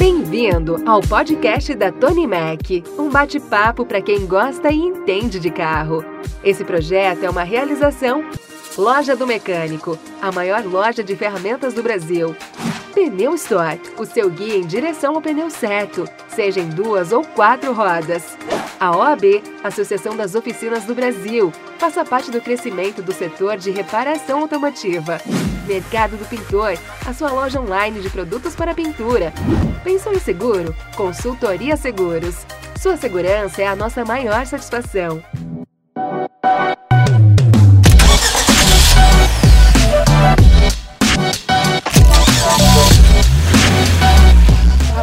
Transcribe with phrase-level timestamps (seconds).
[0.00, 6.02] Bem-vindo ao podcast da Tony Mac, um bate-papo para quem gosta e entende de carro.
[6.42, 8.24] Esse projeto é uma realização
[8.78, 12.34] Loja do Mecânico, a maior loja de ferramentas do Brasil.
[12.94, 17.74] Pneu Store, o seu guia em direção ao pneu certo, seja em duas ou quatro
[17.74, 18.38] rodas.
[18.80, 24.40] A OAB, Associação das Oficinas do Brasil, faça parte do crescimento do setor de reparação
[24.40, 25.20] automotiva.
[25.66, 29.34] Mercado do Pintor, a sua loja online de produtos para pintura.
[29.84, 30.74] Pensou em seguro?
[30.96, 32.46] Consultoria Seguros.
[32.80, 35.22] Sua segurança é a nossa maior satisfação.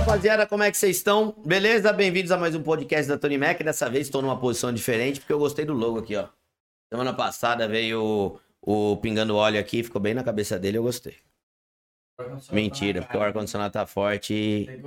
[0.08, 1.36] Rapaziada, como é que vocês estão?
[1.46, 1.92] Beleza?
[1.92, 3.62] Bem-vindos a mais um podcast da Tony Mac.
[3.62, 6.30] Dessa vez estou numa posição diferente porque eu gostei do logo aqui, ó.
[6.90, 11.18] Semana passada veio o, o pingando óleo aqui, ficou bem na cabeça dele, eu gostei.
[12.50, 14.82] Mentira, porque o ar-condicionado tá forte e,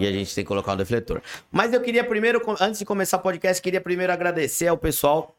[0.00, 1.20] e a gente tem que colocar um defletor.
[1.52, 5.36] Mas eu queria primeiro, antes de começar o podcast, queria primeiro agradecer ao pessoal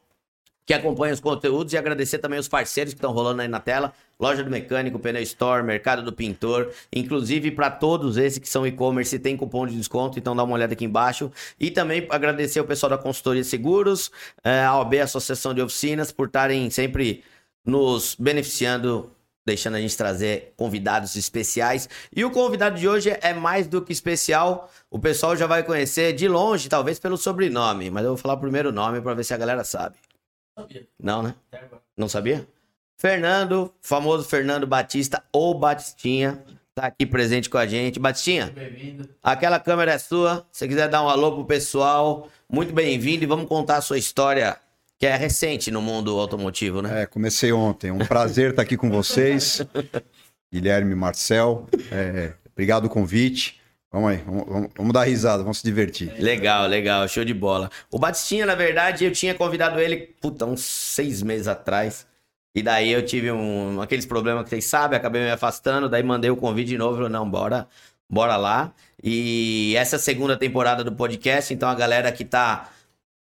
[0.67, 3.93] que acompanha os conteúdos e agradecer também os parceiros que estão rolando aí na tela.
[4.19, 9.17] Loja do Mecânico, Pneu Store, Mercado do Pintor, inclusive para todos esses que são e-commerce
[9.17, 11.31] tem cupom de desconto, então dá uma olhada aqui embaixo.
[11.57, 14.11] E também agradecer o pessoal da Consultoria Seguros,
[14.43, 17.23] eh, a OB Associação de Oficinas, por estarem sempre
[17.65, 19.09] nos beneficiando,
[19.45, 21.87] deixando a gente trazer convidados especiais.
[22.13, 26.11] E o convidado de hoje é mais do que especial, o pessoal já vai conhecer
[26.11, 29.33] de longe, talvez pelo sobrenome, mas eu vou falar o primeiro nome para ver se
[29.33, 29.95] a galera sabe.
[30.57, 30.87] Sabia.
[30.99, 31.35] Não, né?
[31.95, 32.47] Não sabia?
[32.97, 37.99] Fernando, famoso Fernando Batista ou Batistinha, tá aqui presente com a gente.
[37.99, 39.07] Batistinha, Bem-vindo.
[39.21, 40.47] aquela câmera é sua.
[40.51, 44.57] Se quiser dar um alô pro pessoal, muito bem-vindo e vamos contar a sua história,
[44.97, 47.03] que é recente no mundo automotivo, né?
[47.03, 47.91] É, comecei ontem.
[47.91, 49.61] Um prazer estar aqui com vocês.
[50.51, 51.67] Guilherme Marcel.
[51.91, 53.56] é, obrigado o convite.
[53.91, 56.13] Vamos aí, vamos, vamos- dar risada, vamos se divertir.
[56.21, 57.69] Legal, legal, show de bola.
[57.89, 62.05] O Batistinha, na verdade, eu tinha convidado ele, puta, uns seis meses atrás.
[62.53, 66.29] E daí eu tive um, aqueles problemas que vocês sabem, acabei me afastando, daí mandei
[66.29, 67.67] o convite de novo, falei, não, bora,
[68.09, 68.73] bora lá.
[69.01, 72.76] E essa segunda temporada do podcast, então a galera que tá a-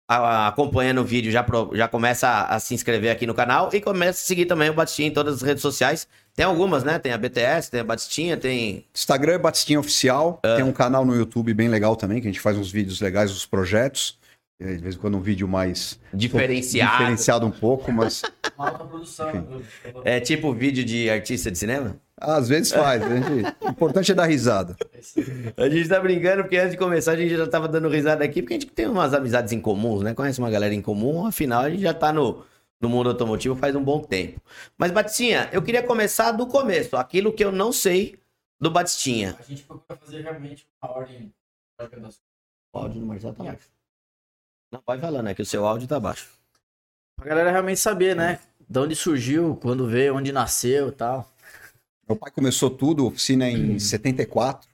[0.07, 4.19] acompanhando o vídeo já, já começa a, a se inscrever aqui no canal e começa
[4.19, 6.07] a seguir também o Batistinha em todas as redes sociais.
[6.35, 6.97] Tem algumas, né?
[6.97, 10.39] Tem a BTS, tem a Batistinha, tem Instagram é Batistinha Oficial.
[10.43, 10.55] É.
[10.55, 13.31] Tem um canal no YouTube bem legal também, que a gente faz uns vídeos legais
[13.31, 14.17] dos projetos.
[14.59, 16.91] É, De vez em quando um vídeo mais diferenciado.
[16.97, 18.21] diferenciado um pouco, mas
[18.57, 19.31] Uma alta produção.
[19.41, 19.63] do-
[20.05, 21.97] É tipo vídeo de artista de cinema?
[22.15, 23.01] às vezes faz.
[23.01, 23.55] né, gente?
[23.59, 24.77] O importante é dar risada.
[25.57, 28.41] A gente tá brincando porque antes de começar a gente já tava dando risada aqui,
[28.41, 30.13] porque a gente tem umas amizades em comuns, né?
[30.13, 32.45] Conhece uma galera em comum, afinal a gente já tá no,
[32.79, 34.39] no mundo automotivo faz um bom tempo.
[34.77, 38.15] Mas, Batistinha, eu queria começar do começo, aquilo que eu não sei
[38.61, 39.35] do Batistinha.
[39.37, 41.33] A gente procura fazer realmente uma ordem
[41.77, 42.21] lógica das
[42.71, 43.72] O áudio do Marcelo tá baixo.
[44.73, 46.29] Não, vai falando, é que o seu áudio tá baixo.
[47.15, 48.39] Pra galera realmente saber, né?
[48.67, 51.31] De onde surgiu, quando veio, onde nasceu e tal.
[52.09, 54.67] Meu pai começou tudo, oficina em 74.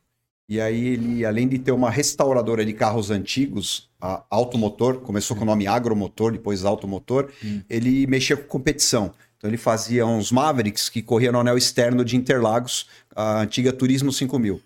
[0.48, 5.44] E aí ele, além de ter uma restauradora de carros antigos, a Automotor, começou com
[5.44, 7.30] o nome Agromotor, depois Automotor,
[7.70, 9.14] ele mexia com competição.
[9.38, 14.14] Então ele fazia uns Mavericks que corriam no anel externo de Interlagos, a antiga Turismo
[14.14, 14.62] 5000.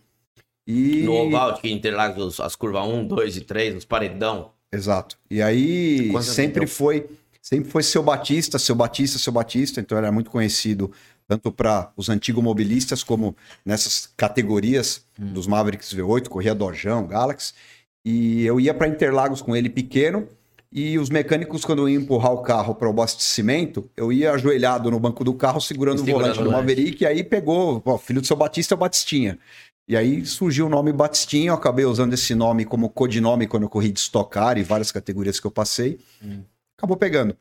[0.68, 1.02] E...
[1.04, 4.52] No oval, que Interlagos, as curvas 1, 2 e 3, os paredão.
[4.74, 5.18] Exato.
[5.30, 6.68] E aí sempre tem?
[6.68, 7.06] foi,
[7.42, 10.92] sempre foi seu Batista, seu Batista, seu Batista, então ele era muito conhecido
[11.28, 13.36] tanto para os antigos mobilistas como
[13.66, 17.54] nessas categorias dos Mavericks V8, corria Dojão, Galaxy.
[18.04, 20.28] E eu ia para Interlagos com ele pequeno
[20.76, 25.00] e os mecânicos quando iam empurrar o carro para o abastecimento, eu ia ajoelhado no
[25.00, 26.52] banco do carro segurando o volante do.
[26.52, 29.38] Maverick e aí pegou, ó, filho do seu Batista é o Batistinha.
[29.88, 33.70] E aí surgiu o nome Batistinha, eu acabei usando esse nome como codinome quando eu
[33.70, 36.00] corri de Stock Car e várias categorias que eu passei.
[36.78, 37.36] Acabou pegando.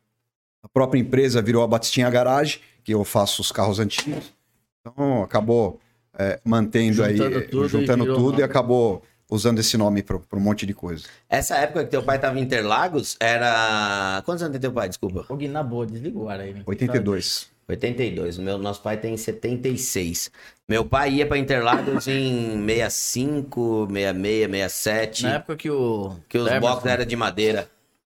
[0.62, 4.32] A própria empresa virou a Batistinha Garage, que eu faço os carros antigos.
[4.80, 5.80] Então acabou
[6.18, 10.02] é, mantendo aí, Juntando é, tudo e juntando virou tudo e acabou usando esse nome
[10.02, 11.04] para um monte de coisa.
[11.28, 14.20] Essa época que teu pai tava em Interlagos, era...
[14.26, 15.24] Quantos anos tem teu pai, desculpa?
[15.28, 16.52] Ô, Gui, na boa, desliga o ar aí.
[16.52, 16.62] né?
[16.66, 17.51] 82.
[17.72, 18.38] 82.
[18.38, 20.30] O meu, nosso pai tem 76.
[20.68, 25.22] Meu pai ia pra Interlagos em 65, 66, 67.
[25.24, 26.16] Na época que o.
[26.28, 27.68] Que os boxes eram de madeira.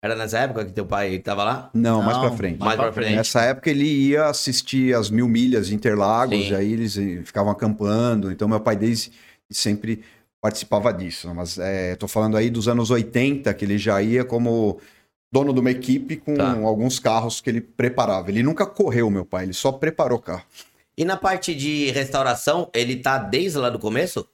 [0.03, 1.71] Era nessa época que teu pai tava lá?
[1.75, 2.59] Não, mais Não, para frente.
[2.61, 3.17] Mais pra frente.
[3.17, 6.55] Nessa época ele ia assistir as mil milhas de Interlagos, Sim.
[6.55, 8.31] aí eles eh, ficavam acampando.
[8.31, 9.11] Então meu pai desde
[9.51, 10.03] sempre
[10.41, 11.33] participava disso.
[11.35, 14.79] Mas é, tô falando aí dos anos 80, que ele já ia como
[15.37, 16.53] dono de uma equipe com Tá.
[16.53, 18.31] alguns carros que ele preparava.
[18.31, 20.45] Ele nunca correu, meu pai, ele só preparou carro.
[20.97, 24.27] E na parte de restauração, ele tá desde lá do começo?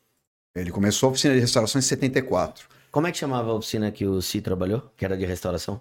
[0.54, 2.68] Ele começou a oficina de restauração em 74.
[2.92, 4.82] Como é que chamava a oficina que o Si trabalhou?
[4.96, 5.80] Que era de restauração?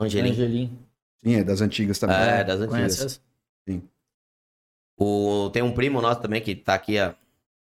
[0.00, 0.30] Angelim.
[0.30, 0.78] Angelim.
[1.24, 2.16] Sim, é das antigas também.
[2.16, 3.00] É, das antigas.
[3.04, 3.20] essa?
[4.98, 7.14] O, tem um primo nosso também que tá aqui há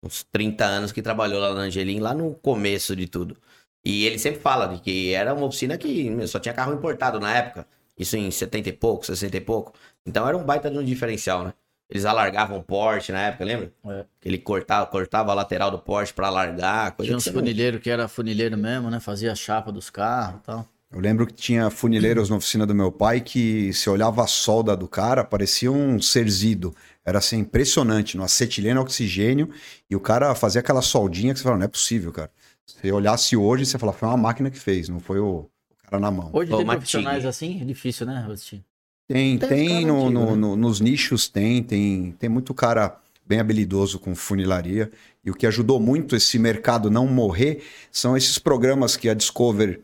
[0.03, 3.37] uns 30 anos que trabalhou lá na Angelim, lá no começo de tudo.
[3.83, 7.19] E ele sempre fala de que era uma oficina que meu, só tinha carro importado
[7.19, 7.67] na época.
[7.97, 9.73] Isso em 70 e pouco, 60 e pouco.
[10.05, 11.53] Então era um baita de um diferencial, né?
[11.89, 13.71] Eles alargavam o Porsche na época, lembra?
[13.85, 14.05] É.
[14.19, 17.81] Que ele cortava, cortava a lateral do Porsche pra alargar, coisa Tinha que uns funileiros
[17.81, 18.99] que era funileiro mesmo, né?
[18.99, 20.67] Fazia a chapa dos carros e tal.
[20.91, 24.77] Eu lembro que tinha funileiros na oficina do meu pai que se olhava a solda
[24.77, 26.73] do cara, parecia um serzido.
[27.03, 29.49] Era assim, impressionante, no acetileno oxigênio,
[29.89, 32.31] e o cara fazia aquela soldinha que você falava, não é possível, cara.
[32.75, 35.49] Se você olhasse hoje, você falava, foi uma máquina que fez, não foi o, o
[35.89, 36.29] cara na mão.
[36.33, 38.63] Hoje Ô, tem profissionais assim, é difícil, né, Agostinho?
[39.07, 40.35] Tem, Tem tem, no- antigo, no- né?
[40.35, 44.91] no- nos nichos tem, tem, tem muito cara bem habilidoso com funilaria.
[45.23, 49.81] E o que ajudou muito esse mercado não morrer são esses programas que a Discover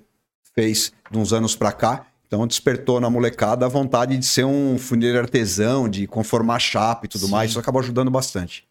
[0.56, 2.06] fez de uns anos pra cá.
[2.28, 7.10] Então despertou na molecada a vontade de ser um funileiro artesão, de conformar chapa e
[7.10, 7.32] tudo Sim.
[7.32, 7.52] mais.
[7.52, 8.68] Isso acabou ajudando bastante.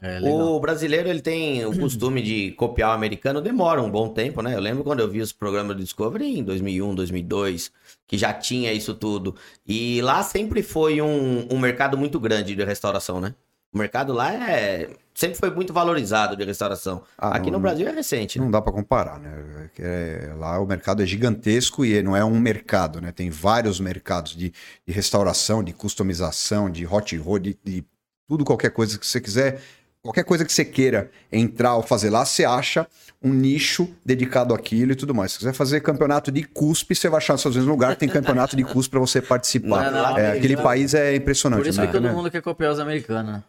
[0.00, 0.20] É.
[0.20, 4.54] O brasileiro ele tem o costume de copiar o americano, demora um bom tempo, né?
[4.54, 7.72] Eu lembro quando eu vi os programas do Discovery em 2001, 2002,
[8.06, 9.34] que já tinha isso tudo.
[9.66, 13.34] E lá sempre foi um, um mercado muito grande de restauração, né?
[13.72, 17.02] O mercado lá é sempre foi muito valorizado de restauração.
[17.18, 18.44] Ah, Aqui não- no Brasil é recente, né?
[18.44, 19.68] Não dá pra comparar, né?
[19.80, 23.10] É, lá o mercado é gigantesco e não é um mercado, né?
[23.10, 24.52] Tem vários mercados de,
[24.86, 27.84] de restauração, de customização, de hot rod, de, de
[28.28, 29.60] tudo, qualquer coisa que você quiser,
[30.02, 32.86] qualquer coisa que você queira entrar ou fazer lá, você acha
[33.22, 35.32] um nicho dedicado àquilo e tudo mais.
[35.32, 38.00] Se quiser fazer campeonato de cuspe, você vai achar nos Estados Unidos um lugar que
[38.00, 39.90] tem campeonato de cuspe para você participar.
[39.90, 41.60] Não, não, É, aquele país é impressionante.
[41.60, 41.86] Por isso né?
[41.86, 43.44] que todo mundo quer copiar os americanos, né?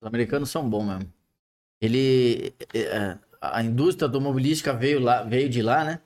[0.00, 1.12] Os americanos são bons mesmo.
[1.80, 2.54] Ele.
[2.74, 6.00] é, A indústria automobilística veio, lá, veio de lá, né?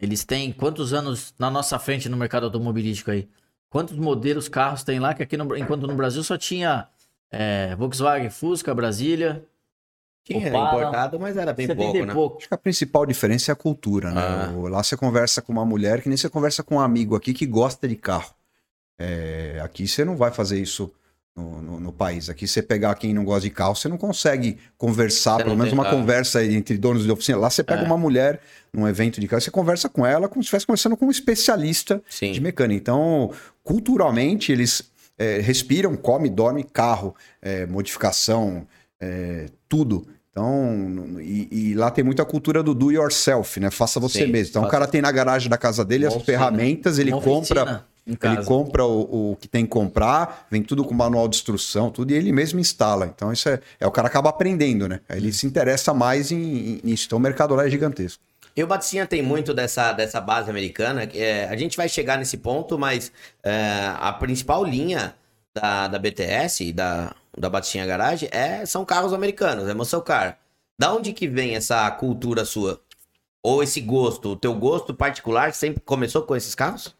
[0.00, 3.28] Eles têm quantos anos na nossa frente no mercado automobilístico aí?
[3.68, 5.14] Quantos modelos carros tem lá?
[5.14, 6.88] Que aqui no, enquanto no Brasil só tinha
[7.30, 9.44] é, Volkswagen, Fusca, Brasília.
[10.24, 12.14] Tinha Opala, importado, mas era bem 70 pouco, né?
[12.14, 12.38] pouco.
[12.38, 14.20] Acho que a principal diferença é a cultura, né?
[14.20, 14.52] Ah.
[14.68, 17.46] Lá você conversa com uma mulher que nem você conversa com um amigo aqui que
[17.46, 18.34] gosta de carro.
[18.98, 20.92] É, aqui você não vai fazer isso
[21.34, 22.28] no, no- no país.
[22.28, 25.70] Aqui você pegar quem não gosta de carro, você não consegue conversar, Você pelo menos
[25.70, 25.90] tem- uma ah.
[25.90, 27.38] conversa entre donos de oficina.
[27.38, 27.84] Lá você pega É.
[27.86, 28.40] uma mulher
[28.74, 32.02] num evento de carro, você conversa com ela como se estivesse conversando com um especialista
[32.10, 32.32] Sim.
[32.32, 32.78] de mecânica.
[32.78, 33.32] Então,
[33.64, 38.66] culturalmente, eles é, respiram, comem, dormem, carro, é, modificação,
[39.00, 40.06] é, tudo.
[40.32, 43.70] Então, e, e lá tem muita cultura do do yourself, né?
[43.70, 44.50] Faça você Sim, mesmo.
[44.50, 46.38] Então, o faça- cara tem na garagem da casa dele as oficina.
[46.38, 50.94] ferramentas, ele Uma compra, ele compra o, o que tem que comprar, vem tudo com
[50.94, 53.06] manual de instrução, tudo, e ele mesmo instala.
[53.14, 55.00] Então, isso é, é o cara acaba aprendendo, né?
[55.10, 57.06] Ele se interessa mais em, em- nisso.
[57.06, 58.22] Então, o mercado lá é gigantesco.
[58.60, 61.08] E o Baticinha tem muito dessa, dessa base americana.
[61.14, 63.10] é, a gente vai chegar nesse ponto, mas
[63.42, 65.14] é, a principal linha
[65.54, 70.38] da, da BTS da, da Baticinha Garage é, são carros americanos, é muscle car.
[70.78, 72.78] Da onde que vem essa cultura sua?
[73.42, 74.32] Ou esse gosto?
[74.32, 76.94] O teu gosto particular sempre começou com esses carros?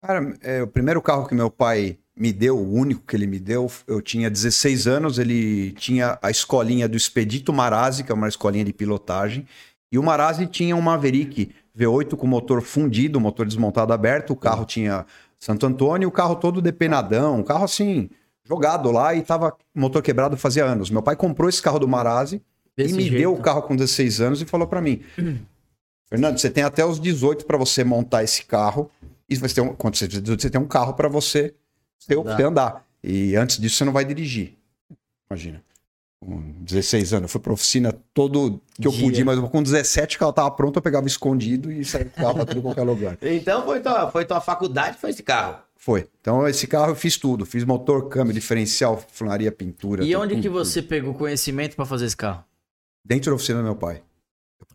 [0.00, 3.38] Cara, é, o primeiro carro que meu pai me deu, o único que ele me
[3.38, 8.28] deu, eu tinha 16 anos, ele tinha a escolinha do Expedito Marazzi, que é uma
[8.28, 9.46] escolinha de pilotagem,
[9.90, 14.64] e o Marazzi tinha um Maverick V8 com motor fundido, motor desmontado aberto, o carro
[14.64, 15.06] tinha
[15.38, 18.08] Santo Antônio, o carro todo depenadão, um carro assim,
[18.44, 20.90] jogado lá e tava motor quebrado fazia anos.
[20.90, 22.42] Meu pai comprou esse carro do Marazzi
[22.76, 23.18] Desse e me jeito.
[23.18, 25.02] deu o carro com 16 anos e falou pra mim:
[26.08, 28.90] Fernando, você tem até os 18 para você montar esse carro.
[29.28, 31.54] E você tem um, quando você, tem 18, você tem um carro para você,
[31.98, 32.36] você, Andar.
[32.36, 32.86] você andar.
[33.02, 34.54] E antes disso você não vai dirigir.
[35.28, 35.62] Imagina.
[36.18, 39.04] Com 16 anos, eu fui pra oficina todo que eu Dia.
[39.04, 42.24] podia, mas com 17 que ela tava pronta, eu pegava escondido e saía com o
[42.24, 43.18] carro pra tudo qualquer lugar.
[43.22, 45.58] Então foi tua, foi tua faculdade, foi esse carro.
[45.76, 46.08] Foi.
[46.20, 47.44] Então, esse carro eu fiz tudo.
[47.46, 50.02] Fiz motor, câmbio, diferencial, funilaria, pintura.
[50.04, 52.42] E tudo, onde que tudo, você pegou conhecimento pra fazer esse carro?
[53.04, 54.02] Dentro da oficina do meu pai.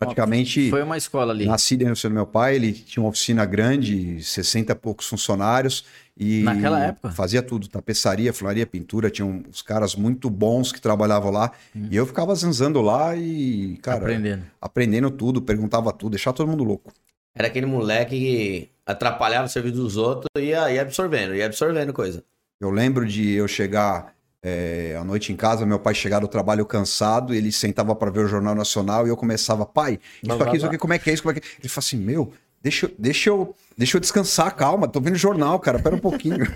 [0.05, 0.70] Praticamente.
[0.70, 1.46] Foi uma escola ali.
[1.46, 5.86] Nasci dentro do meu pai, ele tinha uma oficina grande, 60 e poucos funcionários.
[6.17, 7.12] E Naquela época?
[7.12, 11.51] Fazia tudo, tapeçaria, funilaria, pintura, tinha uns caras muito bons que trabalhavam lá.
[11.75, 14.43] E eu ficava zanzando lá e, cara, Aprendendo.
[14.60, 16.91] aprendendo tudo, perguntava tudo, deixava todo mundo louco.
[17.36, 21.93] Era aquele moleque que atrapalhava o serviço dos outros e ia, ia absorvendo, ia absorvendo
[21.93, 22.24] coisa.
[22.60, 26.65] Eu lembro de eu chegar é, à noite em casa, meu pai chegar do trabalho
[26.65, 30.65] cansado, ele sentava para ver o Jornal Nacional e eu começava, pai, isso aqui, isso
[30.65, 31.51] aqui, como é que é isso, como é que é?
[31.60, 35.60] Ele falou assim, meu, deixa, eu- deixa, eu, deixa eu descansar, calma, tô vendo jornal,
[35.60, 36.38] cara, pera um pouquinho.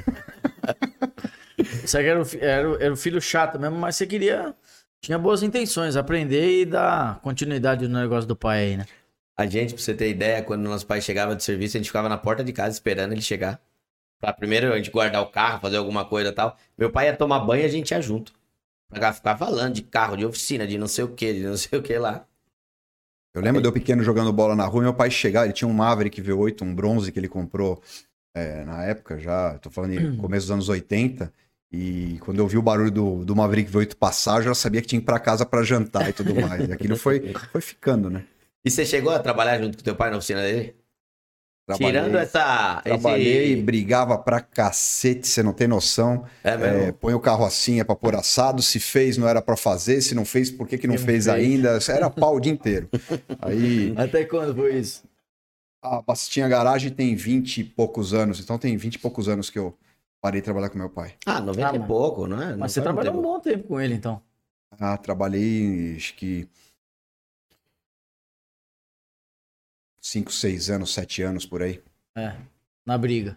[1.84, 4.54] Você era o, fi- era, o- era o filho chato mesmo, mas você queria
[5.02, 8.86] tinha boas intenções, aprender e dar continuidade no negócio do pai aí, né?
[9.38, 12.10] A gente, pra você ter ideia, quando nosso pai chegava de serviço, a gente ficava
[12.10, 13.60] na porta de casa esperando ele chegar.
[14.26, 16.58] Pra primeiro a gente guardar o carro, fazer alguma coisa e tal.
[16.76, 18.34] Meu pai ia tomar banho e a gente ia junto.
[18.90, 21.78] Pra ficar falando de carro, de oficina, de não sei o que, de não sei
[21.78, 22.26] o que lá.
[23.36, 25.74] Eu lembro de eu pequeno jogando bola na rua meu pai chegar, ele tinha um
[25.74, 27.80] Maverick V8, um bronze que ele comprou
[28.34, 31.32] é, na época já, tô falando em começo dos anos 80.
[31.72, 34.88] E quando eu vi o barulho do, do Maverick V8 passar, eu já sabia que
[34.88, 36.68] tinha que ir pra casa pra jantar e tudo mais.
[36.68, 38.26] E aquilo foi, foi ficando, né?
[38.66, 40.76] E você chegou a trabalhar junto com teu pai na oficina dele?
[41.74, 42.80] Tirando essa.
[42.84, 46.24] Trabalhei, esse- brigava pra cacete, você não tem noção.
[46.44, 46.78] É mesmo?
[46.84, 48.62] É, põe o carro assim, é pra pôr assado.
[48.62, 50.00] Se fez, não era pra fazer.
[50.02, 51.28] Se não fez, por que, que não Não fez, fez.
[51.28, 51.80] ainda?
[51.90, 52.88] Era pau o dia inteiro.
[53.42, 55.04] Aí Até quando foi isso?
[55.84, 58.40] a Bastinha Garagem tem 20 e poucos anos.
[58.40, 59.76] Então tem 20 e poucos anos que eu
[60.22, 61.14] parei de trabalhar com meu pai.
[61.26, 62.52] Ah, 90 Ah, e pouco, não é?
[62.52, 64.20] Não Mas você faz muito trabalhou um bom tempo com ele, então.
[64.80, 66.48] Ah, trabalhei, acho que
[70.06, 71.82] 5, 6 anos, 7 anos por aí.
[72.16, 72.36] É,
[72.86, 73.36] na briga.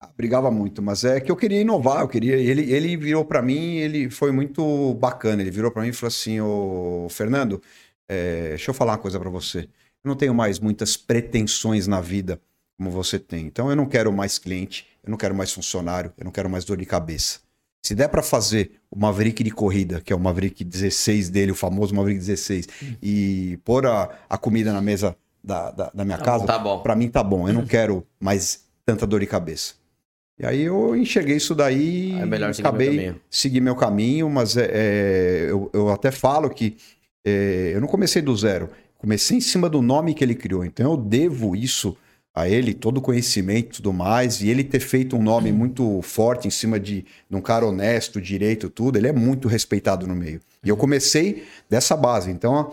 [0.00, 2.34] Ah, brigava muito, mas é que eu queria inovar, eu queria.
[2.34, 5.40] Ele, ele virou pra mim, ele foi muito bacana.
[5.40, 7.62] Ele virou pra mim e falou assim: Ô Fernando,
[8.08, 9.60] é, deixa eu falar uma coisa pra você.
[9.60, 12.40] Eu não tenho mais muitas pretensões na vida
[12.76, 13.46] como você tem.
[13.46, 16.64] Então eu não quero mais cliente, eu não quero mais funcionário, eu não quero mais
[16.64, 17.38] dor de cabeça.
[17.86, 21.54] Se der pra fazer o Maverick de corrida, que é o Maverick 16 dele, o
[21.54, 22.66] famoso Maverick 16,
[23.00, 26.80] e pôr a, a comida na mesa da, da, da minha casa, Tá bom.
[26.80, 29.74] Pra mim tá bom, eu não quero mais tanta dor de cabeça.
[30.38, 34.28] E aí eu enxerguei isso daí É melhor e seguir meu acabei seguir meu caminho,
[34.28, 36.76] mas é, é, eu, eu até falo que
[37.24, 40.92] é, eu não comecei do zero, comecei em cima do nome que ele criou, então
[40.92, 41.96] eu devo isso
[42.34, 46.02] a ele, todo o conhecimento e tudo mais, e ele ter feito um nome muito
[46.02, 50.16] forte em cima de, de um cara honesto, direito, tudo, ele é muito respeitado no
[50.16, 50.40] meio.
[50.64, 52.72] E eu comecei dessa base, então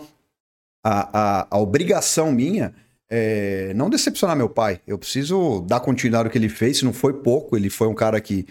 [0.84, 2.74] a, a, a obrigação minha
[3.08, 4.80] é não decepcionar meu pai.
[4.86, 6.78] Eu preciso dar continuidade ao que ele fez.
[6.78, 8.46] Se não foi pouco, ele foi um cara que,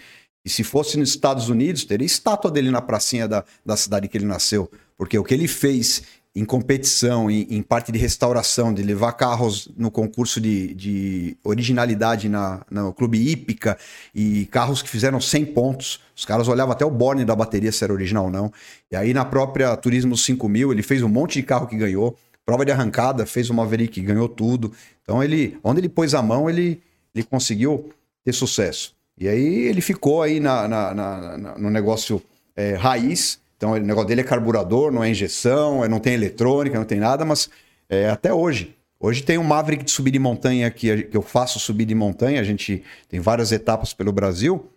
[0.46, 4.18] e se fosse nos Estados Unidos, teria estátua dele na pracinha da, da cidade que
[4.18, 4.72] ele nasceu.
[4.98, 9.68] Porque o que ele fez em competição, em, em parte de restauração, de levar carros
[9.76, 13.78] no concurso de, de originalidade na, no Clube Hípica
[14.16, 16.00] e carros que fizeram 100 pontos.
[16.16, 18.52] Os caras olhavam até o borne da bateria se era original ou não.
[18.90, 22.18] E aí na própria Turismo 5000 ele fez um monte de carro que ganhou.
[22.46, 24.72] Prova de arrancada, fez o Maverick, ganhou tudo.
[25.04, 26.82] Então ele, onde ele pôs a mão, ele,
[27.14, 27.90] ele conseguiu
[28.24, 28.96] ter sucesso.
[29.18, 32.22] E aí ele ficou aí na, na- na- no negócio
[32.56, 33.41] é, raiz.
[33.62, 37.00] Então o negócio dele é carburador, não é injeção, é- não tem eletrônica, não tem
[37.00, 37.48] nada, mas
[37.88, 38.76] é, até hoje.
[39.00, 42.42] Hoje tem um Maverick de subir de montanha que, que eu faço subir de montanha.
[42.42, 44.68] A gente tem várias etapas pelo Brasil.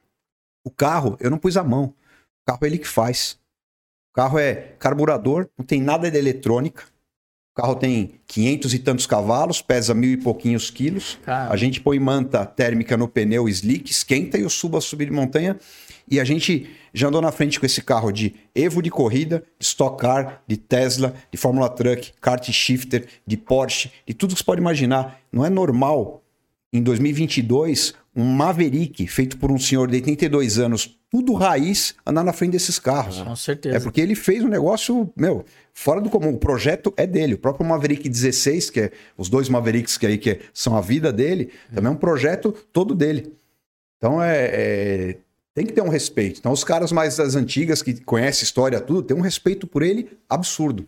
[0.63, 1.95] O carro, eu não pus a mão.
[2.43, 3.39] O carro é ele que faz.
[4.13, 6.85] O carro é carburador, não tem nada de eletrônica.
[7.57, 11.19] O carro tem 500 e tantos cavalos, pesa mil e pouquinhos quilos.
[11.25, 15.07] Cara, A gente põe manta térmica no pneu slick, esquenta e eu subo a subir
[15.07, 15.57] de montanha.
[16.09, 19.65] E a gente já andou na frente com esse carro de Evo de corrida, de
[19.65, 24.45] Stock Car, de Tesla, de Fórmula Truck, kart shifter, de Porsche, de tudo que você
[24.45, 25.21] pode imaginar.
[25.33, 26.23] Não é normal
[26.73, 32.33] em 2022 um Maverick feito por um senhor de 82 anos, tudo raiz, andar na
[32.33, 33.21] frente desses carros.
[33.21, 33.77] com certeza.
[33.77, 36.31] É porque ele fez um negócio, meu, fora do comum.
[36.31, 37.35] O projeto é dele.
[37.35, 41.13] O próprio Maverick 16, que é os dois Mavericks que aí que são a vida
[41.13, 43.33] dele, também é um projeto todo dele.
[43.99, 45.17] Então é, é-
[45.55, 46.39] tem que ter um respeito.
[46.41, 49.83] Então os caras mais das antigas que conhecem a história tudo, tem um respeito por
[49.83, 50.87] ele absurdo.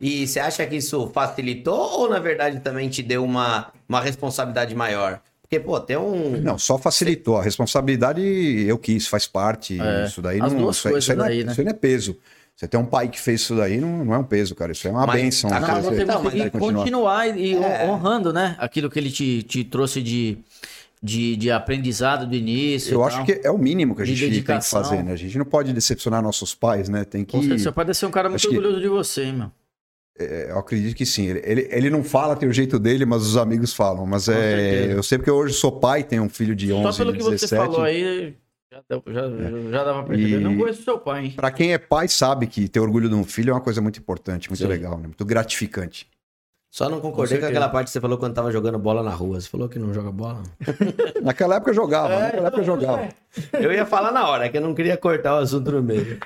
[0.00, 4.74] E você acha que isso facilitou ou na verdade também te deu uma, uma responsabilidade
[4.74, 5.20] maior?
[5.42, 6.40] Porque, pô, tem um.
[6.40, 7.36] Não, só facilitou.
[7.36, 8.20] A responsabilidade
[8.66, 9.78] eu quis, faz parte.
[9.80, 11.52] É, Isso daí as não, duas isso, aí- coisas isso é, né?
[11.52, 12.16] isso aí não é peso.
[12.56, 14.72] Você tem um pai que fez isso daí, não, não é um peso, cara.
[14.72, 15.50] Isso é uma Mas benção.
[15.50, 16.78] tá Não, você- mas vai continuar.
[16.80, 17.86] continuar e e É.
[17.86, 18.56] honrando, né?
[18.58, 20.38] Aquilo que ele te, te trouxe de,
[21.02, 22.94] de, de aprendizado do início.
[22.94, 23.26] Eu acho tal.
[23.26, 25.12] que é o mínimo que a De gente tem que fazer, né?
[25.12, 27.04] A gente não pode decepcionar nossos pais, né?
[27.04, 27.36] Tem que.
[27.38, 29.50] Certeza, Seu pai deve ser um cara muito acho que- orgulhoso de você, hein, meu.
[30.18, 31.26] É, Eu acredito que sim.
[31.26, 34.06] Ele, ele, não fala, tem o jeito dele, mas os amigos falam.
[34.06, 34.92] Mas Com é, certeza.
[34.92, 37.40] eu sei porque hoje sou pai, tenho um filho de 11, Só pelo que 17.
[37.48, 38.34] você falou aí,
[38.72, 40.36] já, já, já, já dava pra entender.
[40.36, 41.32] E- Não conheço seu pai, hein?
[41.34, 43.98] Pra quem é pai, sabe que ter orgulho de um filho é uma coisa muito
[43.98, 44.68] importante, muito Sim.
[44.68, 45.04] legal, né?
[45.08, 46.06] muito gratificante.
[46.72, 47.48] Só não concordei com, certeza.
[47.50, 49.38] aquela parte que você falou quando tava jogando bola na rua.
[49.38, 50.42] Você falou que não joga bola?
[51.20, 53.08] Naquela época eu jogava, É, naquela época eu jogava.
[53.52, 56.18] Eu ia falar na hora, que eu não queria cortar o assunto no meio.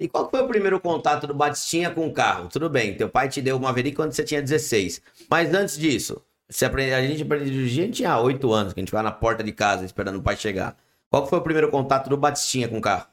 [0.00, 2.48] E qual foi o primeiro contato do Batistinha com o carro?
[2.48, 5.02] Tudo bem, teu pai te deu uma Maverick quando você tinha 16.
[5.28, 8.82] Mas antes disso, você aprende, a gente aprendeu a dirigir, tinha 8 anos, que a
[8.82, 10.78] gente ficava na porta de casa esperando o pai chegar.
[11.10, 13.04] Qual foi o primeiro contato do Batistinha com o carro?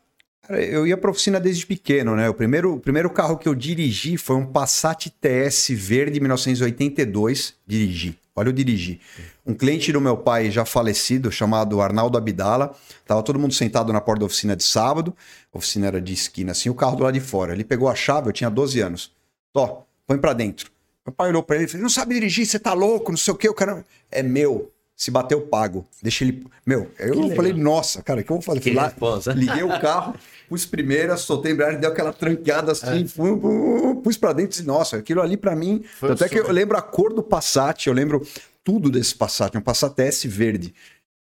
[0.48, 2.30] Cara, eu ia pra oficina desde pequeno, né?
[2.30, 7.54] O primeiro, o primeiro carro que eu dirigi foi um Passat TS verde 1982.
[7.68, 8.18] Dirigi.
[8.34, 9.01] Olha, eu dirigi.
[9.46, 12.74] Um cliente do meu pai já falecido, chamado Arnaldo Abdala.
[13.06, 15.13] Tava todo mundo sentado na porta da oficina de sábado.
[15.54, 17.51] A oficina era de esquina, assim, o carro do lado de fora.
[17.51, 19.12] Ele pegou a chave, eu tinha 12 anos.
[19.54, 20.72] Ó, põe pra dentro.
[21.06, 23.34] Meu pai olhou pra ele e falou: não sabe dirigir, você tá louco, não sei
[23.34, 23.50] o quê.
[23.50, 23.84] O cara.
[24.10, 24.72] É meu.
[24.98, 25.86] Se bater, eu pago.
[26.01, 26.44] Deixa ele.
[26.66, 28.62] Meu, eu falei, nossa, cara, o que eu vou fazer?
[28.62, 28.92] Fui Que lá,
[29.36, 30.16] liguei o carro,
[30.48, 34.56] pus primeira, soltei a embreagem, deu aquela trancada assim, fu- fu- pus pra dentro e
[34.58, 35.84] disse, nossa, aquilo ali pra mim.
[35.84, 38.25] Foi Tanto é o que eu lembro a cor do Passat, eu lembro
[38.63, 40.74] tudo desse Passat, um Passat S verde.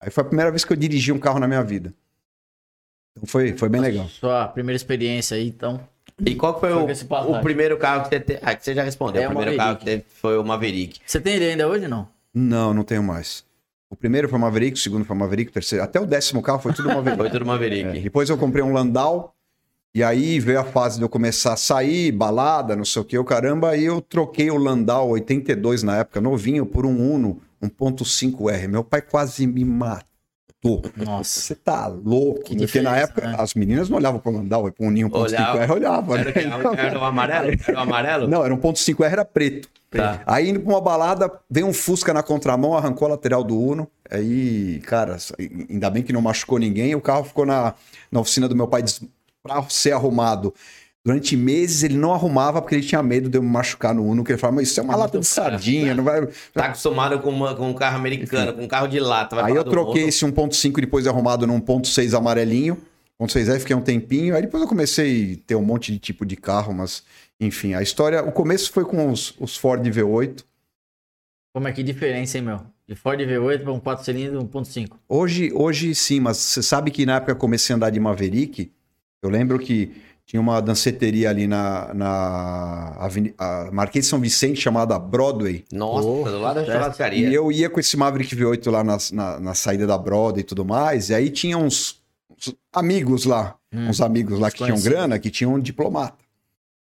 [0.02, 1.94] Aí foi a primeira vez que eu dirigi um carro na minha vida.
[3.16, 4.08] Então foi, foi bem legal.
[4.08, 5.80] Sua primeira experiência aí, então.
[6.26, 8.40] E qual que foi, Foi o, o primeiro carro que você teve?
[8.44, 9.22] Ah, que você já respondeu.
[9.22, 9.66] É o o primeiro Maverick.
[9.68, 11.00] carro que teve foi o Maverick.
[11.06, 12.08] Você tem ele ainda hoje não?
[12.34, 13.44] Não, não tenho mais.
[13.90, 15.84] O primeiro foi Maverick, o segundo foi Maverick, o terceiro.
[15.84, 17.18] Até o décimo carro foi tudo Maverick.
[17.18, 17.98] Foi tudo Maverick.
[17.98, 19.34] É, depois eu comprei um Landau.
[19.96, 23.18] E aí veio a fase de eu começar a sair, balada, não sei o que,
[23.18, 23.72] o caramba.
[23.72, 28.68] Aí eu troquei o Landau 82 na época, novinho, por um Uno 1.5R.
[28.68, 30.84] Meu pai quase me matou.
[30.96, 31.40] Nossa.
[31.40, 32.44] Você tá louco?
[32.44, 33.36] Que Porque na época né?
[33.40, 36.18] as meninas não olhavam pro Landau, pro Uninho 1.5R, olhavam.
[36.18, 36.58] Era, né?
[36.58, 36.80] o que?
[36.80, 37.52] era o amarelo?
[37.68, 38.28] Era o amarelo?
[38.28, 39.70] Não, era 1.5R, era preto.
[39.90, 40.22] Tá.
[40.26, 43.90] Aí indo pra uma balada, veio um Fusca na contramão, arrancou a lateral do Uno.
[44.10, 45.18] Aí, cara,
[45.70, 46.94] ainda bem que não machucou ninguém.
[46.94, 47.74] O carro ficou na,
[48.12, 48.84] na oficina do meu pai
[49.42, 50.54] pra ser arrumado.
[51.06, 54.26] Durante meses ele não arrumava porque ele tinha medo de eu me machucar no Uno.
[54.26, 56.28] Que ele falava, mas isso é uma lata de sardinha, não vai.
[56.54, 59.42] Tá acostumado com, uma- com um carro americano, com um carro de lata.
[59.46, 62.78] Aí eu troquei esse 1.5 depois de arrumado num 1.6 amarelinho.
[63.22, 64.36] 1.6R, fiquei um tempinho.
[64.36, 67.02] Aí depois eu comecei a ter um monte de tipo de carro, mas
[67.40, 68.24] enfim, a história.
[68.24, 70.44] O começo foi com os, os Ford V8.
[71.54, 72.62] Como é que diferença, hein, meu?
[72.88, 74.92] De Ford V8 para um 4 cilindros 1.5.
[75.10, 78.72] Hoje, hoje sim, mas você sabe que na época eu comecei a andar de Maverick,
[79.22, 79.92] eu lembro que
[80.26, 85.64] tinha uma danceteria ali na, na Aveni- a Marquês de São Vicente chamada Broadway.
[85.72, 87.30] Nossa, Oh, do lado da churrascaria.
[87.30, 90.44] E eu ia com esse Maverick V8 lá na, na, na saída da Broadway e
[90.44, 94.76] tudo mais, e aí tinha uns, uns amigos lá, Hum, uns amigos lá que tinham
[94.76, 94.98] desconhecido.
[95.00, 96.16] grana, que tinham um diplomata.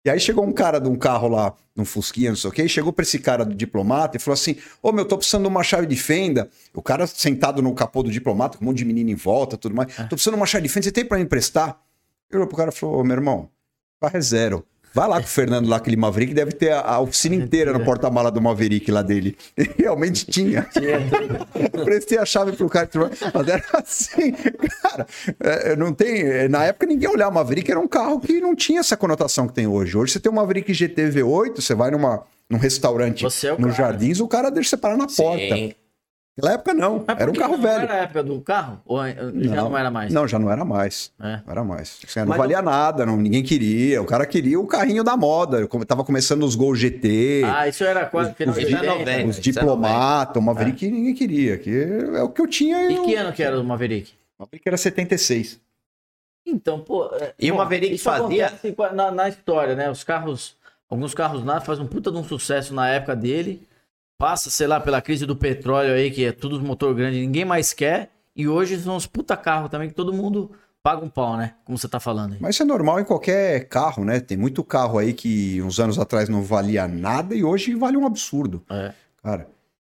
[0.06, 2.68] E aí chegou um cara de um carro lá, num Fusquinha, não sei o quê,
[2.68, 5.64] chegou pra esse cara do diplomata e falou assim: Ô meu, tô precisando de uma
[5.64, 6.50] chave de fenda.
[6.74, 9.74] O cara sentado no capô do diplomata, com um monte de menino em volta, tudo
[9.74, 9.96] mais.
[9.96, 11.80] Tô precisando de uma chave de fenda, você tem pra me emprestar?
[12.30, 13.50] Ele olhou pro cara e falou: Ô meu irmão,
[14.02, 14.66] carro é zero.
[14.94, 17.84] Vai lá com o Fernando lá, aquele Maverick, deve ter a, a oficina inteira no
[17.84, 19.36] porta-mala do Maverick lá dele.
[19.64, 20.68] E realmente tinha.
[21.84, 22.90] Prestei a chave pro cara,
[23.34, 25.08] mas era assim, cara.
[25.40, 26.48] é, não tem.
[26.50, 29.54] Na época ninguém olhava o Maverick, era um carro que não tinha essa conotação que
[29.54, 29.98] tem hoje.
[29.98, 34.20] Hoje você tem um Maverick GT V8, você vai numa, num restaurante é nos jardins,
[34.20, 35.83] o cara deixa você parar na porta.
[36.36, 37.82] Naquela época não, Mas era um carro não velho.
[37.84, 38.82] era a época do carro?
[38.86, 40.12] Ou eh, já não, era mais?
[40.12, 41.12] Não, já não era mais.
[41.22, 41.42] É.
[41.46, 42.00] Não era mais.
[42.04, 44.02] Assim, não Mas valia nada, não, ninguém queria.
[44.02, 45.60] O cara queria o carrinho da moda.
[45.60, 47.44] Eu tava começando os Gol GT.
[47.46, 48.84] Ah, isso era quase final os- 80.
[48.84, 49.28] 90.
[49.30, 51.58] Os é diplomata, o Maverick ninguém queria.
[51.60, 51.70] Que
[52.16, 52.90] é o que eu tinha.
[52.90, 54.14] E eu- que ano que era o Maverick?
[54.40, 55.60] O Maverick era 76.
[56.48, 57.06] Então, pô.
[57.16, 58.52] é, E o bom, Maverick isso fazia-
[58.96, 59.88] Na, na história, né?
[59.90, 60.56] Os carros.
[60.90, 63.62] Alguns carros lá fazem um puta de um sucesso na época dele.
[64.24, 67.74] Passa, sei lá, pela crise do petróleo aí, que é tudo motor grande, ninguém mais
[67.74, 68.10] quer.
[68.34, 70.50] E hoje são uns puta carros também, que todo mundo
[70.82, 71.56] paga um pau, né?
[71.66, 72.38] Como você tá falando aí.
[72.40, 74.22] Mas isso é normal em qualquer carro, né?
[74.22, 78.06] Tem muito carro aí que uns anos atrás não valia nada e hoje vale um
[78.06, 78.64] absurdo.
[78.70, 78.94] É.
[79.22, 79.46] Cara,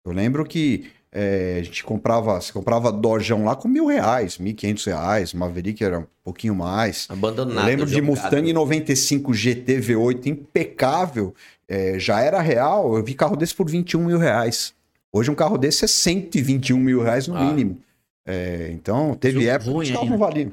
[0.05, 4.51] eu lembro que é, a gente comprava, você comprava Dojão lá com mil reais, mil
[4.51, 7.05] e quinhentos reais, Maverick era um pouquinho mais.
[7.09, 7.59] Abandonado.
[7.59, 8.07] Eu lembro de jogado.
[8.07, 11.33] Mustang 95 GT V8 impecável,
[11.67, 14.73] é, já era real, eu vi carro desse por 21 mil reais.
[15.11, 17.43] Hoje um carro desse é 121 mil reais no Ah.
[17.43, 17.77] mínimo.
[18.25, 20.51] É, então, teve Jogo época que os carros não valiam.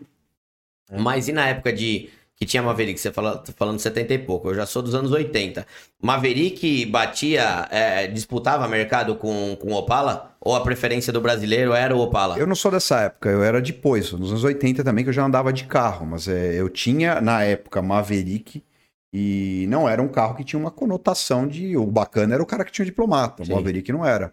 [0.91, 2.09] Mas e na época de
[2.41, 5.11] que tinha Maverick, você fala, tá falando 70 e pouco, eu já sou dos anos
[5.11, 5.67] 80.
[6.01, 10.37] Maverick batia, é, disputava mercado com, com Opala?
[10.41, 12.39] Ou a preferência do brasileiro era o Opala?
[12.39, 15.25] Eu não sou dessa época, eu era depois, nos anos 80 também, que eu já
[15.25, 18.63] andava de carro, mas é, eu tinha, na época, Maverick,
[19.13, 21.77] e não era um carro que tinha uma conotação de.
[21.77, 23.53] O bacana era o cara que tinha diplomata, Sim.
[23.53, 24.33] o Maverick não era.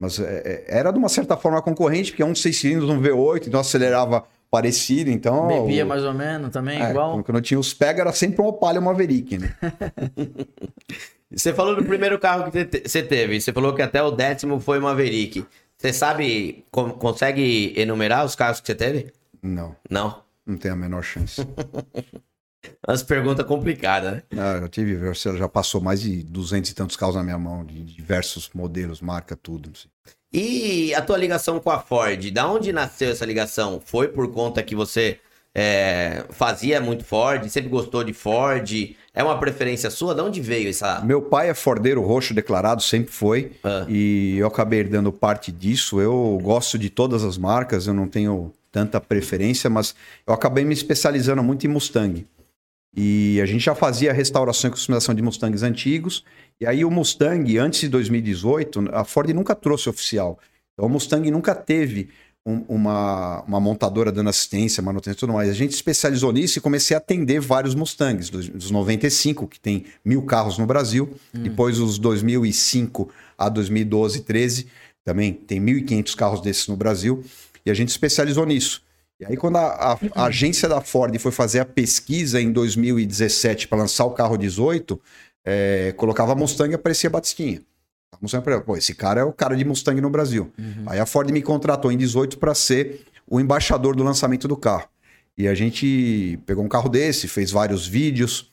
[0.00, 3.00] Mas é, é, era de uma certa forma concorrente, porque é um 6 cilindros, um
[3.00, 5.46] V8, então acelerava parecido, então.
[5.46, 7.22] Bebia o- mais ou menos também, é, igual.
[7.22, 9.54] Quando eu tinha os Pega, era sempre um Opala e um Maverick, né?
[11.30, 14.10] Você falou do primeiro carro que você te- você teve, você falou que até o
[14.10, 15.44] décimo foi Maverick.
[15.76, 19.12] Você sabe, con- consegue enumerar os carros que você teve?
[19.42, 20.22] Não, Não.
[20.46, 21.40] não tem a menor chance.
[22.86, 24.22] As perguntas complicadas, né?
[24.36, 27.64] Ah, eu tive, você já passou mais de 200 e tantos carros na minha mão,
[27.64, 29.68] de diversos modelos, marca, tudo.
[29.68, 29.90] Não sei.
[30.32, 33.80] E a tua ligação com a Ford, da onde nasceu essa ligação?
[33.84, 35.18] Foi por conta que você
[35.54, 38.70] é, fazia muito Ford, sempre gostou de Ford.
[39.14, 40.14] É uma preferência sua?
[40.14, 41.00] De onde veio essa.
[41.00, 43.52] Meu pai é fordeiro roxo declarado, sempre foi.
[43.64, 43.84] Ah.
[43.88, 46.00] E eu acabei dando parte disso.
[46.00, 49.94] Eu gosto de todas as marcas, eu não tenho tanta preferência, mas
[50.26, 52.26] eu acabei me especializando muito em Mustang.
[52.96, 56.24] E a gente já fazia restauração e customização de Mustangs antigos.
[56.60, 60.38] E aí o Mustang, antes de 2018, a Ford nunca trouxe oficial.
[60.72, 62.08] Então o Mustang nunca teve
[62.46, 65.50] um- uma, uma montadora dando assistência, manutenção e tudo mais.
[65.50, 69.84] A gente especializou nisso e comecei a atender vários Mustangs, dos, dos 95, que tem
[70.04, 71.14] mil carros no Brasil.
[71.32, 74.66] Depois os 2005 a 2012, 13,
[75.04, 77.22] também tem 1.500 carros desses no Brasil.
[77.66, 78.82] E a gente especializou nisso.
[79.20, 83.66] E aí, quando a, a- a agência da Ford foi fazer a pesquisa em 2017
[83.68, 85.00] para lançar o carro 18,
[85.44, 87.62] é, colocava Mustang e aparecia Batistinha.
[88.12, 90.52] A Mustang, pô, esse cara é o cara de Mustang no Brasil.
[90.86, 94.88] Aí a Ford me contratou em 18 para ser o embaixador do lançamento do carro.
[95.36, 98.52] E a gente pegou um carro desse, fez vários vídeos,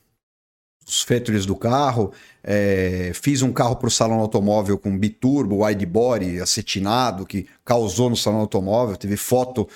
[0.87, 2.11] os features do carro,
[2.43, 8.07] é, fiz um carro para o salão automóvel com biturbo, wide body, acetinado, que causou
[8.09, 8.95] no salão automóvel.
[8.95, 9.67] Teve foto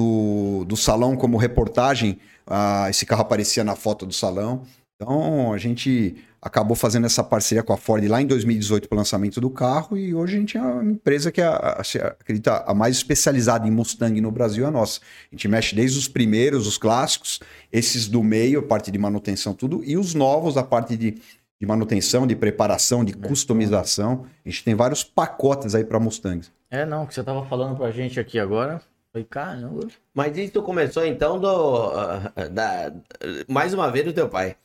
[0.00, 2.18] do, do salão como reportagem.
[2.46, 4.62] ah, esse carro aparecia na foto do salão.
[4.96, 8.98] Então a gente acabou fazendo essa parceria com a Ford lá em 2018 para o
[8.98, 11.82] lançamento do carro e hoje a gente é uma empresa que é, a-
[12.20, 15.00] acredita a mais especializada em Mustang no Brasil é a nossa.
[15.32, 17.40] A gente mexe desde os primeiros, os clássicos,
[17.72, 21.16] esses do meio, a parte de manutenção, tudo, e os novos, a parte de,
[21.60, 24.24] de manutenção, de preparação, de customização.
[24.44, 26.50] A gente tem vários pacotes aí para Mustangs.
[26.70, 28.80] É, não, que você tava falando pra gente aqui agora.
[29.16, 29.88] Falei, caramba.
[30.14, 31.90] Mas isso começou então do.
[31.94, 32.92] ah, da,
[33.48, 34.56] mais uma vez do teu pai.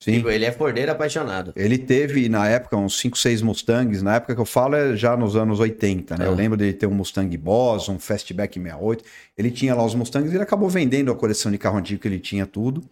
[0.00, 0.14] Sim.
[0.14, 1.52] Tipo, ele é fordeiro apaixonado.
[1.56, 4.00] Ele teve, na época, uns 5, 6 Mustangs.
[4.00, 6.24] Na época que eu falo é já nos anos 80, né?
[6.24, 6.28] Ah.
[6.28, 9.04] Eu lembro dele ter um Mustang Boss, um Fastback 68.
[9.36, 12.08] Ele tinha lá os Mustangs e ele acabou vendendo a coleção de carro antigo que
[12.08, 12.82] ele tinha tudo.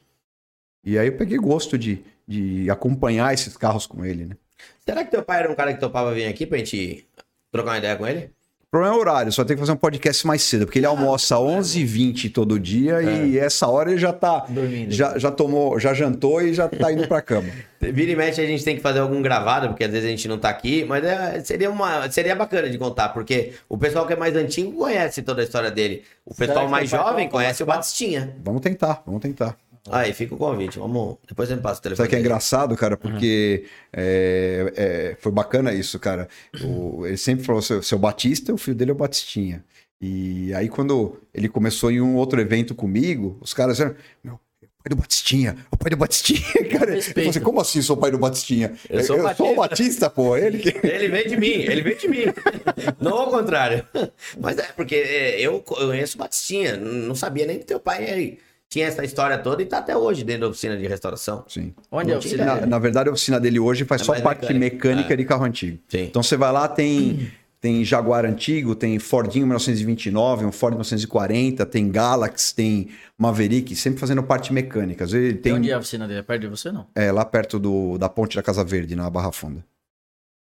[0.85, 4.37] E aí eu peguei gosto de, de acompanhar esses carros com ele, né?
[4.85, 7.07] Será que teu pai era um cara que topava vir aqui pra gente
[7.51, 8.36] trocar uma ideia com ele?
[8.69, 10.87] O problema é o horário, só tem que fazer um podcast mais cedo, porque ele
[10.87, 14.41] almoça 11h20 todo dia e essa hora ele já tá.
[14.49, 14.93] Dormindo.
[14.93, 17.49] Já, já tomou, já jantou e já tá indo pra cama.
[17.81, 20.27] Vira e mexe a gente tem que fazer algum gravado, porque às vezes a gente
[20.27, 24.15] não tá aqui, mas é- seria, uma, seria bacana de contar, porque o pessoal que
[24.15, 26.03] é mais antigo conhece toda a história dele.
[26.25, 27.67] O pessoal mais jovem conhece o?
[27.67, 28.35] Batistinha.
[28.43, 29.57] Vamos tentar, vamos tentar.
[29.91, 31.17] Aí fica o convite, vamos.
[31.29, 32.05] Depois você me passa o telefone.
[32.05, 32.97] Sabe que é engraçado, cara?
[32.97, 36.29] Porque é, é, foi bacana isso, cara.
[36.63, 39.65] O- ele sempre falou: seu, seu Batista, o filho dele é o Batistinha.
[40.01, 44.67] E aí, quando ele começou em um outro evento comigo, os caras disseram: Meu, é
[44.67, 46.97] o pai do Batistinha, é o pai do Batistinha, cara.
[46.97, 48.75] Eu falei como assim sou o pai do Batistinha?
[48.91, 50.37] Eu sou o o Batista, pô.
[50.37, 50.69] Ele que.
[50.87, 52.25] Ele vem de mim, ele vem de mim.
[53.01, 53.87] Não ao contrário.
[54.39, 58.39] Mas é, porque é, eu conheço o Batistinha, não sabia nem que teu pai ele
[58.77, 61.45] tinha essa história toda e tá até hoje dentro da oficina de restauração.
[61.49, 61.73] Sim.
[61.91, 62.45] Onde é a oficina?
[62.45, 64.59] Na, na verdade, a oficina dele hoje faz É só parte mecânica.
[64.89, 65.17] mecânica, É.
[65.17, 65.79] de carro antigo.
[65.89, 66.03] Sim.
[66.05, 71.91] Então você vai lá, tem, tem Jaguar antigo, tem Fordinho 1929, um Ford 1940, tem
[71.91, 75.05] Galaxy, tem Maverick, sempre fazendo parte mecânica.
[75.05, 76.21] Às vezes tem Onde é a oficina dele?
[76.21, 76.87] É perto de você, não?
[76.95, 79.65] é, lá perto do, da ponte da Casa Verde, na Barra Funda.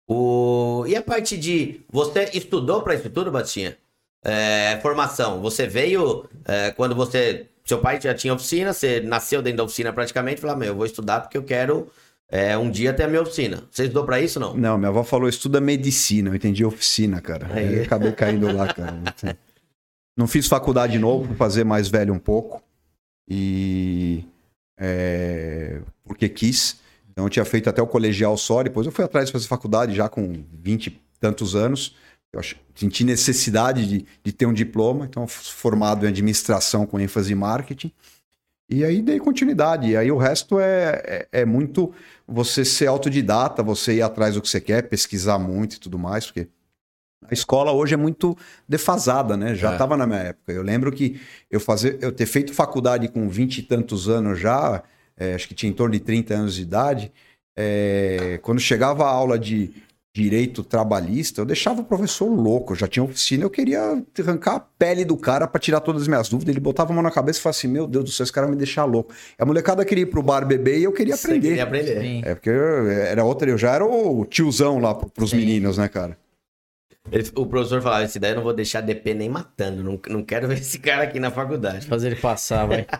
[0.08, 0.84] O...
[0.86, 1.80] E a parte de.
[1.90, 3.76] Você estudou para isso tudo, Batinha?
[4.24, 5.40] É, formação.
[5.40, 7.46] Você veio é, quando você.
[7.66, 10.84] Seu pai já tinha oficina, você nasceu dentro da oficina praticamente, falou: meu, eu vou
[10.84, 11.90] estudar porque eu quero
[12.28, 13.64] é, um dia ter a minha oficina.
[13.70, 14.54] Você estudou para isso não?
[14.54, 17.48] Não, minha avó falou, estuda medicina, eu entendi oficina, cara.
[17.52, 17.82] Aí.
[17.82, 19.02] Acabei caindo lá, cara.
[20.16, 22.62] Não fiz faculdade de novo, pra fazer mais velho um pouco.
[23.28, 24.24] E.
[24.78, 26.78] é, porque quis.
[27.10, 29.94] Então eu tinha feito até o colegial só, depois eu fui atrás de fazer faculdade
[29.94, 31.96] já com 20 e tantos anos.
[32.38, 32.42] Eu
[32.74, 37.36] senti necessidade de, de ter um diploma, então fui formado em administração com ênfase em
[37.36, 37.92] marketing.
[38.68, 39.90] E aí dei continuidade.
[39.90, 41.92] E aí o resto é, é, é muito
[42.26, 46.26] você ser autodidata, você ir atrás do que você quer, pesquisar muito e tudo mais,
[46.26, 46.48] porque
[47.28, 48.36] a escola hoje é muito
[48.68, 49.54] defasada, né?
[49.54, 49.72] Já É.
[49.72, 50.52] estava na minha época.
[50.52, 51.20] Eu lembro que
[51.50, 54.82] eu fazer, eu ter feito faculdade com 20 e tantos anos já,
[55.16, 57.12] é, acho que tinha em torno de 30 anos de idade,
[57.56, 59.70] é, quando chegava a aula de
[60.14, 62.72] direito trabalhista, eu deixava o professor louco.
[62.72, 66.08] Eu já tinha oficina, eu queria arrancar a pele do cara para tirar todas as
[66.08, 66.52] minhas dúvidas.
[66.52, 68.46] Ele botava a mão na cabeça e falava assim: Meu Deus do céu, esse cara
[68.46, 69.12] vai me deixar louco.
[69.36, 71.48] A molecada queria ir pro bar beber e eu queria Você aprender.
[71.48, 72.00] queria aprender.
[72.00, 72.22] Sim.
[72.24, 75.36] É porque eu era outra, eu já era o tiozão lá pro, pros Sim.
[75.38, 76.16] meninos, né, cara?
[77.10, 80.22] Ele- o professor falava: esse daí eu não vou deixar DP nem matando, não, não
[80.22, 81.86] quero ver esse cara aqui na faculdade.
[81.86, 82.86] Fazer ele passar, vai.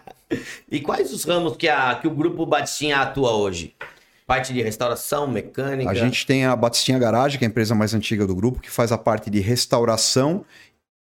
[0.69, 3.73] E quais os ramos que, a, que o grupo Batistinha atua hoje?
[4.27, 5.91] Parte de restauração, mecânica.
[5.91, 8.71] A gente tem a Batistinha Garage, que é a empresa mais antiga do grupo, que
[8.71, 10.45] faz a parte de restauração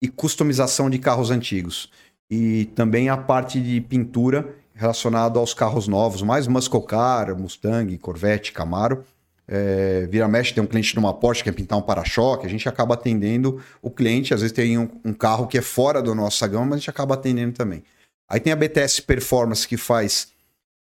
[0.02, 1.90] e customização de carros antigos.
[2.30, 8.50] e também a parte de pintura relacionada aos carros novos, mais muscle car, Mustang, Corvette,
[8.50, 9.04] Camaro.
[9.46, 12.66] É, vira mexe, tem um cliente numa Porsche que quer pintar um para-choque, a gente
[12.66, 16.48] acaba atendendo o cliente, às vezes tem um, um carro que é fora do nosso
[16.48, 17.84] gama, mas a gente acaba atendendo também.
[18.28, 20.32] Aí tem a BTS Performance que faz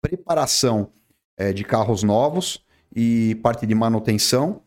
[0.02, 0.90] preparação
[1.38, 2.62] é, de carros novos
[2.94, 4.60] e parte de manutenção.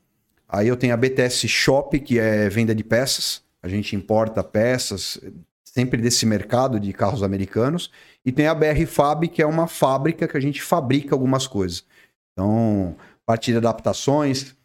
[0.47, 3.43] Aí eu tenho a BTS Shop, que é venda de peças.
[3.61, 5.19] A gente importa peças
[5.63, 7.91] sempre desse mercado de carros americanos.
[8.25, 11.85] E tem a BR Fab, que é uma fábrica que a gente fabrica algumas coisas.
[12.33, 14.55] Então, parte de adaptações,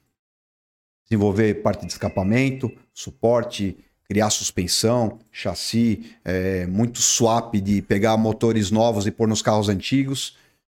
[1.04, 9.06] desenvolver parte de escapamento, suporte, criar suspensão, chassi, é, muito swap de pegar motores novos
[9.06, 10.36] e pôr nos carros antigos.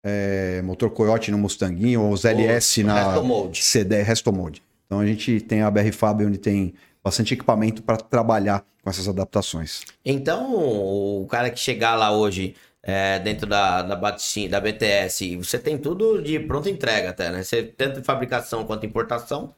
[0.09, 3.65] É, motor Coyote no Mustanguinho, ou os LS O na Resto Mode.
[3.65, 4.63] CD Resto Mode.
[4.87, 9.09] Então a gente tem a BR Fab onde tem bastante equipamento para trabalhar com essas
[9.09, 9.81] adaptações.
[10.05, 15.59] Então, o cara que chegar lá hoje é, dentro da, da, Batistin- da BTS, você
[15.59, 17.43] tem tudo de pronta entrega até, né?
[17.43, 19.53] Você, tanto fabricação quanto importação,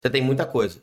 [0.00, 0.82] você tem muita coisa.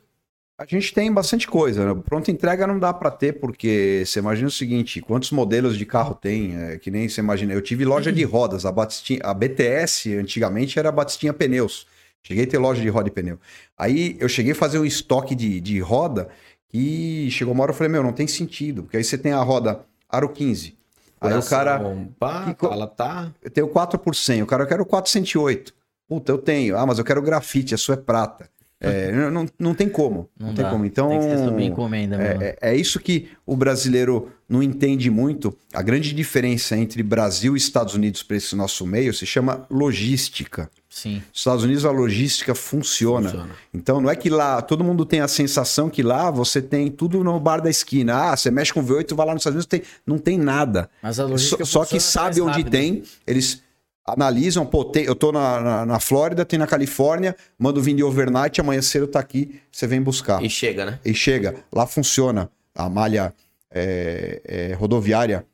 [0.60, 1.94] A gente tem bastante coisa.
[1.94, 2.02] né?
[2.04, 6.14] Pronta entrega não dá para ter, porque você imagina o seguinte: quantos modelos de carro
[6.14, 6.54] tem?
[6.54, 7.54] É, que nem você imagina.
[7.54, 8.66] Eu tive loja de rodas.
[8.66, 11.86] A, Batistinha, a BTS antigamente era a Batistinha Pneus.
[12.22, 13.38] Cheguei a ter loja de roda e pneu.
[13.78, 16.28] Aí eu cheguei a fazer um estoque de, de roda
[16.70, 18.82] e chegou uma hora eu falei: Meu, não tem sentido.
[18.82, 20.76] Porque aí você tem a roda Aro 15.
[21.22, 21.80] Aí o cara.
[22.18, 23.32] Pá, que ela tá.
[23.42, 24.42] Eu tenho 4 por 100.
[24.42, 25.72] O cara, eu quero 408.
[26.06, 26.76] Puta, eu tenho.
[26.76, 28.50] Ah, mas eu quero grafite, a sua é prata.
[28.82, 30.28] É, não, não, tem como.
[30.38, 30.86] Não, Não tem como.
[30.86, 31.10] Então.
[31.10, 32.42] Tem que ser sob encomenda mesmo.
[32.42, 35.54] É, é- é isso que o brasileiro não entende muito.
[35.72, 40.70] A grande diferença entre Brasil e Estados Unidos para esse nosso meio se chama logística.
[40.88, 41.16] Sim.
[41.28, 43.28] Nos Estados Unidos a logística funciona.
[43.28, 43.50] Funciona.
[43.72, 47.22] Então não é que lá todo mundo tem a sensação que lá você tem tudo
[47.22, 48.30] no bar da esquina.
[48.32, 50.88] Ah, você mexe com V8, vai lá nos Estados Unidos, tem, não tem nada.
[51.02, 52.70] Mas a Só, logística só que funciona sabe onde rápido.
[52.70, 53.62] tem, eles
[54.06, 58.02] analisam, pô, tem- eu tô na, na, na Flórida, tem na Califórnia, mando vir de
[58.02, 60.42] overnight, amanhã cedo tá aqui, você vem buscar.
[60.42, 60.98] E chega, né?
[61.04, 62.50] E chega, lá funciona.
[62.74, 63.34] A malha
[63.70, 65.44] é, é, rodoviária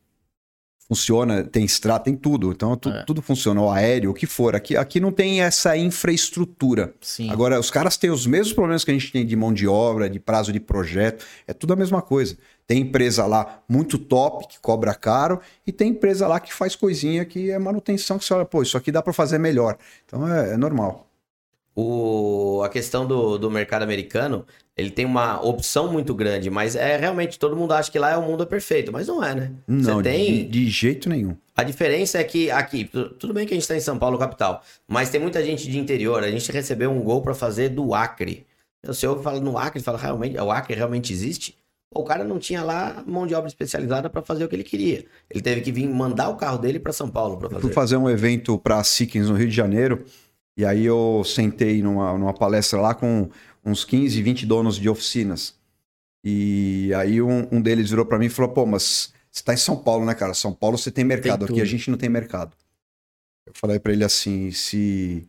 [0.89, 2.53] funciona, tem estrada, tem tudo.
[2.53, 3.03] Então tu- É.
[3.05, 4.55] tudo funciona, o aéreo, o que for.
[4.55, 6.95] Aqui, aqui não tem essa infraestrutura.
[7.01, 7.29] Sim.
[7.31, 10.09] Agora, os caras têm os mesmos problemas que a gente tem de mão de obra,
[10.09, 11.25] de prazo de projeto.
[11.47, 12.37] É tudo a mesma coisa.
[12.67, 17.25] Tem empresa lá muito top, que cobra caro, e tem empresa lá que faz coisinha
[17.25, 19.77] que é manutenção, que você olha, pô, isso aqui dá para fazer melhor.
[20.05, 21.07] Então é, é normal.
[21.79, 26.97] O, a questão do, do mercado americano, ele tem uma opção muito grande, mas é
[26.97, 29.53] realmente todo mundo acha que lá é o mundo perfeito, mas não é, né?
[29.69, 30.25] Não, tem.
[30.25, 31.37] de, de jeito nenhum.
[31.55, 34.17] A diferença é que aqui, tu- tudo bem que a gente está em São Paulo,
[34.19, 36.25] capital, mas tem muita gente de interior.
[36.25, 38.47] A gente recebeu um gol para fazer do Acre.
[38.87, 41.55] O senhor fala no Acre, fala realmente, o Acre realmente existe?
[41.97, 45.05] O cara não tinha lá mão de obra especializada para fazer o que ele queria.
[45.31, 47.75] Ele teve que vir mandar o carro dele para São Paulo para Eu fui fazer.
[47.75, 50.05] fazer um evento para a no Rio de Janeiro,
[50.57, 53.29] e aí eu sentei numa, numa palestra lá com
[53.65, 55.55] uns 15, 20 donos de oficinas.
[56.25, 59.59] E aí um, um deles virou para mim e falou: pô, mas você tá em
[59.59, 60.35] São Paulo, né, cara?
[60.35, 61.63] São Paulo você tem mercado, aqui tudo.
[61.63, 62.57] a gente não tem mercado.
[63.47, 65.29] Eu falei para ele assim: se,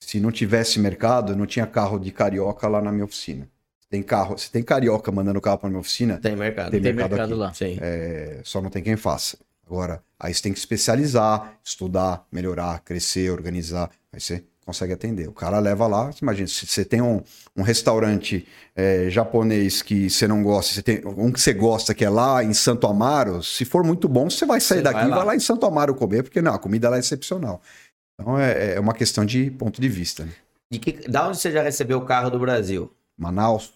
[0.00, 3.48] se não tivesse mercado, não tinha carro de carioca lá na minha oficina.
[3.94, 6.72] Tem carro, se tem carioca mandando carro para minha oficina, Tem mercado.
[6.72, 7.54] Tem Tem mercado mercado lá.
[7.54, 7.78] Sim.
[7.80, 9.38] é, só não tem quem faça.
[9.64, 13.88] Agora, aí você tem que especializar, estudar, melhorar, crescer, organizar.
[14.12, 15.28] Aí você consegue atender.
[15.28, 17.22] O cara leva lá, você imagina, se você tem um,
[17.56, 22.04] um restaurante é, japonês que você não gosta, você tem um que você gosta que
[22.04, 25.06] é lá em Santo Amaro, se for muito bom, você vai sair Você daqui vai
[25.06, 27.62] e vai lá em Santo Amaro comer, porque não, a comida lá é excepcional.
[28.20, 30.24] Então é, é uma questão de ponto de vista.
[30.24, 30.32] Né?
[30.68, 32.90] De que, da onde você já recebeu o carro do Brasil?
[33.16, 33.72] Manaus,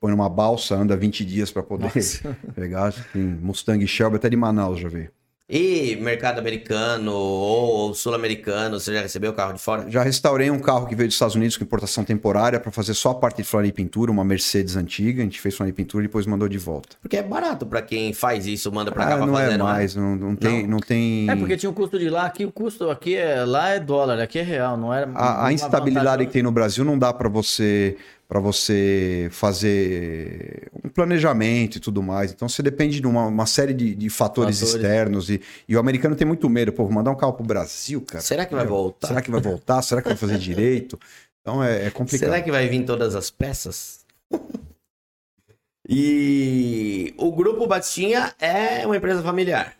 [0.00, 2.36] põe numa balsa, anda 20 dias para poder Nossa.
[2.56, 2.92] pegar.
[3.12, 5.10] Tem Mustang Shelby até de Manaus, já veio.
[5.52, 9.90] E mercado americano ou sul-americano, você já recebeu o carro de fora?
[9.90, 13.10] Já restaurei um carro que veio dos Estados Unidos com importação temporária para fazer só
[13.10, 15.22] a parte de flora e pintura, uma Mercedes antiga.
[15.22, 16.96] A gente fez flora e pintura e depois mandou de volta.
[17.02, 19.58] Porque é barato pra quem faz isso, manda pra cá Ah, pra não fazer, é
[19.58, 21.28] não mais, não, não tem, não tem.
[21.28, 24.20] É porque tinha o custo de lá, aqui o custo aqui é lá é dólar,
[24.20, 27.12] aqui é real, não era a, a instabilidade vantagem- que tem no Brasil não dá
[27.12, 27.96] para você
[28.30, 32.30] para você fazer um planejamento e tudo mais.
[32.30, 34.76] Então você depende de uma, uma série de, de fatores, Fatores.
[34.76, 36.72] externos e, e o americano tem muito medo.
[36.72, 38.22] Pô, vou mandar um carro pro Brasil, cara.
[38.22, 39.08] Será que vai Meu, voltar?
[39.08, 39.82] Será que vai voltar?
[39.82, 40.96] Será que vai fazer direito?
[41.40, 42.28] Então é, é complicado.
[42.28, 44.06] Será que vai vir todas as peças?
[45.88, 49.74] e o Grupo Batistinha é uma empresa familiar.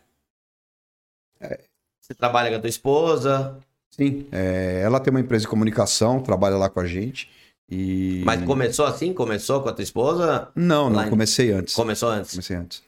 [2.01, 3.57] Você trabalha com a tua esposa,
[3.91, 7.31] Sim, é, ela tem uma empresa de comunicação, trabalha lá com a gente.
[7.71, 8.23] E...
[8.25, 9.13] mas começou assim?
[9.13, 10.49] Começou com a tua esposa?
[10.57, 11.11] Não, não, Online.
[11.11, 11.75] comecei antes.
[11.75, 12.33] Começou antes?
[12.33, 12.83] Comecei antes.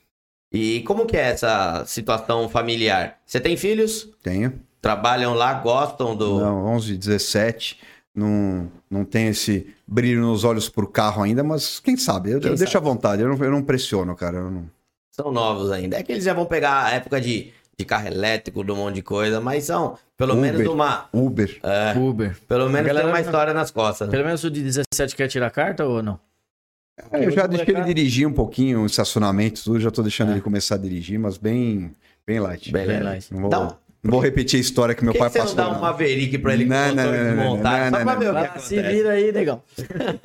[0.52, 3.18] E como que é essa situação familiar?
[3.24, 4.08] Você tem filhos?
[4.22, 4.52] Tenho.
[4.80, 6.40] Trabalham lá, gostam do.
[6.40, 7.78] Não, 11, 17.
[8.14, 12.32] Não, não tem esse brilho nos olhos por carro ainda, mas quem sabe?
[12.32, 12.86] Eu, Quem eu deixo sabe?
[12.86, 14.36] à vontade, eu não, eu não pressiono, cara.
[14.38, 14.68] eu não-
[15.10, 15.96] São novos ainda.
[15.96, 18.96] É que eles já vão pegar a época de, de carro elétrico, de um monte
[18.96, 20.52] de coisa, mas são pelo Uber.
[20.52, 21.08] menos uma.
[21.12, 21.58] Uber.
[21.62, 22.36] é, Uber.
[22.46, 24.08] pelo menos galera tem uma não- história nas costas.
[24.08, 24.12] né?
[24.12, 26.18] Pelo menos o de 17 quer tirar carta ou não?
[27.10, 30.40] É, eu já deixei ele dirigir um pouquinho, o estacionamento, tudo, já tô deixando ele
[30.42, 31.94] começar a dirigir, mas bem,
[32.26, 32.70] bem light.
[32.70, 33.32] Bem Bem light.
[33.32, 35.44] Não vou, Então, não vou repetir a história que meu que, pai que você não
[35.46, 35.56] passou.
[35.56, 35.80] dá um não.
[35.80, 38.28] Maverick pra ele Não, o não, motor não, não, não, Só não, pra não, ver
[38.28, 38.66] o que acontece.
[38.68, 39.62] se vira aí, negão.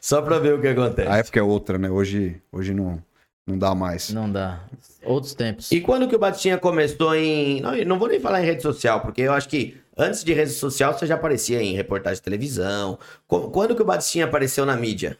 [0.00, 1.08] Só pra ver o que acontece.
[1.08, 1.90] A época é outra, né?
[1.90, 3.02] Hoje, hoje não,
[3.46, 4.10] não dá mais.
[4.10, 4.60] Não dá.
[5.06, 5.70] Outros tempos.
[5.70, 7.60] E quando que o Batistinha começou em.
[7.60, 10.50] Não, não vou nem falar em rede social, porque eu acho que antes de rede
[10.50, 12.98] social você já aparecia em reportagem de televisão.
[13.26, 15.16] Qu- Quando que o Batistinha apareceu na mídia?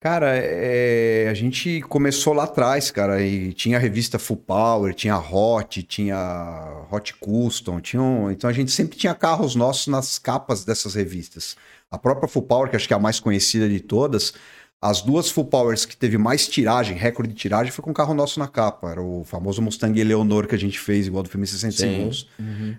[0.00, 5.14] Cara, é, a gente começou lá atrás, cara, e tinha a revista Full Power, tinha
[5.14, 10.18] a Hot, tinha Hot Custom, tinha um- então a gente sempre tinha carros nossos nas
[10.18, 11.56] capas dessas revistas.
[11.90, 14.34] A própria Full Power, que acho que é a mais conhecida de todas,
[14.80, 18.14] as duas Full Powers que teve mais tiragem, recorde de tiragem, foi com um carro
[18.14, 18.90] nosso na capa.
[18.90, 21.78] Era o famoso Mustang Eleonor que a gente fez, igual do filme 60 Sim.
[21.78, 22.28] Segundos.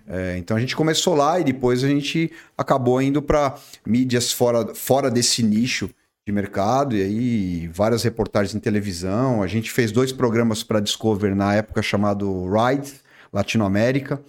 [0.06, 3.56] É, então a gente começou lá e depois a gente acabou indo para
[3.86, 5.90] mídias fora, fora desse nicho
[6.26, 9.42] de mercado e aí várias reportagens em televisão.
[9.42, 12.92] A gente fez dois programas para Discover na época chamado Ride
[13.32, 14.20] Latinoamérica.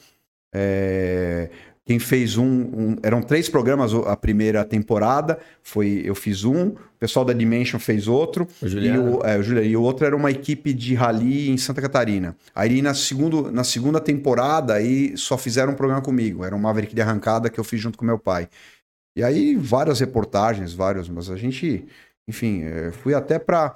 [0.53, 1.49] É,
[1.89, 6.78] quem fez um, um- eram três programas a primeira temporada, foi eu fiz um, o
[6.99, 9.17] pessoal da Dimension fez outro O e Juliano?
[9.17, 12.36] o, é, o Juliano, e o outro era uma equipe de rally em Santa Catarina.
[12.54, 16.45] Aí na, segundo, na segunda temporada aí só fizeram um programa comigo.
[16.45, 18.47] Era um Maverick de arrancada que eu fiz junto com meu pai.
[19.15, 21.88] E aí várias reportagens, vários, mas a gente,
[22.28, 23.73] enfim, é, fui até para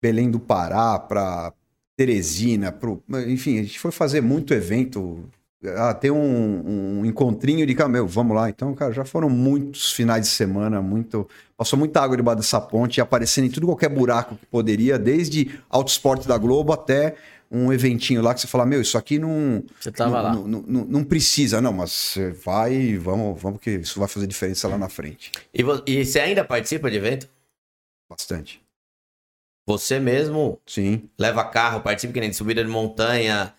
[0.00, 1.52] Belém do Pará, para
[1.96, 5.28] Teresina, pro, enfim, a gente foi fazer muito evento.
[5.76, 8.48] Ah, tem um, um encontrinho de meu, vamos lá.
[8.48, 11.28] Então, cara, já foram muitos finais de semana, muito.
[11.56, 15.88] Passou muita água debaixo dessa ponte, aparecendo em tudo qualquer buraco que poderia, desde Auto
[15.88, 17.14] Esporte da Globo até
[17.50, 19.62] um eventinho lá que você fala, meu, isso aqui não.
[19.78, 20.34] Você tava não, lá.
[20.34, 24.26] Não, não- não- precisa, não, mas você vai e vamos, vamos, que isso vai fazer
[24.26, 25.30] diferença lá na frente.
[25.52, 27.28] E, e você ainda participa de evento?
[28.08, 28.62] Bastante.
[29.66, 31.08] Você mesmo Sim.
[31.18, 33.52] leva carro, participa que nem de subida de montanha.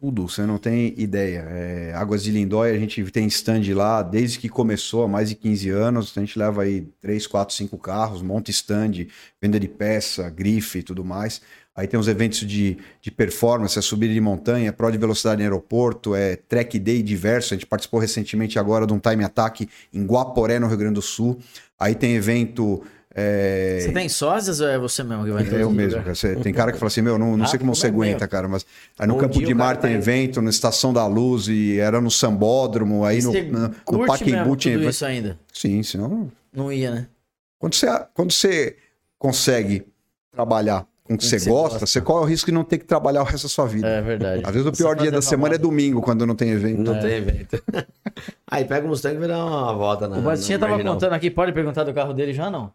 [0.00, 1.40] Tudo, você não tem ideia.
[1.46, 5.34] É, Águas de Lindóia, a gente tem stand lá desde que começou, há mais de
[5.34, 6.16] 15 anos.
[6.16, 9.06] A gente leva aí 3, 4, 5 carros, monta stand,
[9.42, 11.42] venda de peça, grife e tudo mais.
[11.76, 15.44] Aí tem os eventos de, de performance, é subida de montanha, prova de velocidade em
[15.44, 17.52] aeroporto, é track day diverso.
[17.52, 21.02] A gente participou recentemente agora de um time attack em Guaporé, no Rio Grande do
[21.02, 21.38] Sul.
[21.78, 22.82] Aí tem evento.
[23.14, 25.56] É, Você tem sósias ou é você mesmo que vai ter?
[25.56, 26.02] é eu mesmo.
[26.02, 26.14] cara.
[26.42, 28.46] Tem cara que fala assim, meu, não, não sei Ah, como você é aguenta, cara,
[28.48, 28.64] mas
[28.98, 31.78] aí no Um Campo dia de Mar tem vai- evento, na Estação da Luz, e
[31.78, 34.90] era no Sambódromo, aí no, na- no curte Pacaembu mesmo tinha tudo evento.
[34.94, 35.38] isso ainda?
[35.52, 36.30] Sim, senão...
[36.52, 37.06] Não ia, né?
[37.58, 38.76] Quando você, quando você
[39.18, 39.84] consegue
[40.32, 41.86] trabalhar com o que você você gosta, gosta.
[41.86, 43.86] você corre o risco de não ter que trabalhar o resto da sua vida.
[43.88, 44.42] É verdade.
[44.44, 45.70] Às vezes o Você pior dia da semana é famosa.
[45.70, 46.80] domingo, quando não tem evento.
[46.82, 47.00] Não É.
[47.00, 47.62] tem evento.
[48.48, 50.18] Aí pega o Mustang e vai dar uma volta na.
[50.18, 50.94] O Batistinha na tava marginal.
[50.94, 52.72] contando aqui, pode perguntar do carro dele já não?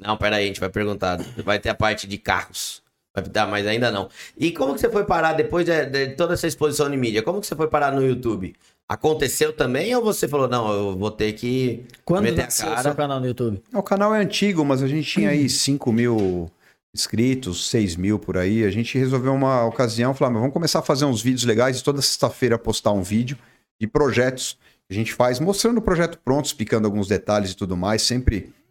[0.00, 1.18] Não, peraí, a gente vai perguntar.
[1.44, 2.82] Vai ter a parte de carros.
[3.14, 4.08] Vai dar, mas ainda não.
[4.36, 7.22] E como que você foi parar depois de, de toda essa exposição de mídia?
[7.22, 8.54] Como que você foi parar no YouTube?
[8.88, 12.82] Aconteceu também ou você falou, não, eu vou ter que Quando meter a cara?
[12.82, 13.62] seu canal no YouTube?
[13.72, 16.50] O canal é antigo, mas a gente tinha aí 5 mil
[16.94, 18.64] inscritos, 6 mil por aí.
[18.64, 21.84] A gente resolveu uma ocasião, falar, "Mas vamos começar a fazer uns vídeos legais e
[21.84, 23.38] toda sexta-feira postar um vídeo
[23.80, 27.76] de projetos que a gente faz, mostrando o projeto pronto, explicando alguns detalhes e tudo
[27.76, 28.63] mais, sempre é,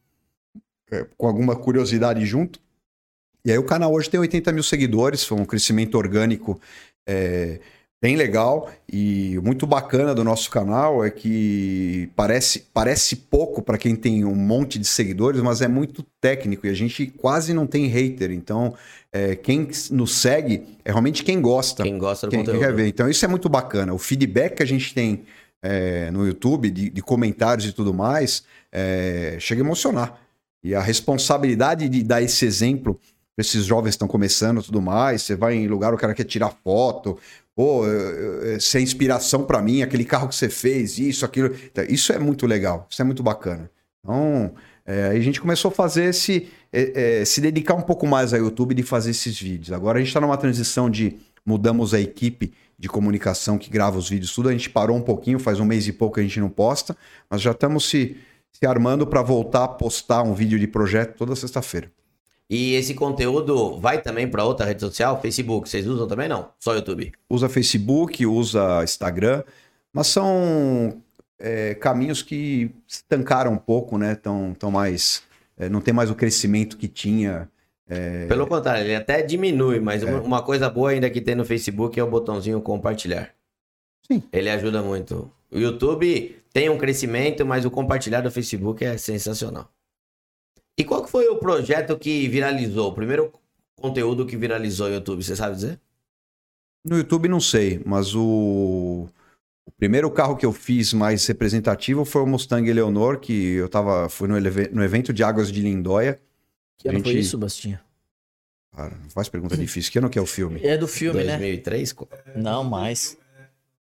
[1.17, 2.59] com alguma curiosidade junto.
[3.45, 6.59] E aí o canal hoje tem 80 mil seguidores, foi um crescimento orgânico
[7.07, 7.59] é,
[8.03, 13.95] bem legal e muito bacana do nosso canal é que parece, parece pouco para quem
[13.95, 17.87] tem um monte de seguidores, mas é muito técnico e a gente quase não tem
[17.87, 18.31] hater.
[18.31, 18.75] Então,
[19.09, 22.65] é, quem nos segue é realmente quem gosta, Quem gosta do quem, quem conteúdo.
[22.65, 22.87] quer ver.
[22.87, 23.93] Então, isso é muito bacana.
[23.93, 25.23] O feedback que a gente tem
[25.63, 30.22] é, no YouTube, de, de comentários e tudo mais, é, chega a emocionar.
[30.63, 32.99] E a responsabilidade de dar esse exemplo
[33.37, 37.17] esses jovens estão começando tudo mais, você vai em lugar, o cara quer tirar foto,
[37.57, 41.53] eh, eh, você é inspiração para mim, aquele carro que você fez, isso, aquilo.
[41.65, 43.69] Então, Isso é muito legal, isso é muito bacana.
[43.99, 44.53] Então,
[44.85, 46.47] aí a gente começou a fazer esse.
[46.71, 49.71] eh, eh, se dedicar um pouco mais ao YouTube de fazer esses vídeos.
[49.71, 54.09] Agora a gente está numa transição de mudamos a equipe de comunicação que grava os
[54.09, 54.49] vídeos, tudo.
[54.49, 56.95] A gente parou um pouquinho, faz um mês e pouco que a gente não posta,
[57.29, 58.17] mas já estamos se,
[58.53, 61.91] se armando para voltar a postar um vídeo de projeto toda sexta-feira.
[62.49, 65.19] E esse conteúdo vai também pra outra rede social?
[65.21, 66.49] Facebook, vocês usam também não?
[66.59, 67.11] Só YouTube?
[67.29, 69.43] Usa Facebook, usa Instagram,
[69.91, 71.01] mas são
[71.39, 74.15] é, caminhos que se estancaram um pouco, né?
[74.15, 75.23] Tão, tão mais.
[75.57, 77.49] é, não tem mais o crescimento que tinha.
[77.89, 78.25] É.
[78.27, 81.99] Pelo contrário, ele até diminui, mas uma- uma coisa boa ainda que tem no Facebook
[81.99, 83.31] é o botãozinho compartilhar.
[84.05, 84.21] Sim.
[84.31, 85.29] Ele ajuda muito.
[85.51, 89.69] O YouTube tem um crescimento, mas o compartilhar do Facebook é sensacional.
[90.77, 92.89] E qual que foi o projeto que viralizou?
[92.89, 93.33] O primeiro
[93.75, 95.79] conteúdo que viralizou no YouTube, você sabe dizer?
[96.85, 99.07] No YouTube não sei, mas o,
[99.65, 104.09] o primeiro carro que eu fiz mais representativo foi o Mustang Eleonor, que eu tava,
[104.09, 106.19] fui no, eleve- no evento de águas de Lindóia.
[106.77, 107.81] Que ano foi Gente- isso, Bastinha?
[108.75, 109.91] Cara, não faz pergunta difícil.
[109.91, 110.59] Que ano que é o filme?
[110.63, 111.37] É do filme, né?
[111.37, 111.93] 2003?
[111.93, 113.15] co- Não, mais.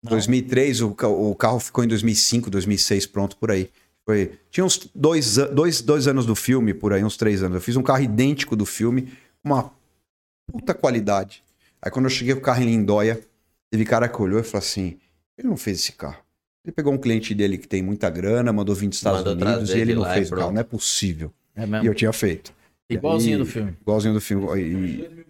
[0.10, 0.18] Não.
[0.18, 0.90] 2003, o,
[1.30, 3.70] o carro ficou em 2005, 2006, pronto, por aí.
[4.06, 7.56] Foi, tinha uns dois, dois, dois anos do filme, por aí, uns três anos.
[7.56, 9.12] Eu fiz um carro idêntico do filme,
[9.44, 9.72] uma
[10.52, 11.44] puta qualidade.
[11.82, 13.20] Aí quando eu cheguei com o carro em Lindóia,
[13.70, 14.98] teve cara que olhou e falou assim,
[15.38, 16.18] ele não fez esse carro.
[16.66, 19.70] Ele pegou um cliente dele que tem muita grana, mandou vir dos Estados Mandou Unidos
[19.72, 20.52] e ele não e fez o carro.
[20.52, 21.32] Não é possível.
[21.56, 21.88] É E mesmo.
[21.88, 22.54] eu tinha feito.
[22.90, 23.76] Igualzinho E- do filme.
[23.82, 24.48] Igualzinho do filme.
[24.62, 25.26] E-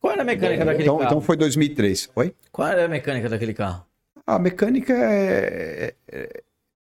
[0.00, 1.08] Qual era a mecânica daquele então, carro?
[1.10, 2.10] então foi 2003.
[2.16, 2.34] Oi?
[2.52, 3.84] Qual era a mecânica daquele carro?
[4.26, 5.94] A mecânica é,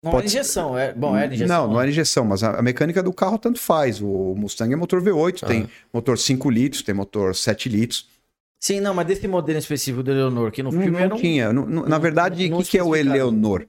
[0.04, 0.94] Não Pode era ser- injeção, é...
[0.94, 1.68] Bom, era injeção.
[1.68, 4.02] Não, não era injeção, mas a, mecânica do carro tanto faz.
[4.02, 5.68] O Mustang é motor V8, tem Ah.
[5.94, 8.10] motor 5 litros, tem motor 7 litros.
[8.62, 11.18] Sim, não, mas desse modelo específico do Eleonor, que no Não, filme não era um...
[11.18, 11.52] tinha.
[11.54, 12.96] Não- não- na não- verdade, o não que, que é o.
[12.96, 13.66] Eleonor?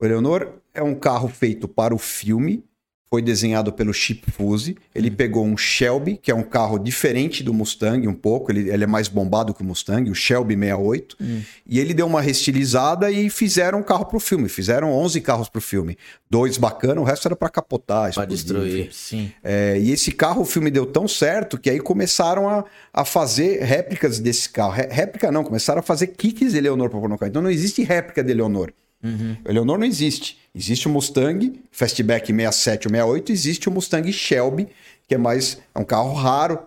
[0.00, 2.64] O Eleonor é um carro feito para o filme,
[3.10, 4.76] foi desenhado pelo Chip Fuse.
[4.94, 8.84] Ele pegou um Shelby, que é um carro diferente do Mustang um pouco, ele, ele
[8.84, 11.16] é mais bombado que o Mustang, o Shelby 68.
[11.20, 11.40] Hum.
[11.66, 14.48] E ele deu uma restilizada e fizeram um carro para o filme.
[14.48, 15.96] Fizeram 11 carros para o filme.
[16.30, 18.88] Dois bacana, o resto era para capotar, explodir, destruir.
[18.92, 19.32] Sim.
[19.42, 23.62] é, e esse carro, o filme deu tão certo que aí começaram a, a fazer
[23.62, 24.72] réplicas desse carro.
[24.72, 27.26] Ré- réplica não, começaram a fazer kits de Eleonor para carro.
[27.30, 28.70] Então não existe réplica de Eleonor.
[29.02, 29.36] Uhum.
[29.44, 30.38] O Eleonor não existe.
[30.54, 34.68] Existe o Mustang Fastback 67 ou 68, existe o Mustang Shelby,
[35.06, 36.60] que é mais é um carro raro,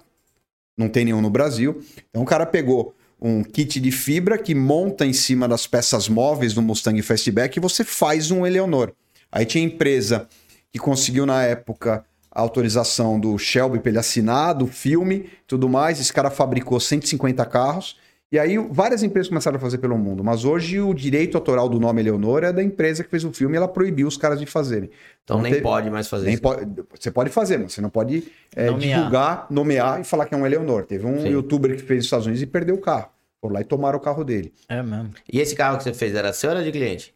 [0.77, 1.83] não tem nenhum no Brasil.
[2.09, 6.53] Então o cara pegou um kit de fibra que monta em cima das peças móveis
[6.53, 8.93] do Mustang Fastback e você faz um Eleonor.
[9.31, 10.27] Aí tinha empresa
[10.71, 15.99] que conseguiu na época a autorização do Shelby para ele assinar, do filme, tudo mais.
[15.99, 17.97] Esse cara fabricou 150 carros.
[18.31, 20.23] E aí várias empresas começaram a fazer pelo mundo.
[20.23, 23.55] Mas hoje o direito autoral do nome Eleonor é da empresa que fez o filme
[23.55, 24.89] e ela proibiu os caras de fazerem.
[25.23, 26.41] Então Não nem teve- pode mais fazer Nem isso.
[26.41, 26.65] pode,
[26.97, 28.97] você pode fazer, mas você não pode é, Nomear.
[28.99, 30.85] divulgar, nomear e falar que é um Eleonor.
[30.85, 31.27] Teve um Sim.
[31.29, 33.09] youtuber que fez nos Estados Unidos e perdeu o carro.
[33.41, 35.11] Foram lá e tomaram o carro dele, É mesmo.
[35.31, 37.13] E esse carro que você fez era seu ou era de cliente?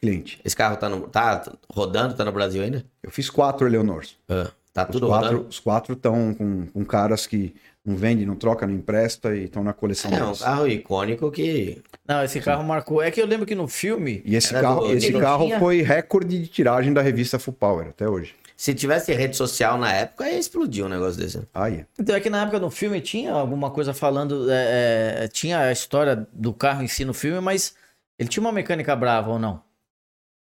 [0.00, 0.38] cliente.
[0.44, 2.84] Esse carro tá, no, tá rodando, tá no Brasil ainda?
[3.02, 4.18] Eu fiz quatro Eleonors.
[4.28, 5.48] Ah, tá Os tudo quatro, rodando?
[5.48, 7.54] os quatro estão com, com caras que
[7.86, 10.40] não vendem, não troca, não empresta e estão na coleção É um deles.
[10.40, 11.82] carro icônico que.
[12.06, 13.00] Não, esse carro marcou.
[13.02, 14.20] É que eu lembro que no filme.
[14.26, 17.54] E esse carro, do- esse ele carro tinha- foi recorde de tiragem da revista Full
[17.54, 18.34] Power até hoje.
[18.56, 21.42] Se tivesse rede social na época, ia explodir um negócio desse.
[21.52, 21.84] Aí.
[21.98, 24.50] Então é que na época do filme tinha alguma coisa falando.
[24.50, 27.74] é, é, tinha a história do carro em si no filme, mas
[28.18, 29.60] ele tinha uma mecânica brava ou não?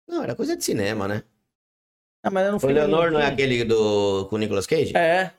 [0.08, 1.24] Não, era coisa de cinema, né?
[2.26, 2.68] Ah, mas era no O.
[2.68, 4.96] Leonor não é aquele do com o Nicolas Cage?
[4.98, 5.32] É.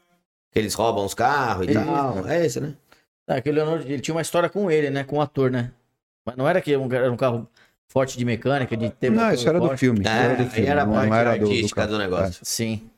[0.52, 1.84] Que eles roubam os carros e Isso.
[1.84, 2.26] tal.
[2.28, 2.74] É esse, né?
[3.28, 5.02] É, que o Leonor ele tinha uma história com ele, né?
[5.04, 5.72] Com o ator, né?
[6.24, 7.48] Mas não era que um- era um carro
[7.88, 9.10] forte de mecânica, de ter.
[9.10, 9.80] Não, isso era do forte?
[9.80, 10.00] filme.
[10.00, 10.68] isso É, era do aí filme.
[10.68, 11.98] era a não, parte não era do, do artística do, carro.
[11.98, 12.40] negócio.
[12.44, 12.88] Sim.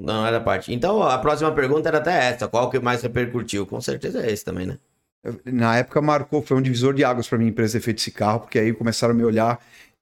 [0.00, 0.72] Não era a parte.
[0.72, 2.46] Então, a próxima pergunta era até essa.
[2.46, 3.66] Qual que mais repercutiu?
[3.66, 4.78] Com certeza é esse também, né?
[5.24, 5.50] É.
[5.50, 8.40] Na época marcou, foi um divisor de águas para minha empresa ter feito esse carro,
[8.40, 9.58] porque aí começaram a me olhar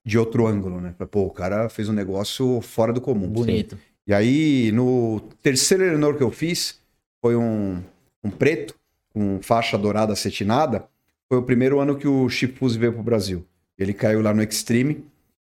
[0.07, 0.95] de outro ângulo, né?
[1.11, 3.29] Pô, o cara fez um negócio fora do comum.
[3.29, 3.77] Bonito.
[4.07, 6.79] E aí, no terceiro Eleanor que eu fiz,
[7.21, 7.83] foi um,
[8.23, 8.73] um preto,
[9.13, 10.85] com faixa dourada acetinada.
[11.29, 13.45] Foi o primeiro ano que o Chip Fuse veio pro Brasil.
[13.77, 15.05] Ele caiu lá no Extreme.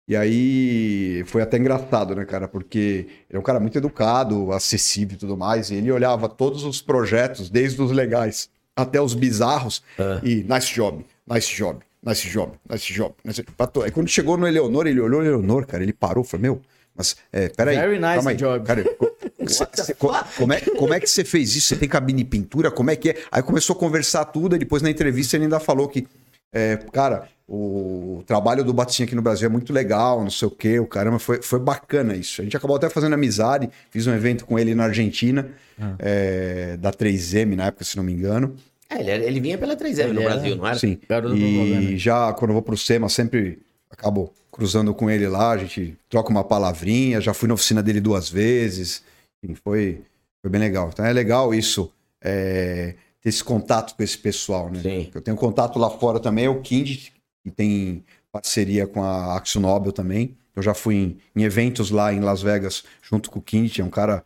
[0.06, 2.45] E aí foi até engraçado, né, cara?
[2.47, 5.70] Porque ele é um cara muito educado, acessível e tudo mais.
[5.72, 10.20] E ele olhava todos os projetos, desde os legais até os bizarros, Ah.
[10.24, 13.14] e nice job, nice job, nice job, nice job.
[13.24, 13.43] Nice...
[13.74, 16.62] to- Aí quando chegou no Eleonor, ele olhou o Eleonor, cara, ele parou, falou, meu,
[16.95, 17.76] mas é, peraí.
[17.78, 18.66] Very nice calma aí, job.
[18.66, 19.16] Cara, co-
[19.47, 21.68] cê- cê- co- como, é, como é que você fez isso?
[21.68, 22.70] Você tem cabine e pintura?
[22.72, 23.18] Como é que é?
[23.32, 26.08] Aí começou a conversar tudo, e depois na entrevista ele ainda falou que,
[26.54, 30.52] é, cara, o trabalho do Batinha aqui no Brasil é muito legal, não sei o
[30.52, 32.41] quê, o caramba, foi, foi bacana isso.
[32.41, 35.49] A gente acabou até fazendo amizade, fiz um evento com ele na Argentina,
[35.80, 35.95] Ah.
[35.99, 38.56] é, da 3M na época, se não me engano.
[38.91, 40.77] É, ele, era- ele vinha pela 3M Ele no era- Brasil, não era?
[40.77, 40.95] Sim.
[40.95, 41.97] Do E programa.
[41.97, 46.29] já quando eu vou pro SEMA, sempre acabo cruzando com ele lá, a gente troca
[46.29, 49.03] uma palavrinha, já fui na oficina dele duas vezes.
[49.43, 50.01] Enfim, foi,
[50.41, 50.89] Foi bem legal.
[50.91, 54.79] Então é legal isso, é, ter esse contato com esse pessoal, né?
[54.81, 55.11] Sim.
[55.13, 57.09] Eu tenho contato lá fora também, é o Kind,
[57.43, 60.35] que tem parceria com a Axo Nobel também.
[60.55, 63.83] Eu já fui em, em eventos lá em Las Vegas junto com o Kind, é
[63.83, 64.23] um cara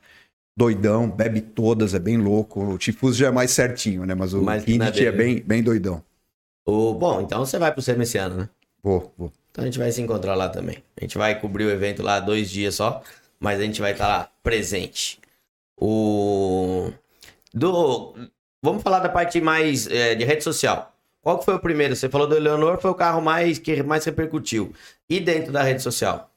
[0.56, 2.64] doidão, bebe todas, é bem louco.
[2.64, 4.16] O Tifus já é mais certinho, né?
[4.16, 6.04] Mas o Mais Kind na é bem, bem doidão.
[6.66, 8.50] O, bom, então você vai pro CERN esse ano, né?
[8.82, 9.32] Vou, vou.
[9.52, 10.84] Então a gente vai se encontrar lá também.
[10.98, 13.04] A gente vai cobrir o evento lá dois dias só,
[13.40, 15.20] mas a gente vai estar lá presente.
[15.78, 16.92] O
[17.54, 18.16] do
[18.62, 20.94] vamos falar da parte mais é, de rede social.
[21.22, 21.96] Qual que foi o primeiro?
[21.96, 24.74] Você falou do Eleonor, foi o carro mais que mais repercutiu.
[25.10, 26.30] E dentro da rede social?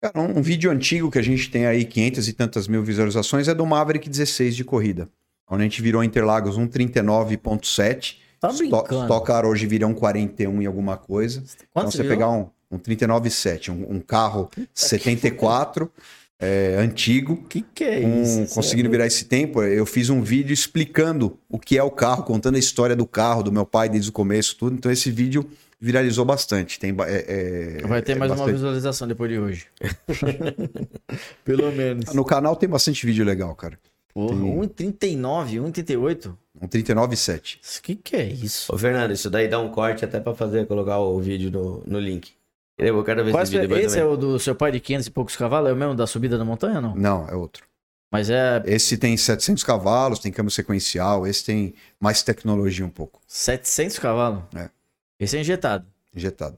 [0.00, 3.48] Cara, um, um vídeo antigo que a gente tem aí, 500 e tantas mil visualizações,
[3.48, 5.08] é do Maverick 16 de corrida.
[5.50, 8.16] Onde a gente virou Interlagos um 39.7.
[8.40, 9.02] Tá brincando.
[9.02, 11.40] Stock Car hoje virou um 41 e alguma coisa.
[11.40, 15.90] Então Quanto você você pegar um, um 39.7, um, um carro 74,
[16.38, 18.54] é, antigo, Que que é isso?
[18.54, 22.54] Conseguindo virar esse tempo, eu fiz um vídeo explicando o que é o carro, contando
[22.54, 24.76] a história do carro, do meu pai desde o começo, tudo.
[24.76, 25.48] Então esse vídeo
[25.80, 26.78] viralizou bastante.
[26.78, 29.66] Tem, é- é- Vai ter é mais uma bastante- visualização depois de hoje.
[31.44, 32.12] Pelo menos.
[32.14, 33.78] No canal tem bastante vídeo legal, cara.
[34.12, 36.36] Porra, Tem- 1,39, 1,38?
[36.60, 37.58] Um 39.7.
[37.78, 38.74] O que que é isso?
[38.74, 42.00] Ô Fernando, isso daí dá um corte até pra fazer colocar o vídeo no, no
[42.00, 42.32] link.
[42.76, 45.36] Eu quero ver esse vídeo esse é o do seu pai de 500 e poucos
[45.36, 45.70] cavalos?
[45.70, 46.94] É o mesmo da subida da montanha ou não?
[46.96, 47.64] Não, é outro.
[48.10, 53.20] Mas é Esse tem 700 cavalos, tem câmbio sequencial, esse tem mais tecnologia um pouco,
[53.26, 54.42] 700 cavalos.
[54.56, 54.70] É.
[55.18, 55.86] Esse é injetado.
[56.14, 56.56] injetado.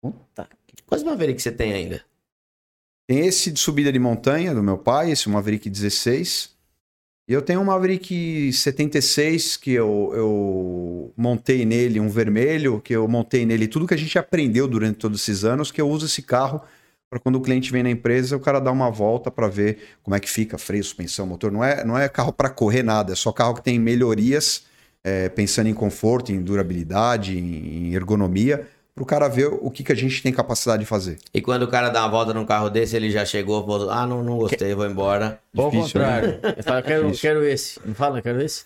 [0.00, 0.48] Puta.
[0.86, 2.04] Quais Maverick você tem ainda?
[3.08, 6.54] Tem esse de subida de montanha do meu pai, esse Maverick 16.
[7.28, 13.08] E eu tenho um Maverick 76 que eu, eu montei nele, um vermelho, que eu
[13.08, 16.22] montei nele tudo que a gente aprendeu durante todos esses anos, que eu uso esse
[16.22, 16.62] carro
[17.08, 20.14] para quando o cliente vem na empresa, o cara dá uma volta para ver como
[20.14, 21.52] é que fica, freio, suspensão, motor.
[21.52, 24.65] Não é, não é carro para correr nada, é só carro que tem melhorias,
[25.06, 29.92] é, pensando em conforto, em durabilidade, em, ergonomia, para o cara ver o que, que
[29.92, 31.18] a gente tem capacidade de fazer.
[31.32, 34.04] E quando o cara dá uma volta num carro desse, ele já chegou, falou, ah,
[34.04, 35.38] não, não gostei, vou embora.
[35.56, 36.06] Ao Difícil, né?
[36.06, 36.40] contrário.
[36.56, 37.20] Ele fala, quero, Difícil.
[37.22, 37.80] quero esse.
[37.84, 38.64] Não fala, quero esse?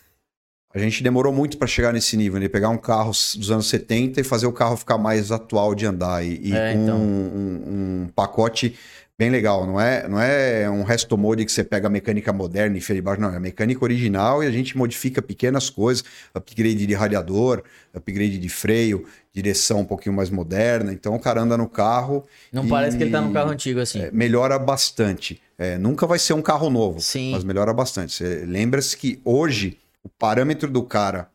[0.73, 2.49] A gente demorou muito para chegar nesse nível, né?
[2.49, 6.25] Pegar um carro dos anos 70 e fazer o carro ficar mais atual de andar.
[6.25, 6.97] E, e É, com então.
[6.97, 8.77] um, um pacote
[9.21, 9.67] bem legal.
[9.67, 12.97] Não é, não é um resto mode que você pega a mecânica moderna e fez
[12.97, 13.21] de baixo.
[13.21, 16.03] Não, é a mecânica original e a gente modifica pequenas coisas.
[16.35, 17.63] Upgrade de radiador,
[17.93, 20.91] upgrade de freio, direção um pouquinho mais moderna.
[20.91, 22.25] Então o cara anda no carro.
[22.51, 24.01] Não e- parece que ele tá num carro antigo assim.
[24.01, 25.39] é, melhora bastante.
[25.59, 27.33] É, nunca vai ser um carro novo, Sim.
[27.33, 28.25] mas melhora bastante.
[28.25, 31.29] Lembra-se que hoje o parâmetro do cara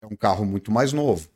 [0.00, 1.28] é um carro muito mais novo.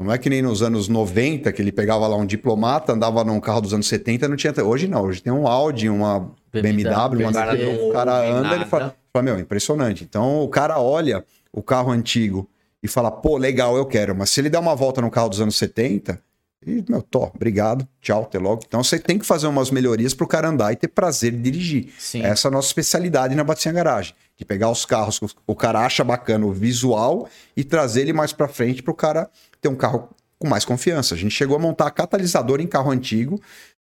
[0.00, 3.38] Não é que nem nos anos 90, que ele pegava lá um diplomata, andava num
[3.38, 4.52] carro dos anos 70, não tinha.
[4.64, 8.64] Hoje não, hoje tem um Audi, uma BMW, uma O cara o cara anda, ele
[8.64, 10.02] fala, fala, meu, impressionante.
[10.02, 11.22] Então o cara olha
[11.52, 12.48] o carro antigo
[12.82, 14.16] e fala, pô, legal, eu quero.
[14.16, 16.18] Mas se ele der uma volta no carro dos anos 70,
[16.66, 18.62] e, meu, tô, obrigado, tchau, até logo.
[18.66, 21.92] Então você tem que fazer umas melhorias pro cara andar e ter prazer de dirigir.
[21.98, 22.22] Sim.
[22.22, 24.14] Essa é a nossa especialidade na Batinha Garagem.
[24.36, 28.32] De pegar os carros que o cara acha bacana o visual e trazer ele mais
[28.32, 29.28] pra frente pro cara
[29.60, 31.14] ter um carro com mais confiança.
[31.14, 33.40] A gente chegou a montar catalisador em carro antigo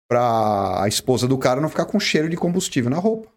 [0.07, 3.30] pra a esposa do cara não ficar com cheiro de combustível na roupa.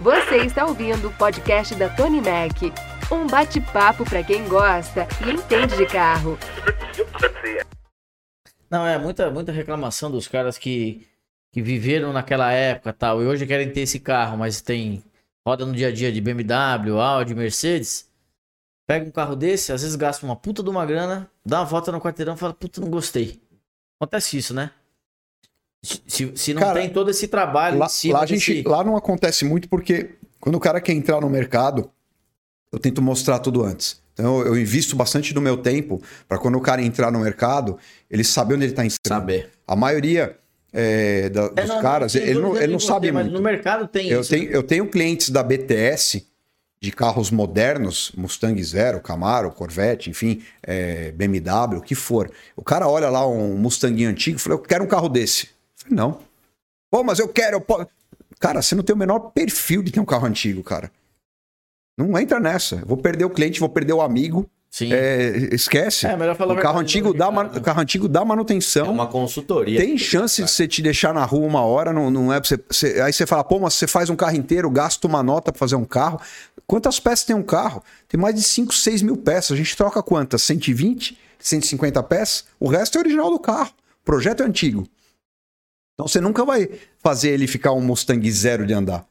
[0.00, 2.72] Você está ouvindo o podcast da Tony Mac.
[3.12, 6.38] Um bate-papo para quem gosta e entende de carro.
[8.70, 11.06] Não, é muita, muita reclamação dos caras que,
[11.52, 15.02] que viveram naquela época tal, e hoje querem ter esse carro, mas tem
[15.46, 18.10] roda no dia a dia de BMW, Audi, Mercedes.
[18.86, 21.90] Pega um carro desse, às vezes gasta uma puta de uma grana, dá uma volta
[21.90, 23.40] no quarteirão e fala, puta, não gostei.
[23.98, 24.70] Acontece isso, né?
[25.82, 28.96] Se, se- não Cara, tem todo esse trabalho Lá, lá a gente, desse- lá não
[28.96, 30.10] acontece muito porque
[30.40, 31.90] quando o cara quer entrar no mercado,
[32.72, 34.02] eu tento mostrar tudo antes.
[34.14, 37.78] Então eu, invisto bastante do meu tempo para quando o cara entrar no mercado,
[38.10, 39.08] ele saber onde ele está inscrito.
[39.08, 39.50] Saber.
[39.66, 40.38] A maioria
[40.72, 43.30] é, da- É, dos não, caras, não, ele, não, ele não sabe muito.
[43.30, 44.30] no mercado tem Eu isso.
[44.30, 46.26] tenho, eu tenho clientes da BTS
[46.84, 52.30] de carros modernos, Mustang Zero, Camaro, Corvette, enfim, é, BMW, o que for.
[52.54, 55.46] O cara olha lá um Mustanguinho antigo e fala, eu quero um carro desse.
[55.46, 55.50] Eu
[55.88, 56.20] falei, não.
[56.90, 57.56] Pô, mas eu quero.
[57.56, 57.86] Eu po-"
[58.38, 60.90] Cara, você não tem o menor perfil de ter um carro antigo, cara.
[61.96, 62.76] Não entra nessa.
[62.76, 64.48] Eu vou perder o cliente, vou perder o amigo.
[64.70, 64.92] Sim.
[64.92, 66.04] É, esquece.
[66.04, 68.90] É, melhor falar o carro antigo né, dá, man- carro antigo dá É manutenção.
[68.90, 69.78] uma consultoria.
[69.80, 72.58] Tem chance de você te deixar na rua uma hora, não, não é pra você,
[72.68, 75.58] você- Aí você fala, pô, mas você faz um carro inteiro, gasta uma nota pra
[75.60, 76.20] fazer um carro.
[76.66, 77.82] Quantas peças tem um carro?
[78.08, 79.52] Tem mais de 5, 6 mil peças.
[79.52, 80.42] A gente troca quantas?
[80.42, 81.18] 120?
[81.38, 82.44] 150 peças?
[82.58, 83.72] O resto é original do carro.
[84.02, 84.88] O projeto é antigo.
[85.94, 89.06] Então você nunca vai fazer ele ficar um Mustang zero de andar.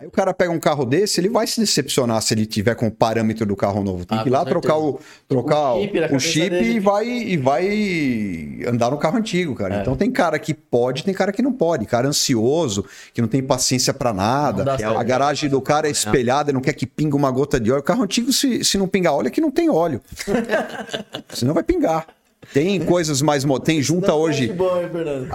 [0.00, 2.86] Aí o cara pega um carro desse, ele vai se decepcionar se ele tiver com
[2.86, 4.04] o parâmetro do carro novo.
[4.04, 4.60] Tem Ah, que ir lá certeza.
[4.60, 5.80] trocar o, trocar O o
[6.20, 9.76] chip da chip, e, vai, e vai andar no carro antigo, cara.
[9.76, 9.80] É.
[9.80, 11.86] Então tem cara que pode, tem cara que não pode.
[11.86, 12.84] Cara ansioso,
[13.14, 14.64] que não tem paciência pra nada.
[14.64, 14.98] Não certo.
[14.98, 17.80] A garagem do cara é espelhada, ele não quer que pingue uma gota de óleo.
[17.80, 20.00] O carro antigo, se, se não pingar óleo, é que não tem óleo.
[21.32, 22.06] Senão vai pingar.
[22.52, 23.44] Tem coisas mais.
[23.64, 24.52] Tem junta hoje.
[24.52, 25.28] Bom, hein, Fernando?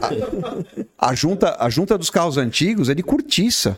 [0.98, 3.78] A junta, a junta dos carros antigos é de cortiça.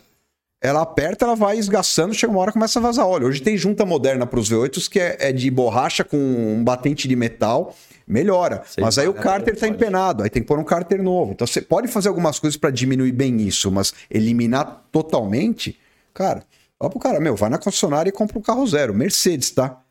[0.63, 3.27] Ela aperta, ela vai esgaçando, chega uma hora e começa a vazar óleo.
[3.27, 7.05] Hoje tem junta moderna para os V8s que é, é de borracha com um batente
[7.05, 7.75] de metal,
[8.07, 8.63] melhora.
[8.79, 9.73] Mas aí o cárter tá pode.
[9.73, 11.33] empenado, aí tem que pôr um cárter novo.
[11.33, 15.77] Então você pode fazer algumas coisas para diminuir bem isso, mas eliminar totalmente,
[16.13, 16.45] cara,
[16.79, 19.81] ó pro cara, meu, vai na concessionária e compra um carro zero, Mercedes, tá?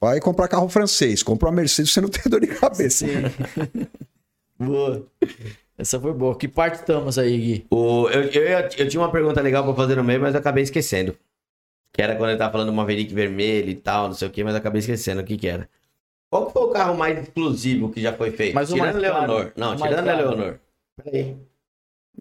[0.00, 3.04] Vai comprar carro francês, compra uma Mercedes, você não tem dor de cabeça.
[4.56, 5.06] Boa.
[5.80, 6.36] Essa foi boa.
[6.36, 7.66] Que parte estamos aí, Gui?
[7.70, 8.42] O, eu, eu,
[8.76, 11.16] eu, tinha uma pergunta legal pra fazer no meio, mas eu acabei esquecendo.
[11.92, 14.44] Que era quando ele tava falando do Maverick vermelho e tal, não sei o que,
[14.44, 15.66] mas eu acabei esquecendo o que que era.
[16.30, 18.54] Qual que foi o carro mais exclusivo que já foi feito?
[18.54, 19.26] Mas o tirando caro.
[19.26, 19.52] Leonor.
[19.56, 20.28] Não, O tirando a caro.
[20.28, 20.58] Leonor.
[21.02, 21.36] Peraí.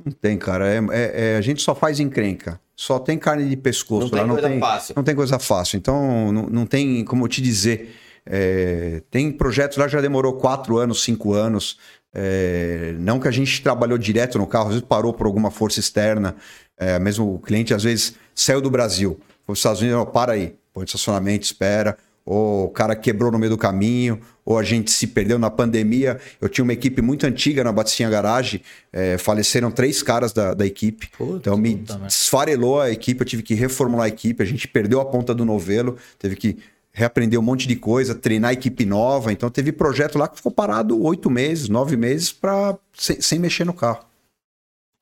[0.06, 0.66] Não tem, cara.
[0.68, 2.60] É, é- é- a gente só faz encrenca.
[2.76, 4.04] Só tem carne de pescoço.
[4.06, 4.94] Não tem lá, não coisa tem, fácil.
[4.96, 5.78] Não tem coisa fácil.
[5.78, 7.94] Então, não, não tem como eu te dizer.
[8.26, 11.78] É, tem projetos lá que já demorou quatro anos, cinco anos.
[12.14, 15.80] É, não que a gente trabalhou direto no carro, às vezes parou por alguma força
[15.80, 16.36] externa.
[16.78, 19.20] É, mesmo o cliente, às vezes, saiu do Brasil.
[19.46, 21.98] Foi para os Estados Unidos, ó, para aí, põe de estacionamento, espera.
[22.26, 26.20] Ou o cara quebrou no meio do caminho, ou a gente se perdeu na pandemia.
[26.40, 28.62] Eu tinha uma equipe muito antiga na Baticinha Garage,
[28.94, 31.10] é, faleceram três caras da, da equipe.
[31.38, 35.02] então me puta desfarelou a equipe, eu tive que reformular a equipe, a gente perdeu
[35.02, 36.60] a ponta do novelo, teve que
[37.00, 39.32] reaprender um monte de coisa, treinar equipe nova.
[39.32, 43.66] Então teve projeto lá que ficou parado oito meses, nove meses pra, sem, sem mexer
[43.66, 44.06] no carro.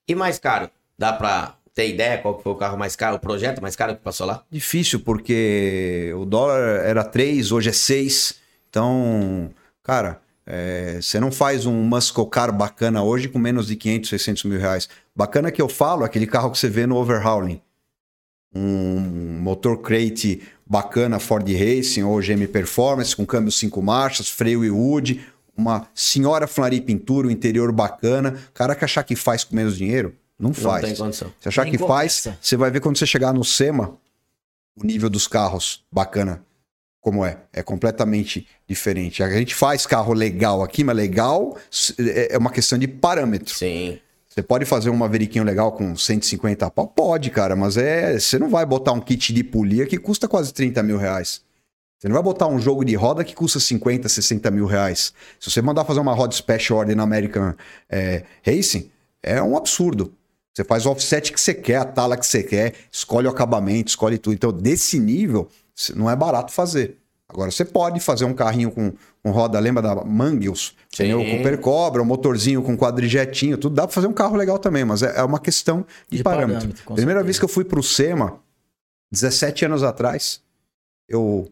[0.08, 0.70] E mais caro?
[0.96, 4.02] Dá pra ter ideia qual foi o carro mais caro, o projeto mais caro que
[4.02, 4.44] passou lá?
[4.48, 8.34] Difícil, porque o dólar era 3, hoje é 6.
[8.70, 9.50] Então,
[9.82, 14.44] cara, é, você não faz um muscle car bacana hoje com menos de 500, 600
[14.44, 14.88] mil reais.
[15.14, 17.60] Bacana que eu falo, aquele carro que você vê no overhauling.
[18.54, 24.70] Um motor crate bacana Ford Racing ou GM Performance com câmbio 5 marchas, freio e
[24.70, 25.24] wood,
[25.56, 28.38] uma senhora Flari Pintura, um interior bacana.
[28.52, 30.82] Cara que achar que faz com menos dinheiro, não faz.
[30.82, 31.32] Não tem condição.
[31.40, 32.38] Se achar Nem que faz, começa.
[32.40, 33.96] você vai ver quando você chegar no SEMA,
[34.76, 36.44] o nível dos carros bacana
[37.00, 37.38] como é.
[37.52, 39.22] É completamente diferente.
[39.22, 41.56] A gente faz carro legal aqui, mas legal
[41.98, 43.54] é é uma questão de parâmetro.
[43.54, 43.98] Sim.
[44.38, 46.86] Você pode fazer um Maveriquinho legal com 150 pau?
[46.86, 48.16] Pode, cara, mas é.
[48.16, 51.42] Você não vai botar um kit de polia que custa quase 30 mil reais.
[51.98, 55.12] Você não vai botar um jogo de roda que custa 50, 60 mil reais.
[55.40, 57.52] Se você mandar fazer uma roda Special Order na American
[57.90, 58.88] é, Racing,
[59.24, 60.14] é um absurdo.
[60.54, 63.88] Você faz o offset que você quer, a tala que você quer, escolhe o acabamento,
[63.88, 64.34] escolhe tudo.
[64.34, 65.48] Então, desse nível,
[65.96, 66.96] não é barato fazer.
[67.30, 70.74] Agora, você pode fazer um carrinho com, com roda, lembra da Mangius?
[70.96, 71.36] Pneu Sim.
[71.36, 75.02] Cooper Cobra, um motorzinho com quadrijetinho, tudo dá pra fazer um carro legal também, mas
[75.02, 76.60] é, é uma questão de, De parâmetro.
[76.60, 77.24] parâmetro, com Primeira certeza.
[77.26, 78.38] vez que eu fui pro SEMA,
[79.12, 80.40] 17 anos atrás,
[81.08, 81.46] eu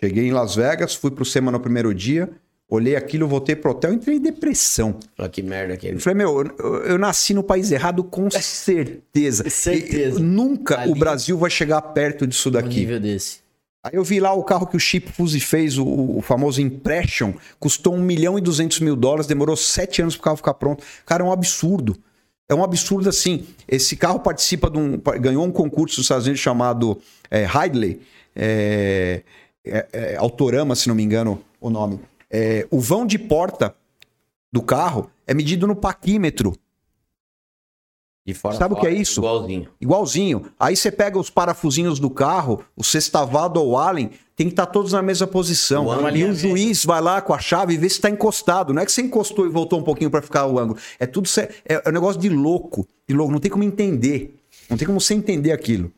[0.00, 2.30] cheguei em Las Vegas, fui pro SEMA no primeiro dia,
[2.68, 4.96] olhei aquilo, voltei pro hotel, entrei em depressão.
[5.18, 9.50] Olha que merda que falei, meu, eu, eu nasci no país errado com certeza.
[9.50, 10.20] Certeza.
[10.20, 12.78] E- nunca Ali- o Brasil vai chegar perto disso Um daqui.
[12.78, 13.40] nível desse.
[13.82, 17.32] Aí eu vi lá o carro que o Chip Fuse fez, o, o famoso Impression,
[17.58, 20.84] custou 1 milhão e 200 mil dólares, demorou 7 anos pro carro ficar pronto.
[21.06, 21.96] Cara, é um absurdo.
[22.46, 23.46] É um absurdo assim.
[23.66, 25.00] Esse carro participa de um.
[25.20, 27.00] ganhou um concurso dos Estados Unidos chamado
[27.30, 28.00] é, Hidley,
[28.36, 29.22] é,
[29.64, 32.00] é, é, Autorama, se não me engano o nome.
[32.28, 33.74] É, o vão de porta
[34.52, 36.54] do carro é medido no paquímetro.
[38.34, 39.20] Fora Sabe o que fora, é isso?
[39.20, 39.68] Igualzinho.
[39.80, 40.46] Igualzinho.
[40.58, 44.66] Aí você pega os parafusinhos do carro, o sextavado ou o Allen, tem que estar
[44.66, 45.86] todos na mesma posição.
[45.86, 46.38] O e o alinhamento.
[46.38, 48.72] juiz vai lá com a chave e vê se está encostado.
[48.72, 50.78] Não é que você encostou e voltou um pouquinho para ficar o ângulo.
[50.98, 53.32] É tudo é, é um negócio de louco, de louco.
[53.32, 54.38] Não tem como entender.
[54.68, 55.92] Não tem como você entender aquilo.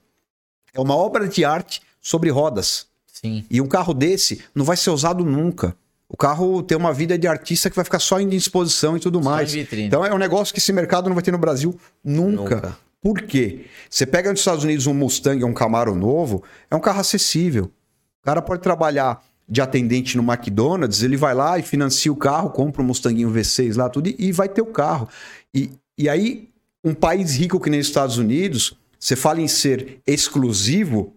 [0.73, 2.87] É uma obra de arte sobre rodas.
[3.07, 3.45] Sim.
[3.51, 5.77] E um carro desse não vai ser usado nunca.
[6.13, 9.23] O carro tem uma vida de artista que vai ficar só em exposição e tudo
[9.23, 9.55] Só mais.
[9.55, 12.57] Então é um negócio que esse mercado não vai ter no Brasil nunca.
[12.57, 12.79] Nunca.
[13.01, 13.65] Por quê?
[13.89, 17.65] Você pega nos Estados Unidos um Mustang, um Camaro novo, é um carro acessível.
[17.65, 22.51] O cara pode trabalhar de atendente no McDonald's, ele vai lá e financia o carro,
[22.51, 25.09] compra um Mustanguinho V6 lá, tudo, e, e vai ter o carro.
[25.53, 26.51] E, e aí,
[26.85, 31.17] um país rico que nem os Estados Unidos, você fala em ser exclusivo,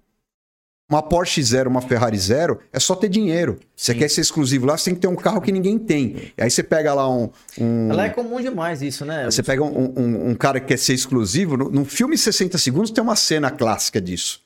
[0.88, 3.60] Uma Porsche zero, uma Ferrari zero, é só ter dinheiro.
[3.76, 3.98] Você Sim.
[4.00, 6.32] quer ser exclusivo lá, você tem que ter um carro que ninguém tem.
[6.38, 7.30] E aí você pega lá um.
[7.60, 9.26] um- Ela é comum demais isso, né?
[9.26, 11.58] Você pega um, um- um cara que quer ser exclusivo.
[11.58, 14.42] No, no filme 60 Segundos tem uma cena clássica disso.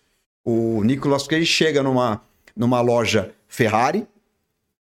[0.45, 2.21] O Nicolas Cage chega numa,
[2.55, 4.07] numa loja Ferrari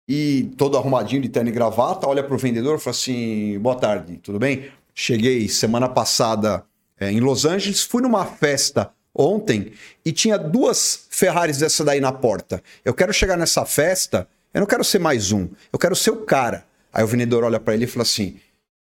[0.07, 4.17] e todo arrumadinho de terno e gravata, olha pro vendedor e fala assim: boa tarde,
[4.21, 4.65] tudo bem?
[4.93, 6.63] Cheguei semana passada
[6.99, 9.71] é, em Los Angeles, fui numa festa ontem
[10.05, 12.61] e tinha duas Ferraris dessa daí na porta.
[12.85, 16.17] Eu quero chegar nessa festa, eu não quero ser mais um, eu quero ser o
[16.17, 16.65] cara.
[16.93, 18.37] Aí o vendedor olha pra ele e fala assim: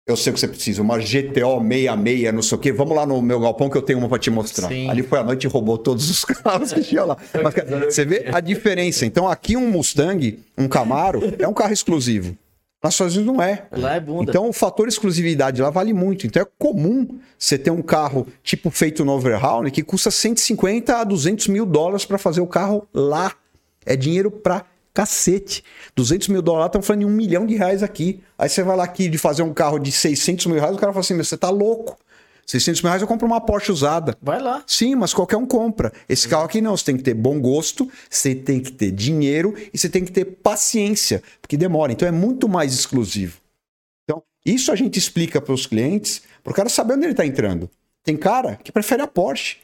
[0.07, 2.71] eu sei o que você precisa, uma GTO 66, não sei o quê.
[2.71, 4.69] Vamos lá no meu galpão que eu tenho uma pra te mostrar.
[4.69, 4.91] Sim.
[4.91, 7.17] Ali foi a noite e roubou todos os carros que tinha lá.
[7.43, 7.55] Mas,
[7.87, 9.07] você vê a diferença.
[9.07, 12.37] Então, aqui um Mustang, um Camaro, é um carro exclusivo.
[12.93, 13.67] Estados Unidos não é.
[13.73, 14.31] Lá é bunda.
[14.31, 16.27] Então, o fator exclusividade lá vale muito.
[16.27, 21.05] Então, é comum você ter um carro tipo feito no overhaul que custa 150 a
[21.05, 23.33] 200 mil dólares para fazer o carro lá.
[23.87, 25.65] É dinheiro pra cacete.
[25.97, 28.21] 200 mil dólares, estão falando em um milhão de reais aqui.
[28.39, 30.93] Aí você vai lá aqui de fazer um carro de 600 mil reais, o cara
[30.93, 31.99] fala assim, "Meu, você tá louco.
[32.47, 34.17] 600 mil reais eu compro uma Porsche usada.
[34.21, 34.63] Vai lá.
[34.67, 35.93] Sim, mas qualquer um compra.
[36.09, 39.55] Esse carro aqui não, você tem que ter bom gosto, você tem que ter dinheiro
[39.73, 41.93] e você tem que ter paciência, porque demora.
[41.93, 43.39] Então é muito mais exclusivo.
[44.05, 47.27] Então, isso a gente explica para os clientes, para o cara saber onde ele está
[47.27, 47.71] entrando.
[48.03, 49.59] Tem cara que prefere a Porsche.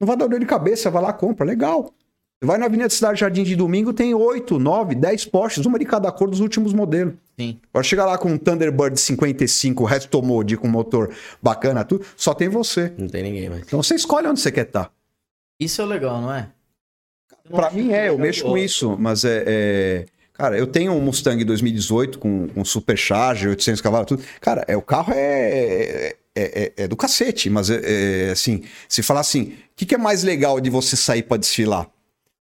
[0.00, 1.94] Não vai dar dor de cabeça, vai lá, compra, legal.
[2.42, 6.12] Vai na Avenida Cidade Jardim de domingo, tem 8, 9, 10 Porsches, uma de cada
[6.12, 7.14] cor dos últimos modelos.
[7.38, 7.58] Sim.
[7.72, 12.48] Agora chega lá com um Thunderbird 55 Resto Mode com motor bacana, tudo, só tem
[12.48, 12.92] você.
[12.98, 13.62] Não tem ninguém mais.
[13.62, 14.90] Então você escolhe onde você quer estar.
[15.58, 16.50] Isso é legal, não é?
[17.50, 21.42] Pra mim é, eu mexo com isso, mas é, é- Cara, eu tenho um Mustang
[21.42, 24.22] 2018 com, com Supercharger, 800 cavalos, tudo.
[24.38, 27.80] Cara, é, o carro é, é, é- é do cacete, mas é,
[28.28, 31.38] é, assim, se falar assim, o que, que é mais legal de você sair pra
[31.38, 31.88] desfilar?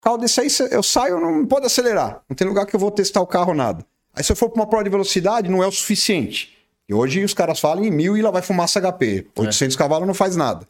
[0.03, 2.23] Carro desse aí, eu saio, não pode acelerar.
[2.29, 3.87] Não tem lugar que eu vou testar o carro, nada.
[4.13, 6.59] Aí se eu for pra uma prova de velocidade, não é o suficiente.
[6.89, 9.29] E hoje os caras falam em mil e lá vai fumaça HP.
[9.37, 10.67] 800 cavalos não faz nada.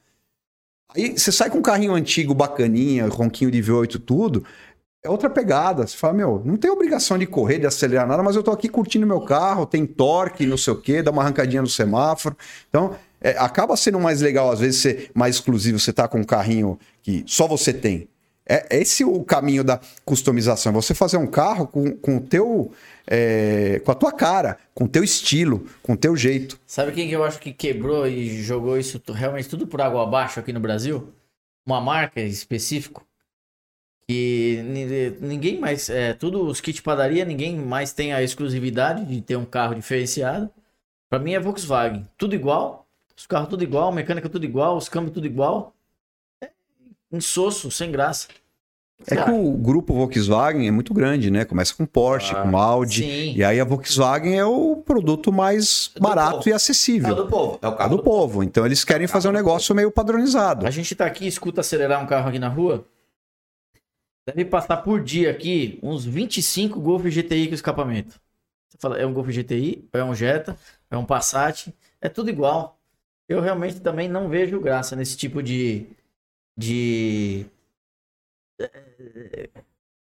[0.94, 4.44] Aí você sai com um carrinho antigo, bacaninha, ronquinho de V8, tudo.
[5.02, 5.86] É outra pegada.
[5.86, 8.68] Você fala, meu, não tem obrigação de correr, de acelerar nada, mas eu tô aqui
[8.68, 12.36] curtindo meu carro, tem torque, não sei o quê, dá uma arrancadinha no semáforo.
[12.68, 16.24] Então, é, acaba sendo mais legal, às vezes, ser mais exclusivo, você tá com um
[16.24, 18.08] carrinho que só você tem.
[18.54, 20.72] É esse o caminho da customização.
[20.72, 22.72] Você fazer um carro com, com o teu.
[23.06, 26.58] é, com a tua cara, com o teu estilo, com o teu jeito.
[26.66, 30.38] Sabe quem que eu acho que quebrou e jogou isso realmente tudo por água abaixo
[30.38, 31.12] aqui no Brasil?
[31.66, 33.06] Uma marca específico.
[34.08, 35.88] Que ni- ninguém mais.
[35.88, 40.50] É, tudo os kits padaria, ninguém mais tem a exclusividade de ter um carro diferenciado.
[41.08, 42.06] Pra mim é Volkswagen.
[42.18, 42.86] Tudo igual.
[43.16, 45.74] Os carros tudo igual, mecânica tudo igual, os câmbios tudo igual.
[46.42, 46.50] É
[47.12, 48.26] insosso, sem graça.
[49.06, 51.44] É que o grupo Volkswagen é muito grande, né?
[51.44, 53.02] Começa com Porsche, Ah, com Audi.
[53.02, 53.34] Sim.
[53.36, 56.48] E aí a Volkswagen é o produto mais do barato povo.
[56.48, 57.14] e É o acessível.
[57.14, 57.58] do povo.
[57.62, 58.42] É o É carro do povo.
[58.42, 60.66] Então eles querem fazer um negócio meio padronizado.
[60.66, 62.84] A gente tá aqui, escuta acelerar um carro aqui na rua.
[64.26, 68.20] Deve passar por dia aqui uns 25 Golf GTI com escapamento.
[68.68, 70.56] Você fala, é um Golf GTI, é um Jetta,
[70.90, 72.78] é um Passat, é tudo igual.
[73.28, 75.86] Eu realmente também não vejo graça nesse tipo de.
[76.56, 77.46] de.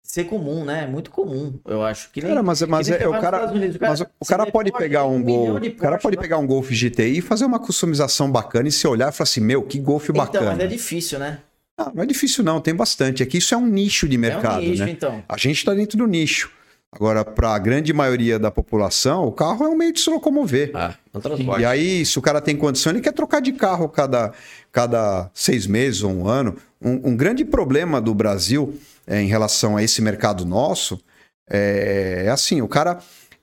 [0.02, 0.84] Ser comum, né?
[0.84, 2.10] É muito comum, eu acho.
[2.10, 4.70] Que nem- Cara, mas, mas nem é, você o cara, Unidos, mas o cara pode
[4.70, 6.22] Porsche, pegar um Gol, de o cara Porsche pode lá.
[6.22, 9.40] pegar um Golf GTI e fazer uma customização bacana e se olhar e falar assim,
[9.40, 10.50] meu, que Golf Então, bacana.
[10.52, 11.38] mas é difícil, né?
[11.78, 13.22] Ah, não é difícil não, tem bastante.
[13.22, 14.90] Aqui isso é um nicho de mercado, é um nicho, né?
[14.90, 15.24] então.
[15.28, 16.50] A gente está dentro do nicho.
[16.94, 20.70] Agora, para a grande maioria da população, o carro é um meio de se locomover.
[20.74, 21.62] Ah, um transporte.
[21.62, 24.32] E aí, se o cara tem condição, ele quer trocar de carro cada,
[24.70, 26.56] cada seis meses ou um ano.
[26.80, 31.00] Um, um grande problema do Brasil é, em relação a esse mercado nosso
[31.48, 32.98] é, é assim: o cara.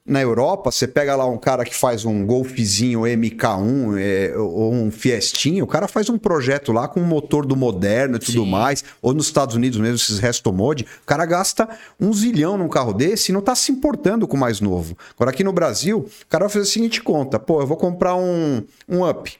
[0.10, 4.90] Na Europa, você pega lá um cara que faz um Golfzinho MK1 é, ou um
[4.90, 8.50] Fiestinha, o cara faz um projeto lá com um motor do moderno e tudo Sim.
[8.50, 12.68] mais, ou nos Estados Unidos mesmo, esses resto mode, o cara gasta um zilhão num
[12.68, 14.98] carro desse e não tá se importando com o mais novo.
[15.16, 18.16] Agora aqui no Brasil, o cara vai fazer a seguinte conta: pô, eu vou comprar
[18.16, 19.32] um, um up,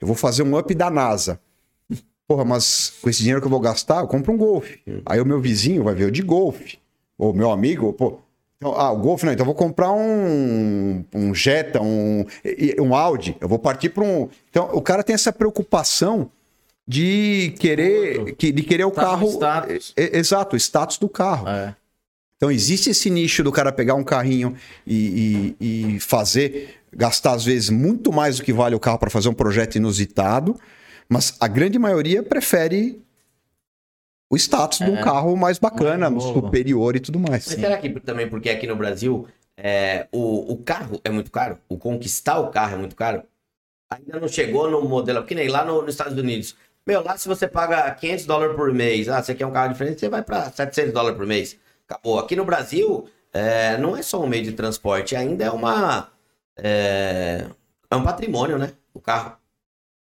[0.00, 1.40] eu vou fazer um up da NASA.
[2.28, 4.76] Porra, mas com esse dinheiro que eu vou gastar, eu compro um Golf.
[5.04, 6.74] Aí o meu vizinho vai ver o de Golf.
[7.18, 8.23] Ou meu amigo, pô.
[8.66, 12.24] Então, ah, o Golf não, então eu vou comprar um, um Jetta, um,
[12.80, 13.36] um Audi.
[13.38, 14.26] Eu vou partir para um.
[14.48, 16.30] Então, o cara tem essa preocupação
[16.88, 19.28] de querer, que- de querer o Tá carro.
[19.28, 19.92] status.
[19.94, 21.46] Exato, o status do carro.
[21.46, 21.76] É.
[22.36, 24.54] Então existe esse nicho do cara pegar um carrinho
[24.86, 29.10] e, e- e fazer, gastar às vezes muito mais do que vale o carro para
[29.10, 30.58] fazer um projeto inusitado,
[31.06, 33.02] mas a grande maioria prefere
[34.34, 37.46] o status de um carro mais bacana, mais superior e tudo mais.
[37.46, 39.26] Mas será que também porque aqui no Brasil
[39.56, 41.58] é, o, o carro é muito caro?
[41.68, 43.22] O conquistar o carro é muito caro?
[43.90, 46.56] Ainda não chegou no modelo, porque nem lá no- nos Estados Unidos.
[46.86, 50.00] Meu, lá se você paga 500 dólares por mês, ah, você quer um carro diferente,
[50.00, 51.56] você vai para 700 dólares por mês.
[51.88, 52.18] Acabou.
[52.18, 56.08] Aqui no Brasil, é, não é só um meio de transporte, ainda é uma.
[56.56, 57.46] É,
[57.90, 58.72] é um patrimônio, né?
[58.92, 59.36] O carro.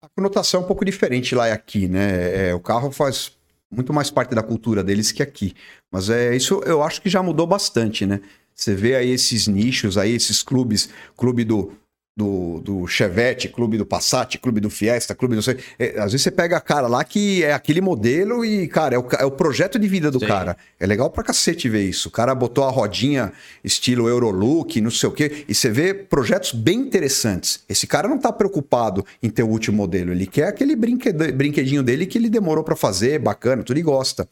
[0.02, 2.48] A conotação é um pouco diferente lá e aqui, né?
[2.48, 3.32] É, o carro faz
[3.74, 5.54] muito mais parte da cultura deles que aqui.
[5.90, 8.20] Mas é isso eu acho que já mudou bastante, né?
[8.54, 11.72] Você vê aí esses nichos aí, esses clubes, clube do,
[12.16, 15.42] do, do Chevette, clube do Passat, clube do Fiesta, clube do...
[15.42, 18.94] sei- é, às vezes você pega a cara lá que é aquele modelo e, cara,
[18.94, 20.26] é o, é o projeto de vida do Sim.
[20.26, 20.56] cara.
[20.78, 22.08] É legal pra cacete ver isso.
[22.08, 23.32] O cara botou a rodinha
[23.64, 27.64] estilo Eurolook, não sei o quê, e você vê projetos bem interessantes.
[27.68, 31.82] Esse cara não tá preocupado em ter o último modelo, ele quer aquele brinqued- brinquedinho
[31.82, 34.28] dele que ele demorou pra fazer, bacana, tudo e gosta.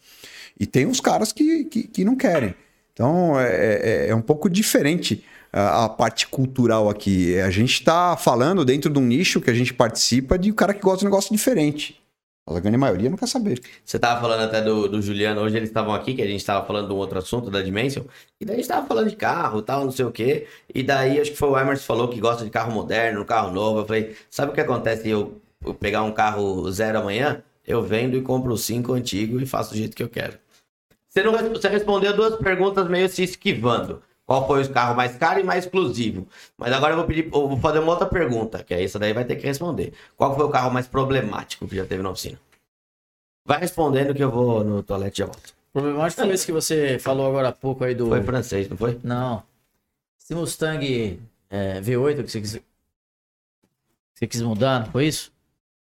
[0.58, 2.54] E tem uns caras que, que, que não querem.
[2.92, 7.38] Então é, é- é um pouco diferente a, parte cultural aqui.
[7.40, 10.72] A gente está falando dentro de um nicho que a gente participa de um cara
[10.72, 12.00] que gosta de um negócio diferente.
[12.44, 13.60] A grande maioria não quer saber.
[13.84, 16.66] Você tava falando até do, do Juliano, hoje eles estavam aqui, que a gente tava
[16.66, 18.02] falando de um outro assunto, da Dimension,
[18.40, 21.20] e daí a gente tava falando de carro tal, não sei o quê, e daí
[21.20, 24.16] acho que foi o Emerson falou que gosta de carro moderno, carro novo, eu falei,
[24.28, 27.44] sabe o que acontece eu, eu pegar um carro zero amanhã?
[27.64, 30.36] Eu vendo e compro cinco antigo e faço do jeito que eu quero.
[31.08, 34.02] Você, não, você respondeu duas perguntas meio se esquivando.
[34.32, 36.26] Qual foi o carro mais caro e mais exclusivo?
[36.56, 39.12] Mas agora eu vou pedir, eu vou fazer uma outra pergunta, que é essa daí
[39.12, 39.92] vai ter que responder.
[40.16, 42.40] Qual foi o carro mais problemático que já teve na oficina?
[43.46, 45.52] Vai respondendo que eu vou no toalete e já volto.
[45.70, 48.06] Problemático foi esse que você falou agora há pouco aí do.
[48.08, 48.98] Foi francês, não foi?
[49.04, 49.42] Não.
[50.18, 51.20] Esse Mustang
[51.50, 52.58] é, V8 que você quis.
[54.14, 55.30] Você quis mudar, não foi isso?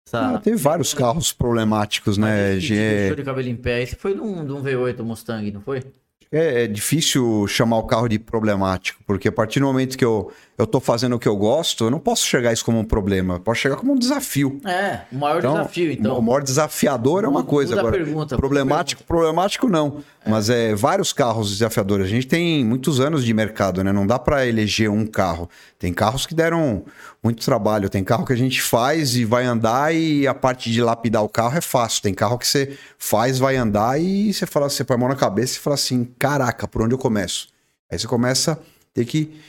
[0.08, 2.58] Essa- Ah, teve vários carros problemáticos, né?
[2.62, 3.82] G- deixou de cabelo em pé.
[3.82, 5.84] Esse foi de um, de um V8 Mustang, não foi?
[6.32, 10.32] É, é difícil chamar o carro de problemático, porque a partir do momento que eu,
[10.58, 13.40] eu tô fazendo o que eu gosto, eu não posso chegar isso como um problema,
[13.40, 14.60] posso chegar como um desafio.
[14.66, 16.18] É, o maior desafio, então.
[16.18, 17.80] O maior desafiador é uma coisa.
[17.80, 20.04] Agora, pergunta, problemático, problemático não.
[20.26, 22.08] Mas é vários carros desafiadores.
[22.08, 23.94] A gente tem muitos anos de mercado, né?
[23.94, 25.48] Não dá para eleger um carro.
[25.78, 26.84] Tem carros que deram
[27.24, 27.88] muito trabalho.
[27.88, 31.30] Tem carro que a gente faz e vai andar e a parte de lapidar o
[31.30, 32.02] carro é fácil.
[32.02, 35.16] Tem carro que você faz, vai andar e você fala, você põe a mão na
[35.16, 37.48] cabeça e fala assim: caraca, por onde eu começo?
[37.92, 38.58] Aí você começa a
[38.94, 39.40] ter que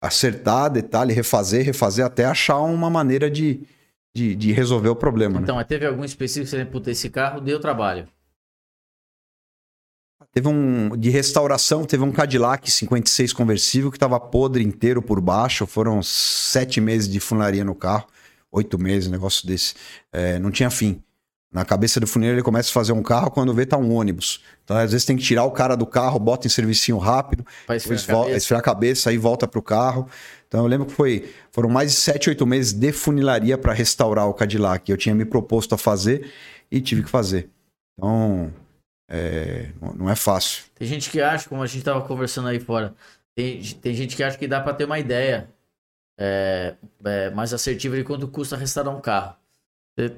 [0.00, 3.60] acertar, detalhe, refazer, refazer até achar uma maneira de,
[4.14, 5.36] de, de resolver o problema.
[5.36, 5.42] né?
[5.42, 8.08] Então, mas teve algum específico que você puta, esse carro deu trabalho.
[10.32, 15.66] Teve um de restauração, teve um Cadillac 56 conversível que estava podre inteiro por baixo.
[15.66, 18.06] Foram sete meses de funilaria no carro,
[18.52, 19.74] oito meses, um negócio desse.
[20.12, 21.02] É, não tinha fim.
[21.52, 24.40] Na cabeça do funileiro ele começa a fazer um carro, quando vê tá um ônibus.
[24.64, 27.44] Então às vezes tem que tirar o cara do carro, bota em servicinho rápido,
[27.76, 30.08] esfriar a esfriar a cabeça, aí volta pro carro.
[30.46, 34.28] Então eu lembro que foi, foram mais de sete, oito meses de funilaria para restaurar
[34.28, 34.88] o Cadillac.
[34.88, 36.30] Eu tinha me proposto a fazer
[36.70, 37.50] e tive que fazer.
[37.98, 38.52] Então
[39.10, 40.64] é, não- é fácil.
[40.76, 42.94] Tem gente que acha, como a gente tava conversando aí fora,
[43.34, 45.48] tem, tem gente que acha que dá pra ter uma ideia
[46.16, 49.34] é, é, mais assertiva de quanto custa restaurar um carro.
[49.98, 50.16] Você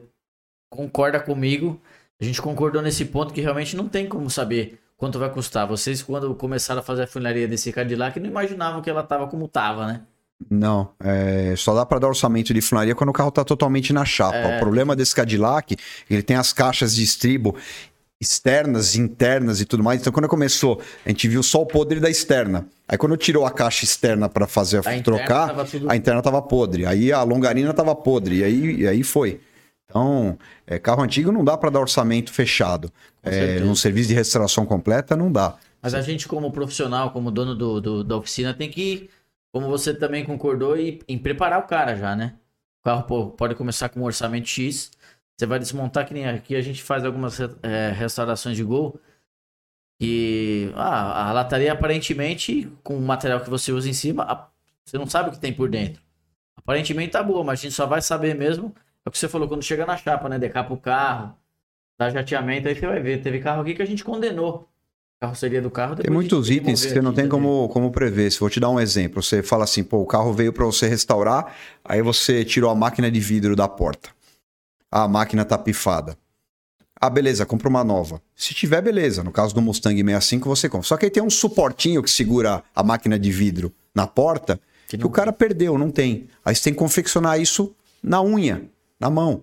[0.72, 1.80] concorda comigo?
[2.20, 5.66] A gente concordou nesse ponto que realmente não tem como saber quanto vai custar.
[5.66, 9.46] Vocês, quando começaram a fazer a funilaria desse Cadillac, não imaginavam que ela tava como
[9.48, 10.00] tava, né?
[10.50, 14.04] Não, é, só dá para dar orçamento de funilaria quando o carro tá totalmente na
[14.04, 14.36] chapa.
[14.36, 14.56] É.
[14.56, 15.76] O problema desse Cadillac,
[16.10, 17.56] ele tem as caixas de estribo
[18.20, 20.00] externas, internas e tudo mais.
[20.00, 22.66] Então quando começou, a gente viu só o podre da externa.
[22.88, 26.86] Aí quando tirou a caixa externa para fazer A trocar, tudo- a interna tava podre.
[26.86, 28.38] Aí a longarina tava podre.
[28.38, 29.40] E aí, e aí foi.
[29.92, 32.90] Então, é, carro antigo não dá para dar orçamento fechado.
[33.22, 35.58] É, num serviço de restauração completa não dá.
[35.82, 39.10] Mas a gente, como profissional, como dono do, do- da oficina, tem que,
[39.52, 42.34] como você também concordou, e, em preparar o cara já, né?
[42.80, 44.92] O carro pô, pode começar com um orçamento X.
[45.36, 48.98] Você vai desmontar, que nem aqui a gente faz algumas eh, restaurações de gol.
[50.00, 54.48] E ah, a lataria, aparentemente, com o material que você usa em cima, a-
[54.84, 56.02] você não sabe o que tem por dentro.
[56.56, 58.74] Aparentemente tá boa, mas a gente só vai saber mesmo.
[59.04, 60.38] É o que você falou, quando chega na chapa, né?
[60.38, 61.34] Decapa o carro,
[61.98, 63.22] dá jateamento, aí você vai ver.
[63.22, 64.68] Teve carro aqui que a gente condenou.
[65.20, 65.96] A carroceria do carro.
[65.96, 68.30] Tem muitos itens que você não tem como, como prever.
[68.30, 70.88] Se vou te dar um exemplo, você fala assim, pô, o carro veio para você
[70.88, 74.10] restaurar, aí você tirou a máquina de vidro da porta.
[74.90, 76.16] Ah, a máquina tá pifada.
[77.00, 78.22] Ah, beleza, compra uma nova.
[78.36, 79.24] Se tiver, beleza.
[79.24, 80.86] No caso do Mustang 65, você compra.
[80.86, 84.98] Só que aí tem um suportinho que segura a máquina de vidro na porta Que
[84.98, 86.28] que, o cara perdeu, não tem.
[86.44, 88.68] Aí você tem que confeccionar isso na unha,
[89.02, 89.42] na mão.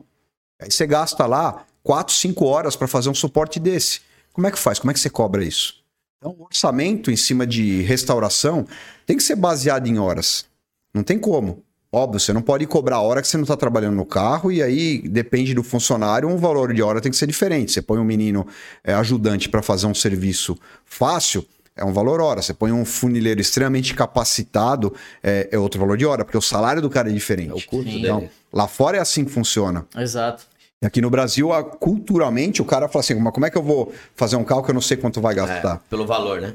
[0.59, 4.01] Aí você gasta lá 4, 5 horas para fazer um suporte desse.
[4.33, 4.79] Como é que faz?
[4.79, 5.75] Como é que você cobra isso?
[6.17, 8.65] Então, o orçamento em cima de restauração
[9.05, 10.45] tem que ser baseado em horas.
[10.93, 11.63] Não tem como.
[11.91, 14.61] Óbvio, você não pode cobrar a hora que você não está trabalhando no carro e
[14.61, 17.71] aí depende do funcionário, um valor de hora tem que ser diferente.
[17.71, 18.45] Você põe um menino
[18.83, 20.55] é, ajudante para fazer um serviço
[20.85, 21.43] fácil,
[21.75, 22.41] é um valor hora.
[22.41, 24.93] Você põe um funileiro extremamente capacitado,
[25.23, 27.51] é, é outro valor de hora, porque o salário do cara é diferente.
[27.51, 27.99] É o custo Sim.
[28.01, 28.31] Então, dele.
[28.51, 29.85] Lá fora é assim que funciona.
[29.95, 30.45] Exato.
[30.81, 33.63] E aqui no Brasil, a- culturalmente, o cara fala assim: mas como é que eu
[33.63, 35.79] vou fazer um carro que eu não sei quanto vai É, gastar?
[35.89, 36.53] pelo valor, né?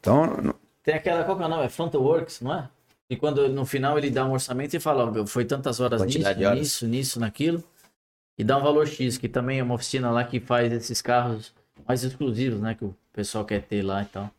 [0.00, 1.64] Então, n- Tem aquela, qual que é o nome?
[1.64, 2.68] É Frontworks, não é?
[3.08, 6.26] E quando no final ele dá um orçamento e fala, ó, foi tantas horas nisso,
[6.28, 6.58] horas.
[6.58, 7.62] nisso, nisso, naquilo.
[8.38, 11.52] E dá um valor X, que também é uma oficina lá que faz esses carros
[11.86, 12.74] mais exclusivos, né?
[12.74, 14.30] Que o pessoal quer ter lá e tal.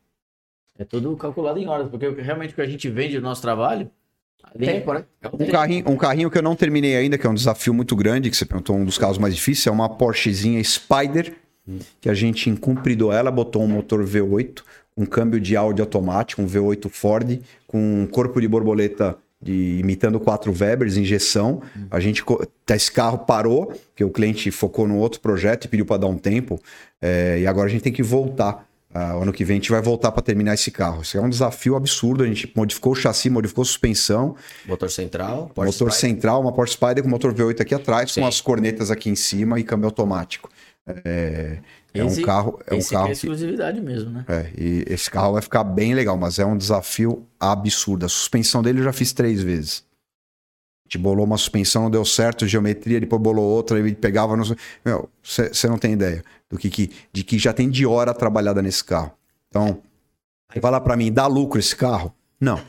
[0.80, 3.90] É tudo calculado em horas, porque realmente o que a gente vende do nosso trabalho.
[4.58, 5.04] Tempo, né?
[5.22, 7.74] É um Um carrinho, um carrinho que eu não terminei ainda, que é um desafio
[7.74, 11.34] muito grande, que você perguntou, um dos carros mais difíceis, é uma Porschezinha Spider,
[12.02, 14.62] que a gente encumpridou ela, botou um motor V8,
[14.98, 20.20] um câmbio de áudio automático, um V8 Ford, com um corpo de borboleta de, imitando
[20.20, 21.62] 4 Webers, injeção.
[21.90, 25.86] A gente, co- esse carro parou, porque o cliente focou no outro projeto e pediu
[25.86, 26.60] para dar um tempo,
[27.02, 28.68] é, e agora a gente tem que voltar.
[28.94, 31.02] Ah, ano que vem a gente vai voltar para terminar esse carro.
[31.02, 32.24] Isso é um desafio absurdo.
[32.24, 34.36] A gente modificou o chassi, modificou a suspensão,
[34.66, 36.16] Motor central, Porsche motor Spider.
[36.16, 38.22] central, uma Porsche Spider com motor V8 aqui atrás, Sim.
[38.22, 40.50] com as cornetas aqui em cima e câmbio automático.
[41.06, 41.60] É,
[41.94, 44.26] é Esse- um carro, é um esse carro é que, exclusividade mesmo, né?
[44.28, 48.06] é, e esse carro vai ficar bem legal, mas é um desafio absurdo.
[48.06, 49.84] A suspensão dele eu já fiz três vezes.
[50.92, 54.44] Gente bolou uma suspensão, não deu certo, geometria, depois bolou outra, ele pegava no.
[54.84, 58.62] Meu, você não tem ideia do que, que, de que já tem de hora trabalhada
[58.62, 59.14] nesse carro.
[59.48, 59.82] Então,
[60.62, 62.14] lá pra mim, dá lucro esse carro?
[62.38, 62.62] Não.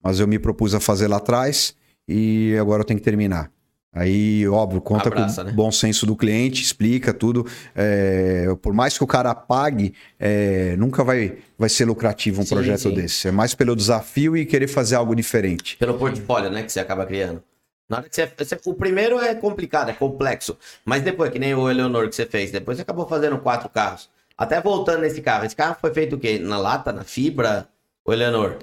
[0.00, 1.74] Mas eu me propus a fazer lá atrás
[2.06, 3.50] e agora eu tenho que terminar.
[3.94, 5.52] Aí, óbvio, conta Abraça, com né?
[5.52, 7.46] o bom senso do cliente, explica tudo.
[7.74, 12.54] É, por mais que o cara pague, é, nunca vai, vai ser lucrativo um Sim,
[12.54, 12.94] projeto sim.
[12.94, 13.28] desse.
[13.28, 15.76] É mais pelo desafio e querer fazer algo diferente.
[15.76, 16.62] Pelo portfólio, né?
[16.62, 17.42] Que você acaba criando.
[17.86, 20.56] Na hora que você, você- o primeiro é complicado, é complexo.
[20.86, 24.08] Mas depois, que nem o Eleonor que você fez, depois você acabou fazendo quatro carros.
[24.38, 25.44] Até voltando nesse carro.
[25.44, 26.38] Esse carro foi feito o quê?
[26.38, 27.68] Na lata, na fibra?
[28.06, 28.56] O Eleonor?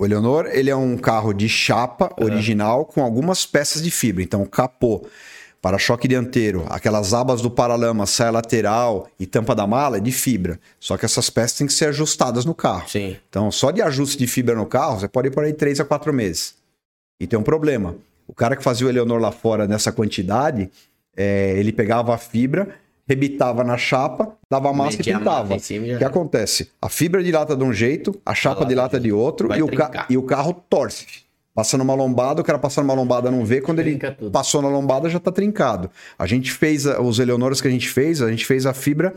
[0.00, 4.22] O Eleonor, ele é um carro de chapa original com algumas peças de fibra.
[4.22, 5.06] Então, capô,
[5.60, 10.58] para-choque dianteiro, aquelas abas do paralama, saia lateral e tampa da mala é de fibra.
[10.78, 12.88] Só que essas peças têm que ser ajustadas no carro.
[12.88, 13.14] Sim.
[13.28, 15.84] Então, só de ajuste de fibra no carro, você pode ir por aí 3 a
[15.84, 16.54] 4 meses.
[17.20, 17.94] E tem um problema.
[18.26, 20.70] O cara que fazia o Eleonor lá fora nessa quantidade,
[21.14, 22.74] é, ele pegava a fibra,
[23.10, 25.54] rebitava na chapa, dava massa Metia e a pintava.
[25.56, 26.70] O que acontece?
[26.80, 29.68] A fibra dilata de um jeito, a chapa lata dilata de de outro e o,
[30.08, 31.06] e o carro torce.
[31.52, 34.30] Passando uma lombada, o cara passando uma lombada não vê, quando ele Trinca tudo.
[34.30, 35.90] passou na lombada já tá trincado.
[36.16, 39.12] A gente fez, a- os Eleonoras que a gente fez, a gente fez a fibra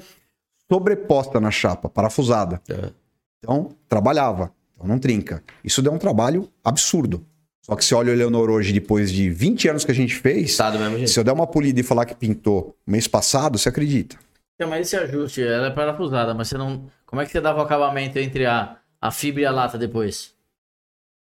[0.71, 2.59] sobreposta na chapa, parafusada.
[2.67, 2.89] É.
[3.39, 4.51] Então, trabalhava.
[4.75, 5.43] Então, não trinca.
[5.63, 7.23] Isso deu um trabalho absurdo.
[7.65, 10.57] Só que se olha o Eleonor hoje, depois de 20 anos que a gente fez,
[10.57, 11.09] Tá do mesmo jeito.
[11.11, 14.17] se eu der uma polida e falar que pintou mês passado, você acredita.
[14.55, 16.85] Então, mas esse ajuste, ela é parafusada, mas você não.
[17.05, 20.33] Como é que você dava o acabamento entre a, a fibra e a lata depois?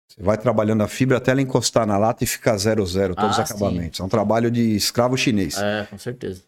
[0.08, 3.38] Você vai trabalhando a fibra até ela encostar na lata e ficar zero zero todos
[3.40, 4.00] Ah, os acabamentos.
[4.00, 5.58] É um trabalho de escravo chinês.
[5.58, 6.42] É, com certeza.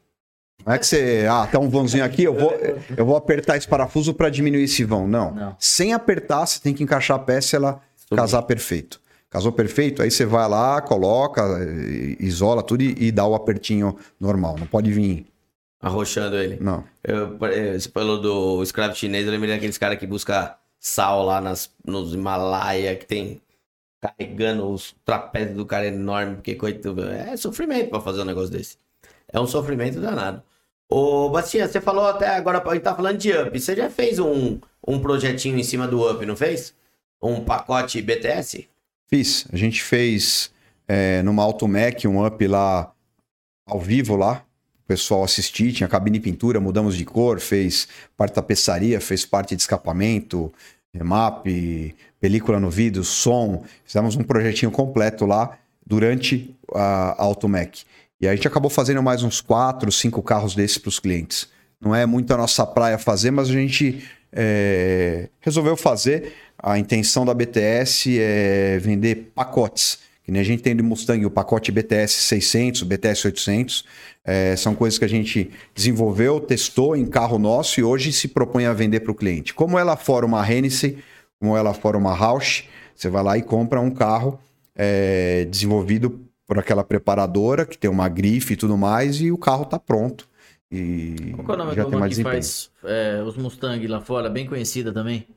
[0.66, 2.52] Não é que você, ah, tá um vãozinho aqui, eu vou,
[2.98, 5.08] eu vou apertar esse parafuso para diminuir esse vão.
[5.08, 5.32] Não.
[5.32, 5.56] Não.
[5.60, 7.82] Sem apertar, você tem que encaixar a peça e ela
[8.16, 9.00] casar perfeito.
[9.36, 11.44] Casou perfeito, aí você vai lá, coloca,
[12.22, 14.56] isola tudo e, e dá o apertinho normal.
[14.58, 15.26] Não pode vir.
[15.82, 16.58] Arrochando ele.
[16.62, 16.86] Não.
[17.04, 21.42] Eu, eh, você falou do escravo chinês, eu lembrei daqueles caras que busca sal lá
[21.42, 23.42] nas, nos Himalaia, que tem
[24.00, 28.78] carregando os trapézios do cara enorme, porque coitado, é sofrimento pra fazer um negócio desse.
[29.28, 30.42] É um sofrimento danado.
[30.88, 33.60] Ô, Bastinha, você falou até agora, a gente tá falando de Up.
[33.60, 36.74] Você já fez um, um projetinho em cima do Up, não fez?
[37.22, 38.74] Um pacote BTS?
[39.08, 39.48] Fiz.
[39.52, 40.52] A gente fez
[40.88, 42.92] é, numa Automec um up lá
[43.66, 44.44] ao vivo lá.
[44.84, 49.56] O pessoal assistir, tinha cabine pintura, mudamos de cor, fez parte da tapeçaria, fez parte
[49.56, 50.54] de escapamento,
[50.94, 51.46] remap,
[52.20, 53.64] película no vidro, som.
[53.84, 57.84] Fizemos um projetinho completo lá durante a a Automec.
[58.20, 61.48] E a gente acabou fazendo mais uns quatro, cinco carros desses para os clientes.
[61.82, 66.34] Não é muito a nossa praia fazer, mas a gente é, resolveu fazer.
[66.66, 70.00] A intenção da BTS é vender pacotes.
[70.24, 73.86] Que nem a gente tem de Mustang o pacote BTS 600, BTS 800.
[74.24, 78.66] É, são coisas que a gente desenvolveu, testou em carro nosso e hoje se propõe
[78.66, 79.54] a vender para o cliente.
[79.54, 80.98] Como ela fora uma Hennessy,
[81.40, 82.64] como ela fora uma Roush,
[82.96, 84.40] você vai lá e compra um carro
[84.74, 89.66] é, desenvolvido por aquela preparadora que tem uma grife e tudo mais, e o carro
[89.66, 90.28] tá pronto.
[90.72, 92.34] E Qual é o nome já da tem mais que desempenho.
[92.34, 95.28] faz é, os Mustang lá fora, bem conhecida também?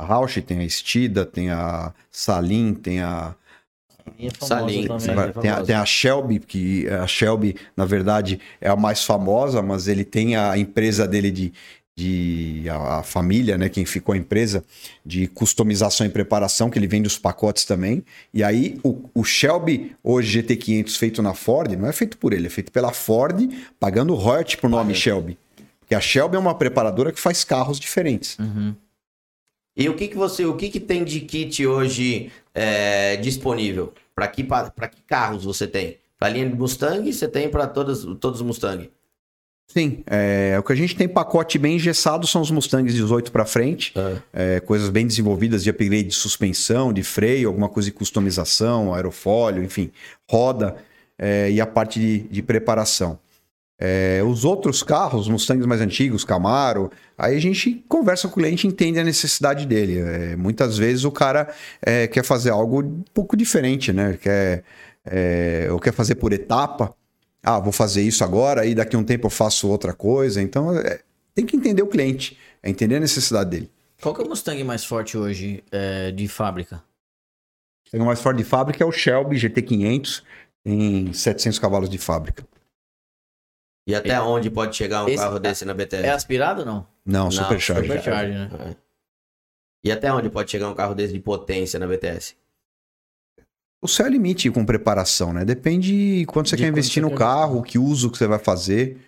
[0.00, 3.34] A Rausch tem a Stida, tem a Salim, tem a,
[4.18, 5.18] é Salim, também.
[5.18, 9.60] É tem, a, tem a Shelby, que a Shelby, na verdade, é a mais famosa,
[9.60, 11.52] mas ele tem a empresa dele de.
[11.94, 13.68] de a, a família, né?
[13.68, 14.64] Quem ficou a empresa
[15.04, 18.02] de customização e preparação, que ele vende os pacotes também.
[18.32, 22.46] E aí, o, o Shelby, hoje GT500, feito na Ford, não é feito por ele,
[22.46, 25.36] é feito pela Ford, pagando royalty pro nome Shelby.
[25.80, 28.38] Porque a Shelby é uma preparadora que faz carros diferentes.
[28.38, 28.74] Uhum.
[29.76, 33.92] E o que que você, o que que tem de kit hoje é, disponível?
[34.14, 35.98] Para que, pra que carros você tem?
[36.18, 38.90] Pra linha de Mustang, você tem para todos os Mustang.
[39.72, 43.44] Sim, é, o que a gente tem pacote bem engessado são os Mustangs 18 para
[43.44, 43.94] frente,
[44.32, 49.62] é, coisas bem desenvolvidas de upgrade de suspensão, de freio, alguma coisa de customização, aerofólio,
[49.62, 49.92] enfim,
[50.28, 50.76] roda
[51.16, 53.16] é, e a parte de, de preparação.
[53.82, 58.66] É, os outros carros, Mustangs mais antigos, Camaro, aí a gente conversa com o cliente
[58.66, 59.98] e entende a necessidade dele.
[59.98, 61.50] É, muitas vezes o cara
[61.80, 64.18] é, quer fazer algo um pouco diferente, né?
[64.20, 64.64] Quer,
[65.06, 66.94] é, ou quer fazer por etapa.
[67.42, 70.42] Ah, vou fazer isso agora e daqui a um tempo eu faço outra coisa.
[70.42, 71.00] Então, é,
[71.34, 73.70] tem que entender o cliente, é entender a necessidade dele.
[74.02, 75.64] Qual que é o Mustang mais forte hoje
[76.14, 76.82] de fábrica?
[77.94, 80.22] O mais forte de fábrica é o Shelby GT500,
[80.64, 82.44] tem 700 cavalos de fábrica.
[83.90, 86.06] E até onde pode chegar um Esse- carro desse na BTS?
[86.06, 86.86] É aspirado ou não?
[87.04, 87.30] Não, Não.
[87.30, 88.50] Supercharger, né?
[88.70, 88.76] É.
[89.84, 92.36] E até onde pode chegar um carro desse de potência na BTS?
[93.82, 95.44] O céu é limite com preparação, né?
[95.44, 98.98] Depende quanto você De quer investir no quer carro, que uso que você vai fazer.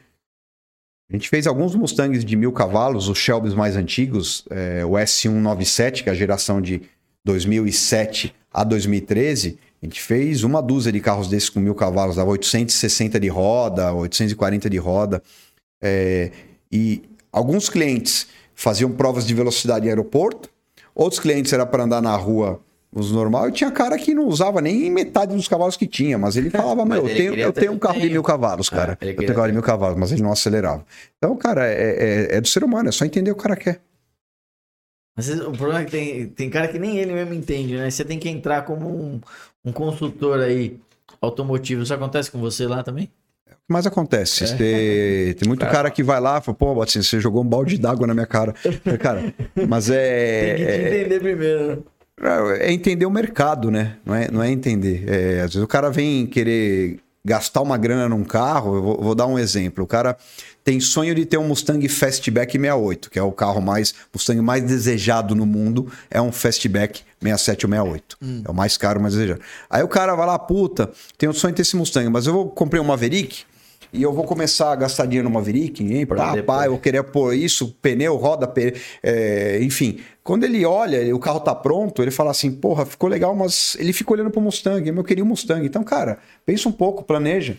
[1.10, 6.02] A gente fez alguns Mustangs de mil cavalos, os Shelbys mais antigos, é, o S197,
[6.02, 6.80] que é a geração de
[7.22, 9.58] 2007 a 2013.
[9.82, 13.92] A gente fez uma dúzia de carros desses com mil cavalos, dava 860 de roda,
[13.92, 15.20] 840 de roda.
[15.82, 16.30] É,
[16.70, 17.02] e
[17.32, 20.48] alguns clientes faziam provas de velocidade em aeroporto,
[20.94, 22.60] outros clientes era para andar na rua
[22.94, 26.36] os normal, e tinha cara que não usava nem metade dos cavalos que tinha, mas
[26.36, 28.12] ele falava, Mas meu, eu ele tenho, queria eu tenho um carro de Tenho.
[28.12, 28.98] mil cavalos, cara.
[29.00, 30.84] ele eu tenho um carro de mil cavalos, mas ele não acelerava.
[31.16, 33.56] Então, cara, é, é- é do ser humano, é só entender o que o cara
[33.56, 33.80] quer.
[35.16, 37.90] Vezes, o problema é que tem, tem cara que nem ele mesmo entende, né?
[37.90, 39.20] Você tem que entrar como um,
[39.64, 40.78] um consultor aí
[41.20, 41.82] automotivo.
[41.82, 43.04] Isso acontece com você lá também?
[43.48, 44.46] O que mais acontece?
[44.46, 47.78] Você- tem muito cara que vai lá e fala, pô, Batinho, você jogou um balde
[47.78, 48.54] d'água na minha cara.
[49.00, 49.32] Cara,
[49.68, 50.54] mas é.
[50.56, 51.78] Tem que te é- entender primeiro, né?
[52.60, 53.96] É entender o mercado, né?
[54.04, 55.04] Não é, não é entender.
[55.08, 58.76] É, às vezes o cara vem querer gastar uma grana num carro.
[58.76, 59.82] Eu vou, vou dar um exemplo.
[59.84, 60.16] O cara
[60.64, 64.62] tem sonho de ter um Mustang Fastback 68, que é o carro mais Mustang mais
[64.62, 65.90] desejado no mundo.
[66.10, 68.16] É um Fastback 67 ou 68.
[68.46, 69.40] É o mais caro, mais desejado.
[69.68, 72.32] Aí o cara vai lá, puta, tenho o sonho de ter esse Mustang, mas eu
[72.32, 73.44] vou comprei um Maverick.
[73.94, 76.06] E eu vou começar a gastar dinheiro no Maverick, hein?
[76.06, 79.98] Pra Pá, eu vou querer pôr isso, pneu, roda, pe- é, enfim.
[80.24, 83.92] Quando ele olha, o carro tá pronto, ele fala assim, porra, ficou legal, mas ele
[83.92, 85.66] fica olhando pro Mustang, eu queria um Mustang.
[85.66, 87.58] Então, cara, pensa um pouco, planeja.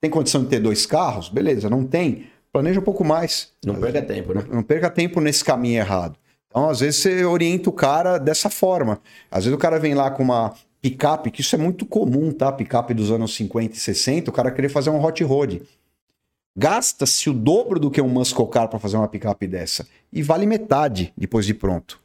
[0.00, 1.28] Tem condição de ter dois carros?
[1.28, 2.26] Beleza, não tem?
[2.52, 3.52] Planeja um pouco mais.
[3.64, 4.44] Não perca tempo, né?
[4.48, 6.16] Não, não perca tempo nesse caminho errado.
[6.48, 9.00] Então, às vezes, você orienta o cara dessa forma.
[9.30, 12.50] Às vezes o cara vem lá com uma picape, que isso é muito comum, tá?
[12.50, 15.62] Picape dos anos 50 e 60, o cara querer fazer um hot road.
[16.56, 19.86] Gasta-se o dobro do que um Muscle Car para fazer uma picape dessa.
[20.12, 22.00] E vale metade depois de pronto.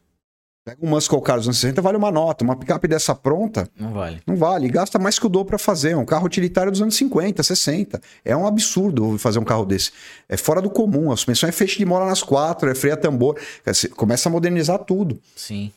[0.66, 2.42] Pega um Muscle Car dos anos 60, vale uma nota.
[2.44, 4.22] Uma picape dessa pronta, Não vale.
[4.26, 4.70] não vale.
[4.70, 5.92] Gasta mais que o dobro para fazer.
[5.92, 8.02] É um carro utilitário dos anos 50, 60.
[8.24, 9.92] É um absurdo fazer um carro desse.
[10.30, 11.12] É fora do comum.
[11.12, 13.38] A suspensão é feixe de mola nas quatro, é freio a tambor.
[13.66, 15.20] Você Começa a modernizar tudo.
[15.36, 15.70] Sim.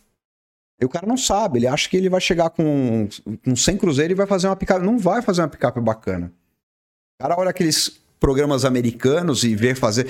[0.81, 1.59] E o cara não sabe.
[1.59, 3.09] Ele acha que ele vai chegar com,
[3.45, 4.85] com 100 cruzeiro e vai fazer uma picape.
[4.87, 6.33] Não vai fazer uma picape bacana.
[7.19, 10.09] O cara olha aqueles programas americanos e vê fazer.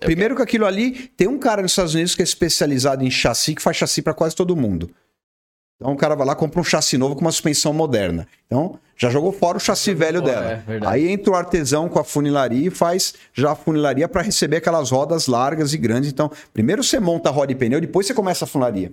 [0.00, 3.54] Primeiro que aquilo ali, tem um cara nos Estados Unidos que é especializado em chassi,
[3.54, 4.90] que faz chassi para quase todo mundo.
[5.76, 8.26] Então o cara vai lá compra um chassi novo com uma suspensão moderna.
[8.46, 10.64] Então já jogou fora o chassi velho dela.
[10.66, 10.80] é.
[10.86, 14.90] Aí entra o artesão com a funilaria e faz já a funilaria para receber aquelas
[14.90, 16.10] rodas largas e grandes.
[16.10, 18.92] Então, primeiro você monta a roda e pneu, depois você começa a funilaria.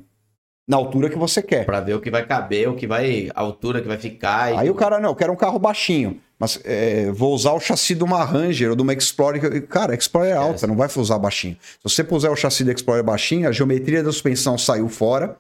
[0.68, 1.66] Na altura que você quer.
[1.66, 3.30] Pra ver o que vai caber, o que vai.
[3.34, 4.54] a altura que vai ficar.
[4.54, 6.20] e Aí o cara, não, eu quero um carro baixinho.
[6.40, 9.66] Mas é, vou usar o chassi de uma Ranger ou de uma Explorer.
[9.68, 11.58] Cara, Explorer é alta, não vai usar baixinho.
[11.62, 15.38] Se você puser o chassi da Explorer baixinho, a geometria da suspensão saiu fora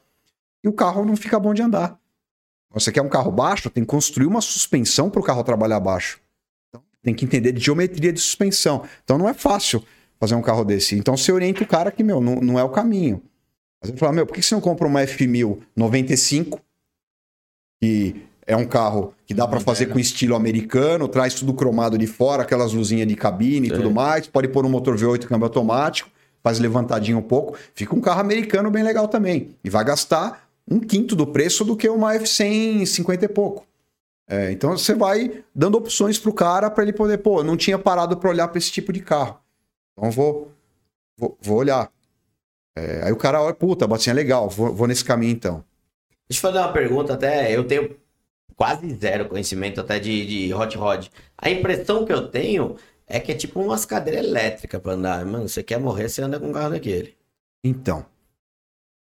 [0.63, 1.99] e o carro não fica bom de andar.
[2.71, 6.19] Você quer um carro baixo, tem que construir uma suspensão para o carro trabalhar baixo.
[6.69, 8.83] Então, tem que entender de geometria de suspensão.
[9.03, 9.83] Então não é fácil
[10.19, 10.95] fazer um carro desse.
[10.95, 13.21] Então você orienta o cara que, meu, não, não é o caminho.
[13.81, 16.61] Mas ele fala, meu, por que você não compra uma F1000 95
[17.81, 22.07] que é um carro que dá pra fazer com estilo americano, traz tudo cromado de
[22.07, 24.27] fora, aquelas luzinhas de cabine e tudo mais.
[24.27, 26.09] Pode pôr um motor V8 câmbio automático,
[26.43, 27.57] faz levantadinho um pouco.
[27.73, 29.55] Fica um carro americano bem legal também.
[29.63, 33.65] E vai gastar um quinto do preço do que uma F100 50 e pouco.
[34.27, 37.77] É, então você vai dando opções pro cara para ele poder, pô, eu não tinha
[37.77, 39.37] parado para olhar para esse tipo de carro.
[39.91, 40.51] Então vou,
[41.17, 41.91] vou, vou olhar.
[42.75, 45.63] É, aí o cara olha, puta, batinha legal, vou, vou nesse caminho então.
[46.27, 47.95] Deixa eu fazer uma pergunta, até eu tenho
[48.63, 51.07] quase zero conhecimento até de, de hot rod.
[51.37, 55.25] A impressão que eu tenho é que é tipo umas cadeiras elétricas pra andar.
[55.25, 57.13] Mano, você quer morrer, você anda com um carro daquele.
[57.61, 58.05] Então,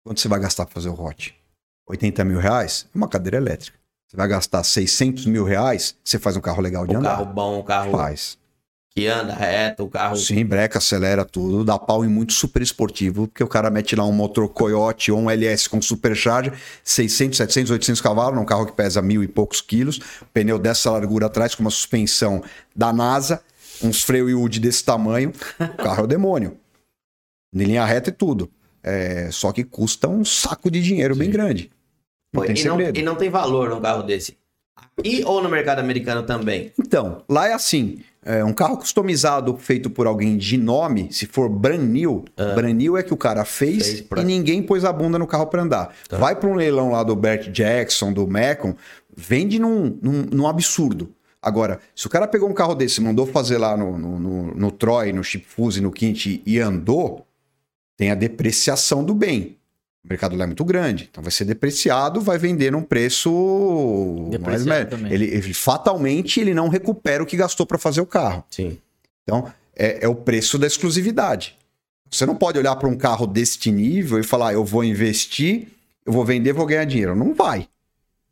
[0.03, 1.37] quanto você vai gastar para fazer o hot?
[1.87, 2.89] 80 mil reais?
[2.95, 3.79] É uma cadeira elétrica.
[4.09, 5.95] Você vai gastar 600 mil reais?
[6.03, 7.11] Você faz um carro legal de Um andar?
[7.19, 8.39] carro bom, um carro Faz.
[8.97, 10.17] Que anda reto, um carro.
[10.17, 14.05] Sim, breca, acelera tudo, dá pau em muito super esportivo, porque o cara mete lá
[14.05, 16.55] um motor Coyote ou um LS com supercharger,
[16.85, 19.99] 600, 700, 800 cavalos, num carro que pesa mil e poucos quilos,
[20.33, 22.43] pneu dessa largura atrás com uma suspensão
[22.75, 23.43] da NASA,
[23.83, 26.57] uns freio Yudi desse tamanho, o carro é o demônio.
[27.53, 28.51] Em linha reta e tudo.
[28.83, 31.71] É, só que custa um saco de dinheiro bem grande.
[32.33, 34.37] Não Pô, tem e, não, e não tem valor num carro desse.
[35.03, 36.73] E ou no mercado americano também.
[36.79, 41.49] Então, lá é assim: é, um carro customizado feito por alguém de nome, se for
[41.49, 42.25] brand new,
[42.55, 45.27] brand new é que o cara fez, Fez pra- e ninguém pôs a bunda no
[45.27, 45.95] carro para andar.
[46.19, 48.75] Vai para um leilão lá do Bert Jackson, do Macon,
[49.17, 51.11] vende num, num, num absurdo.
[51.43, 54.71] Agora, se o cara pegou um carro desse, mandou fazer lá no, no, no, no
[54.71, 57.27] Troy, no Chip Fuse, no Quint e andou,
[57.99, 59.59] tem a depreciação do bem.
[60.05, 64.65] O mercado lá é muito grande, então vai ser depreciado, vai vender num preço mais
[64.67, 64.99] médio.
[65.15, 68.45] Ele, ele- fatalmente ele não recupera o que gastou para fazer o carro.
[68.51, 68.77] Sim.
[69.23, 71.57] Então é, é o preço da exclusividade.
[72.11, 75.69] Você não pode olhar para um carro deste nível e falar, eu vou investir,
[76.07, 77.17] eu vou vender, vou ganhar dinheiro.
[77.17, 77.67] Não vai.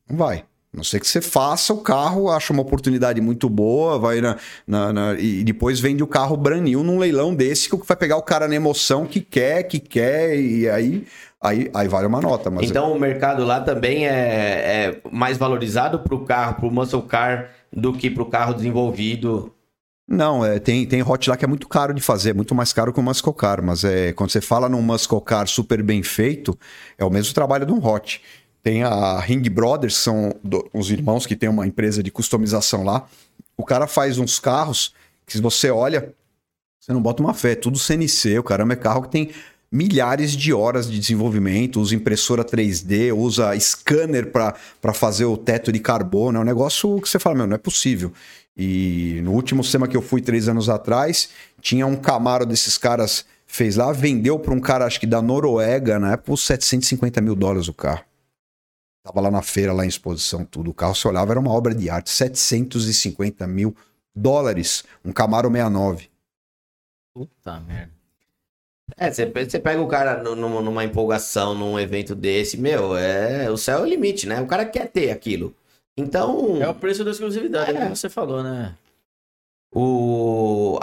[0.08, 0.44] Não vai.
[0.72, 4.36] A não ser que você faça o carro, acha uma oportunidade muito boa, vai na,
[4.66, 8.16] na- na- e depois vende o carro brand new num leilão desse que vai pegar
[8.16, 11.06] o cara na emoção que quer, que quer, e aí,
[11.42, 12.50] aí, aí vale uma nota.
[12.50, 17.50] Mas Então o mercado lá também é, é mais valorizado pro carro, pro muscle car,
[17.72, 19.52] do que pro carro desenvolvido.
[20.08, 22.72] Não, é, tem, tem hot lá que é muito caro de fazer, é muito mais
[22.72, 26.02] caro que o muscle car, mas é, quando você fala num muscle car super bem
[26.02, 26.58] feito,
[26.98, 28.20] é o mesmo trabalho de um hot.
[28.62, 32.84] Tem a Ring Brothers, que são do- os irmãos que tem uma empresa de customização
[32.84, 33.06] lá.
[33.56, 34.92] O cara faz uns carros
[35.26, 36.12] que se você olha,
[36.78, 39.30] você não bota uma fé, é tudo CNC, o caramba é carro que tem
[39.72, 45.80] milhares de horas de desenvolvimento, usa impressora 3D, usa scanner para fazer o teto de
[45.80, 48.12] carbono, é um negócio que você fala, meu, não é possível.
[48.54, 53.24] E no último SEMA que eu fui três anos atrás, tinha um Camaro desses caras,
[53.46, 57.34] fez lá, vendeu para um cara, acho que da Noruega, na época, por 750 mil
[57.34, 58.04] dólares o carro.
[59.02, 60.70] Tava lá na feira, lá em exposição, tudo.
[60.70, 62.10] O carro, se olhava, era uma obra de arte.
[62.10, 63.74] 750 mil
[64.14, 64.84] dólares.
[65.04, 66.08] Um Camaro 69.
[67.12, 68.01] Puta merda.
[68.96, 69.26] É, você,
[69.58, 73.82] pega o cara nu- nu- numa empolgação, num evento desse, meu, é o céu é
[73.82, 74.40] o limite, né?
[74.40, 75.54] O cara quer ter aquilo.
[75.96, 78.74] Então, É o preço da exclusividade, é o que você falou, né?
[79.74, 80.78] o,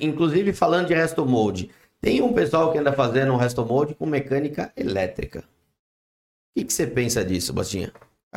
[0.00, 1.70] inclusive falando de resto molde,
[2.00, 5.40] tem um pessoal que anda fazendo um resto molde com mecânica elétrica.
[5.40, 7.92] O que, que você pensa disso, Bastinha?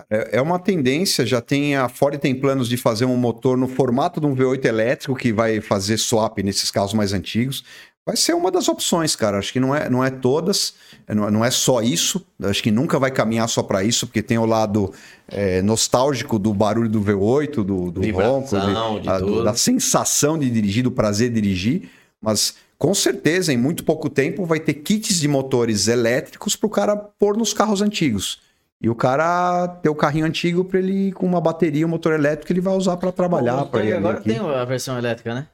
[0.09, 3.67] É é uma tendência, já tem a Ford tem planos de fazer um motor no
[3.67, 7.63] formato de um V8 elétrico que vai fazer swap nesses carros mais antigos.
[8.09, 9.37] Vai ser uma das opções, cara.
[9.37, 10.73] Acho que não é, não é todas,
[11.07, 12.25] é, não é, não é só isso.
[12.43, 14.91] Acho que nunca vai caminhar só para isso, porque tem o lado
[15.27, 20.37] é, nostálgico do barulho do V8, do, do ronco, Vibração, de a- do- da sensação
[20.37, 21.89] de dirigir, do prazer de dirigir.
[22.21, 26.69] Mas com certeza, em muito pouco tempo, vai ter kits de motores elétricos para o
[26.69, 28.39] cara pôr nos carros antigos.
[28.81, 32.51] E o cara ter o carrinho antigo para ele com uma bateria, um motor elétrico,
[32.53, 33.55] ele vai usar para trabalhar.
[33.97, 34.29] Agora aqui.
[34.29, 35.47] tem a versão elétrica, né?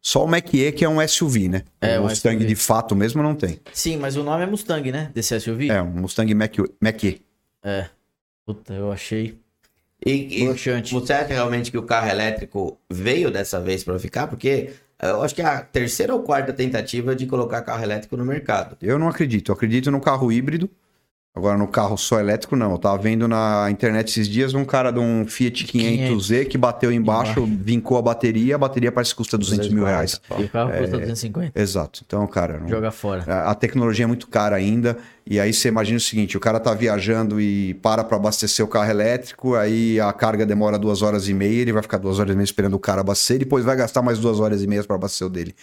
[0.00, 1.62] Só o Mach-E, que é um SUV, né?
[1.80, 2.46] É, o um Mustang SUV.
[2.46, 3.60] de fato mesmo não tem.
[3.72, 5.10] Sim, mas o nome é Mustang, né?
[5.12, 5.68] Desse SUV?
[5.68, 7.22] É, um Mustang Mach-E.
[7.62, 7.88] É.
[8.44, 9.36] Puta, eu achei
[10.04, 10.46] E, e
[10.92, 14.28] você acha realmente que o carro elétrico veio dessa vez para ficar?
[14.28, 14.70] Porque
[15.02, 18.76] eu acho que é a terceira ou quarta tentativa de colocar carro elétrico no mercado.
[18.80, 19.50] Eu não acredito.
[19.50, 20.70] Eu acredito no carro híbrido.
[21.36, 22.72] Agora, no carro só elétrico, não.
[22.72, 26.90] Eu tava vendo na internet esses dias um cara de um Fiat 500Z que bateu
[26.90, 30.18] embaixo, vincou a bateria, a bateria parece que custa 200 mil reais.
[30.38, 31.60] E o carro custa 250.
[31.60, 32.02] Exato.
[32.06, 33.22] Então, cara, não- Joga fora.
[33.26, 34.96] a a tecnologia é muito cara ainda.
[35.28, 38.68] E aí você imagina o seguinte: o cara tá viajando e para para abastecer o
[38.68, 42.32] carro elétrico, aí a carga demora duas horas e meia, ele vai ficar duas horas
[42.32, 44.82] e meia esperando o cara abastecer, e depois vai gastar mais duas horas e meia
[44.84, 45.54] para abastecer o dele.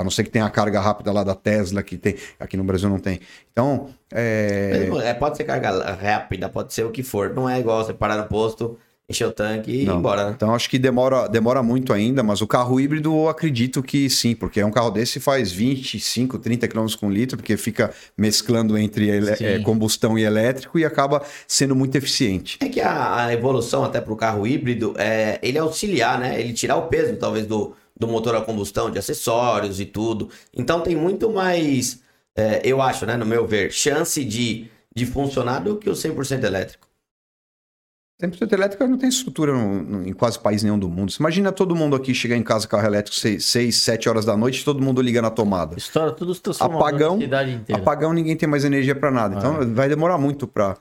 [0.00, 2.16] A não ser que tenha a carga rápida lá da Tesla, que tem.
[2.38, 3.20] Aqui no Brasil não tem.
[3.52, 7.32] Então, é, É, pode ser carga rápida, pode ser o que for.
[7.34, 8.78] Não é igual você parar no posto,
[9.08, 10.32] encher o tanque e ir embora, né?
[10.34, 14.34] Então acho que demora, demora muito ainda, mas o carro híbrido eu acredito que sim,
[14.34, 19.08] porque é um carro desse faz 25, 30 km com litro, porque fica mesclando entre
[19.08, 22.58] ele- eh, combustão e elétrico e acaba sendo muito eficiente.
[22.60, 26.40] É que a, a evolução até para o carro híbrido é ele auxiliar, né?
[26.40, 30.28] Ele tirar o peso, talvez, do, do motor a combustão, de acessórios e tudo.
[30.54, 32.00] Então tem muito mais,
[32.36, 36.44] é, eu acho, né, no meu ver, chance de, de funcionar do que o 100%
[36.44, 36.86] elétrico.
[38.22, 41.12] 100% elétrico não tem estrutura no- no- em quase país nenhum do mundo.
[41.12, 44.34] Você imagina todo mundo aqui chegar em casa com carro elétrico 6, 7 horas da
[44.34, 45.76] noite, todo mundo liga na tomada.
[45.76, 47.82] Estoura tudo os Apagão, da cidade inteira.
[47.82, 49.36] Apagão, ninguém tem mais energia para nada.
[49.36, 50.78] Então vai demorar muito para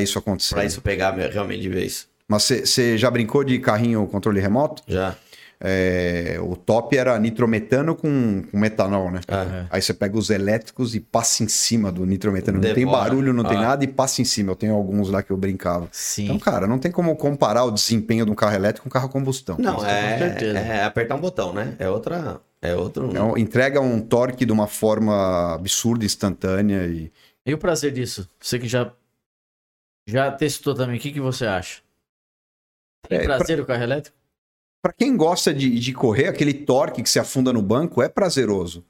[0.00, 0.54] isso acontecer.
[0.54, 2.06] Para isso pegar me- realmente de vez.
[2.28, 4.80] Mas você já brincou de carrinho controle remoto?
[4.86, 5.16] Já.
[5.60, 9.20] É, o top era nitrometano com, com metanol, né?
[9.28, 9.66] É.
[9.70, 12.60] Aí você pega os elétricos e passa em cima do nitrometano.
[12.60, 13.62] Não tem barulho, não tem Ah.
[13.62, 14.52] nada e passa em cima.
[14.52, 15.88] Eu tenho alguns lá que eu brincava.
[15.92, 16.24] Sim.
[16.24, 19.06] Então, cara, não tem como comparar o desempenho de um carro elétrico com um carro
[19.06, 19.56] a combustão.
[19.58, 20.58] Não, com é, certeza.
[20.58, 21.74] é apertar um botão, né?
[21.78, 22.40] É outra.
[22.60, 23.06] É outro.
[23.08, 27.12] Um- entrega um torque de uma forma absurda, instantânea e
[27.46, 28.28] E o prazer disso?
[28.40, 28.90] Você que já,
[30.08, 31.80] já testou também, o que, que você acha?
[33.08, 34.16] Tem É, prazer o carro elétrico?
[34.84, 38.84] Para quem gosta de, de correr, aquele torque que se afunda no banco é prazeroso.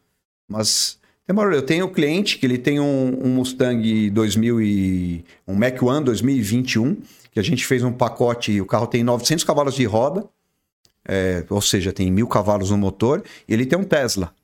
[0.49, 0.99] Mas.
[1.29, 6.05] Eu tenho um cliente que ele tem um, um Mustang 2000 e um Mac One
[6.05, 6.97] 2021,
[7.31, 10.29] que a gente fez um pacote, o carro tem 900 cavalos de roda,
[11.07, 14.35] é, ou seja, tem mil cavalos no motor, e ele tem um Tesla.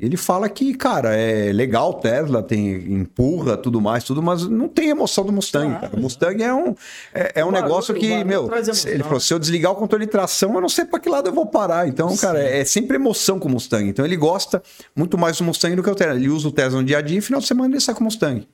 [0.00, 4.66] Ele fala que, cara, é legal o Tesla, tem empurra, tudo mais, tudo, mas não
[4.66, 5.96] tem emoção do Mustang, Claro, cara.
[5.96, 6.74] O Mustang é um,
[7.12, 8.44] é, é um barulho- negócio que, barulho meu,
[8.86, 9.20] ele falou, né?
[9.20, 11.44] se eu desligar o controle de tração, eu não sei para que lado eu vou
[11.46, 11.86] parar.
[11.86, 13.86] Então, cara, é sempre emoção com o Mustang.
[13.88, 14.62] Então ele gosta
[14.96, 16.14] muito mais do Mustang do que o Tesla.
[16.16, 18.00] Ele usa o Tesla no dia a dia e final de semana ele sai com
[18.00, 18.48] o Mustang.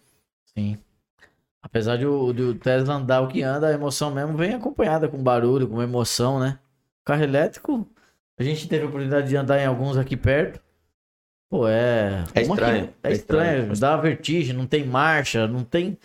[0.53, 0.77] Sim.
[1.63, 5.09] Apesar de o, de o Tesla andar o que anda, a emoção mesmo vem acompanhada
[5.09, 6.59] com barulho, com emoção, né?
[7.05, 7.87] Carro elétrico,
[8.39, 10.61] a gente teve a oportunidade de andar em alguns aqui perto.
[11.49, 12.25] Pô, é.
[12.35, 13.79] É uma estranho, que- É é estranho, estranho.
[13.81, 15.97] dá vertigem, não tem marcha, não tem.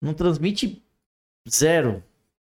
[0.00, 0.80] Não transmite
[1.50, 2.02] zero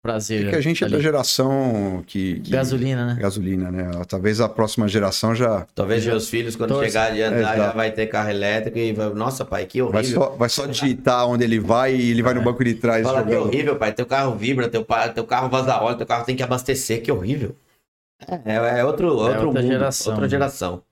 [0.01, 0.43] prazer.
[0.43, 0.95] Porque a gente é ali.
[0.95, 2.39] da geração que.
[2.41, 3.17] que- Gasolina, né?
[3.19, 3.89] Gasolina, né?
[4.07, 5.65] Talvez a próxima geração já.
[5.73, 6.87] Talvez meus filhos, quando Torce.
[6.89, 9.09] chegar de andar, já vai ter carro elétrico e vai.
[9.13, 10.21] Nossa, pai, que Vai horrível.
[10.21, 13.03] só, vai só digitar onde ele vai e ele vai no banco de trás.
[13.05, 13.47] Fala que é jogando.
[13.51, 13.91] horrível, pai.
[13.91, 17.11] Teu carro vibra, teu, pa- teu carro vaza óleo, teu carro tem que abastecer, que
[17.11, 17.55] horrível.
[18.45, 20.29] É, é outro, é outro outra mundo, geração, outra né?
[20.29, 20.83] geração.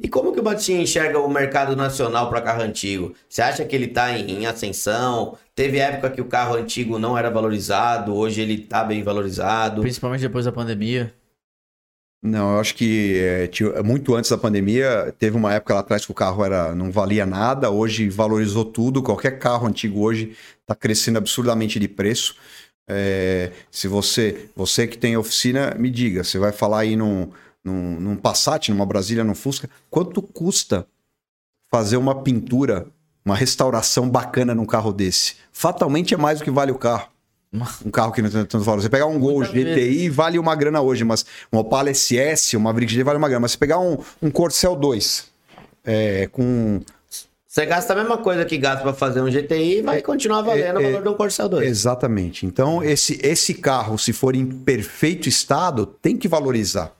[0.00, 3.14] E como que o Batinha enxerga o mercado nacional para carro antigo?
[3.28, 5.36] Você acha que ele tá em, em ascensão?
[5.56, 9.80] Teve época que o carro antigo não era valorizado, hoje ele tá bem valorizado.
[9.82, 11.12] Principalmente depois da pandemia.
[12.22, 16.04] Não, eu acho que é, tinha- muito antes da pandemia, teve uma época lá atrás
[16.04, 19.02] que o carro era, não valia nada, hoje valorizou tudo.
[19.02, 22.36] Qualquer carro antigo hoje está crescendo absurdamente de preço.
[22.88, 27.30] É, se você, você que tem oficina, me diga, você vai falar aí num,
[27.68, 30.86] num, num Passat, numa Brasília, num Fusca, quanto custa
[31.70, 32.86] fazer uma pintura,
[33.24, 35.36] uma restauração bacana num carro desse?
[35.52, 37.08] Fatalmente é mais do que vale o carro.
[37.84, 38.82] Um carro que não tem tanto valor.
[38.82, 43.02] Você pegar um Gol GTI vale uma grana hoje, mas um Opala SS, uma G
[43.02, 43.40] vale uma grana.
[43.40, 45.26] Mas se pegar um, um Corcel 2
[45.84, 46.82] é, com
[47.46, 50.80] Você gasta a mesma coisa que gasta para fazer um GTI e vai continuar valendo
[50.80, 51.66] é, o valor um Corcel 2.
[51.66, 52.44] Exatamente.
[52.44, 56.97] Então, esse, esse carro, se for em perfeito estado, tem que valorizar.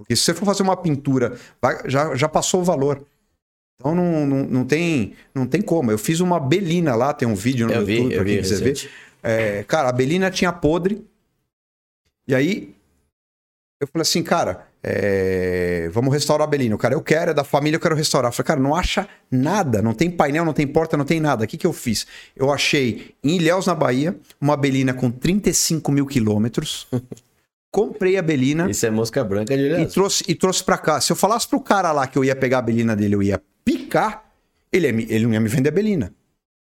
[0.00, 3.04] Porque se você for fazer uma pintura, vai- já, já passou o valor.
[3.78, 5.90] Então não, não, não, tem, não tem como.
[5.90, 8.30] Eu fiz uma Belina lá, tem um vídeo no Eu vi, YouTube eu pra vi
[8.32, 8.90] quem quiser ver.
[9.22, 11.06] É, cara, a Belina tinha podre.
[12.26, 12.74] E aí
[13.80, 16.74] eu falei assim, cara, é, vamos restaurar a Belina.
[16.74, 18.30] O cara, eu quero, é da família, eu quero restaurar.
[18.30, 21.44] Eu falei, cara, não acha nada, não tem painel, não tem porta, não tem nada.
[21.44, 22.06] O que, que eu fiz?
[22.36, 26.86] Eu achei em Ilhéus, na Bahia, uma Belina com 35 mil quilômetros.
[27.72, 31.00] Comprei a Belina Isso é mosca branca de e trouxe, e trouxe pra cá.
[31.00, 33.40] Se eu falasse pro cara lá que eu ia pegar a Belina dele, eu ia
[33.64, 34.24] picar,
[34.72, 36.12] ele, ia me- ele não ia me vender a Belina.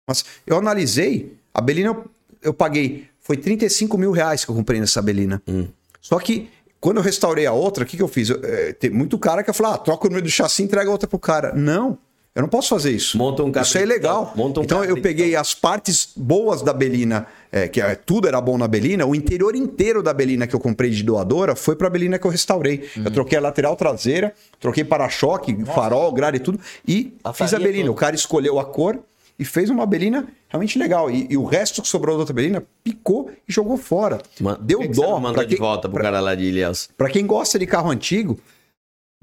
[0.09, 2.05] Mas eu analisei, a Belina eu,
[2.43, 5.41] eu paguei, foi 35 mil reais que eu comprei nessa Belina.
[5.47, 5.69] Hum.
[6.01, 6.49] Só que
[6.81, 8.31] quando eu restaurei a outra, o que, que eu fiz?
[8.31, 10.89] Eu, eh, tem muito cara que falou, ah, troca o número do chassi e entrega
[10.89, 11.53] a outra pro cara.
[11.55, 11.99] Não,
[12.37, 13.19] eu não posso fazer isso.
[13.19, 14.33] Monta um Isso é ilegal.
[14.37, 15.03] monta um então eu capitão.
[15.03, 19.15] peguei as partes boas da Belina, é, que é, tudo era bom na Belina, o
[19.15, 22.89] interior inteiro da Belina que eu comprei de doadora foi pra Belina que eu restaurei.
[22.97, 23.05] Uhum.
[23.07, 27.59] Eu troquei a lateral traseira, troquei para-choque, farol, grade e tudo, e A fiz a
[27.59, 27.87] Belina.
[27.87, 27.91] toda.
[27.93, 28.99] O cara escolheu a cor
[29.39, 31.11] e fez uma Belina realmente legal.
[31.11, 34.19] E, e o resto que sobrou da outra Belina picou e jogou fora.
[34.41, 36.45] Man- Deu Por que você dó não mandou de volta pro pra- cara lá de
[36.45, 36.89] Ilhéus.
[36.97, 38.39] Pra quem gosta de carro antigo,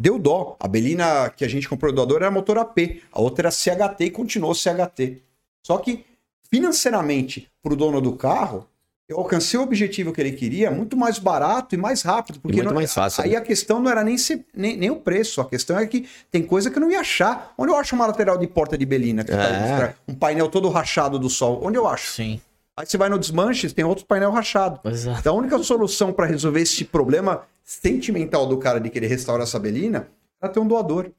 [0.03, 0.57] deu dó.
[0.59, 4.03] A Belina que a gente comprou do doador era motor AP, a outra era CHT
[4.03, 5.21] e continuou CHT.
[5.65, 6.05] Só que
[6.51, 8.67] financeiramente, para o dono do carro,
[9.07, 12.39] eu alcancei o objetivo que ele queria muito mais barato e mais rápido.
[12.39, 13.38] Porque muito não- mais fácil, Aí né?
[13.38, 16.43] a questão não era nem, se- nem, nem o preço, a questão é que tem
[16.43, 17.53] coisa que eu não ia achar.
[17.57, 19.23] Onde eu acho uma lateral de porta de Belina?
[19.23, 19.93] que tá- É.
[20.07, 21.59] um painel todo rachado do sol?
[21.63, 22.11] Onde eu acho?
[22.11, 22.39] Sim.
[22.77, 24.80] Aí você vai no desmanche, tem outro painel rachado.
[24.89, 25.19] Exato.
[25.19, 29.60] Então a única solução para resolver esse problema sentimental do cara de querer restaurar essa
[29.60, 30.10] belina
[30.41, 31.11] era ter um doador.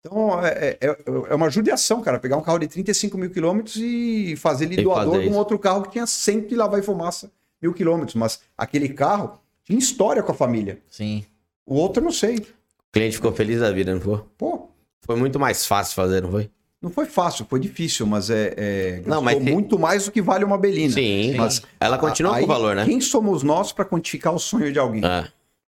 [0.00, 0.96] Então é, é,
[1.28, 4.84] é uma judiação, cara, pegar um carro de 35 mil quilômetros e fazer ele E
[4.84, 7.30] doador fazer de um outro carro que tinha sempre lá vai fumaça
[7.60, 8.14] mil quilômetros.
[8.14, 10.80] Mas aquele carro tinha história com a família.
[10.88, 11.24] Sim.
[11.66, 12.38] O outro não sei.
[12.38, 14.20] O cliente ficou feliz da vida, não foi?
[14.36, 14.68] Pô,
[15.02, 16.50] Foi muito mais fácil fazer, não foi?
[16.82, 20.44] não foi fácil, foi difícil, mas é, é Não, mas muito mais do que vale
[20.44, 20.94] uma belina.
[20.94, 22.86] Sim, Mas ela continua aí, com o valor, né?
[22.86, 25.04] Quem somos nós para quantificar o sonho de alguém?
[25.04, 25.28] É.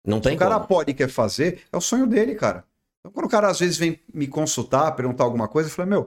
[0.07, 0.67] Não tem o cara como.
[0.67, 2.65] pode e quer fazer, é o sonho dele, cara.
[3.01, 6.01] Então, quando o cara às vezes vem me consultar, perguntar alguma coisa, eu falo, meu,
[6.03, 6.07] o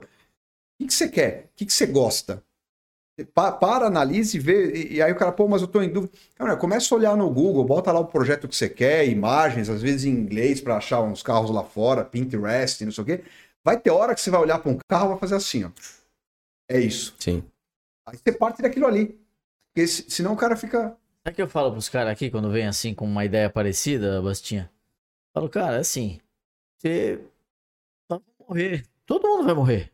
[0.80, 1.44] que, que você quer?
[1.46, 2.42] O que, que você gosta?
[3.34, 4.72] Pa- para, analise e vê.
[4.72, 6.12] E, e aí o cara, pô, mas eu tô em dúvida.
[6.36, 9.82] Cara, começa a olhar no Google, bota lá o projeto que você quer, imagens, às
[9.82, 13.24] vezes em inglês, para achar uns carros lá fora, Pinterest, não sei o quê.
[13.64, 15.70] Vai ter hora que você vai olhar para um carro e vai fazer assim, ó.
[16.70, 17.14] É isso.
[17.18, 17.42] Sim.
[18.06, 19.18] Aí você parte daquilo ali.
[19.74, 20.96] Porque se- senão o cara fica.
[21.28, 24.22] Sabe o que eu falo pros caras aqui quando vem assim com uma ideia parecida,
[24.22, 24.70] Bastinha?
[25.34, 26.18] Falo, cara, assim,
[26.78, 27.20] você
[28.08, 28.18] vai
[28.48, 28.86] morrer.
[29.04, 29.92] Todo mundo vai morrer.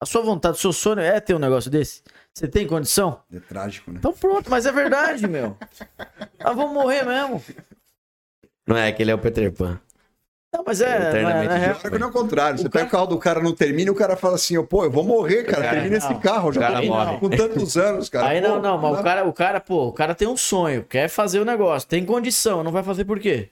[0.00, 2.02] A sua vontade, o seu sonho é ter um negócio desse?
[2.32, 3.22] Você tem condição?
[3.30, 3.98] É trágico, né?
[3.98, 5.54] Então pronto, mas é verdade, meu.
[6.42, 7.44] Nós vamos morrer mesmo.
[8.66, 9.78] Não é que ele é o Peter Pan.
[10.54, 11.08] Não, mas é.
[11.10, 11.48] Eternamente
[11.80, 12.54] Claro que não é o contrário.
[12.54, 14.56] O Você cara- pega o carro do cara, não termina, e o cara fala assim,
[14.56, 15.62] ó, pô, eu vou morrer, cara.
[15.62, 16.20] cara- termina esse não.
[16.20, 17.18] carro, eu já cara morre.
[17.18, 18.28] com tantos anos, cara.
[18.28, 20.84] Aí Pô, não, não, mas o cara, o cara, pô, o cara tem um sonho,
[20.84, 23.50] quer fazer o negócio, tem condição, não vai fazer por quê?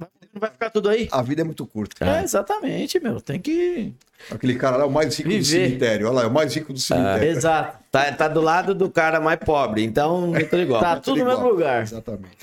[0.00, 1.08] Não vai ficar tudo aí?
[1.10, 2.04] A vida é muito curta.
[2.04, 3.20] É, exatamente, meu.
[3.20, 3.92] Tem que.
[4.30, 5.66] Aquele cara lá é o mais rico do Viver.
[5.66, 6.06] cemitério.
[6.06, 7.24] Olha lá, é o mais rico do cemitério.
[7.28, 7.78] Exato.
[7.90, 10.80] Tá, tá do lado do cara mais pobre, então é tudo igual.
[10.80, 11.82] Tá tudo tudo no mesmo lugar.
[11.82, 12.36] Exatamente.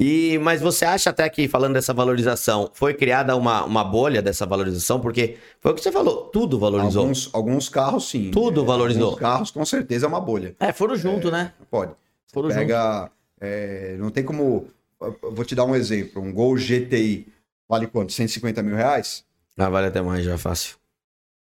[0.00, 4.46] E, mas você acha até que, falando dessa valorização, foi criada uma, uma bolha dessa
[4.46, 5.00] valorização?
[5.00, 7.02] Porque foi o que você falou, tudo valorizou.
[7.02, 8.30] Alguns, alguns carros, sim.
[8.30, 9.06] Tudo valorizou.
[9.06, 10.54] Alguns carros, com certeza, é uma bolha.
[10.60, 11.52] É, foram junto, né?
[11.68, 11.96] Pode.
[12.32, 12.60] Foram junto.
[12.60, 13.10] Pega.
[13.40, 14.68] é, não tem como.
[15.00, 16.22] eu Vou te dar um exemplo.
[16.22, 17.26] Um Gol GTI
[17.68, 18.12] vale quanto?
[18.12, 19.24] 150 mil reais?
[19.56, 20.76] Ah, vale até mais já, fácil.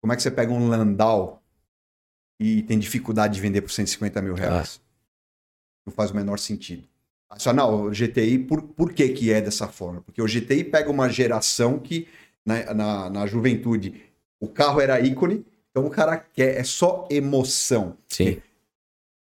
[0.00, 1.42] Como é que você pega um Landau
[2.38, 4.80] e tem dificuldade de vender por 150 mil reais?
[5.84, 6.86] Não faz o menor sentido.
[7.38, 10.00] Só não, o GTI, por, por que, que é dessa forma?
[10.02, 12.06] Porque o GTI pega uma geração que,
[12.44, 13.94] na, na, na juventude,
[14.40, 17.96] o carro era ícone, então o cara quer, é só emoção.
[18.08, 18.40] Sim.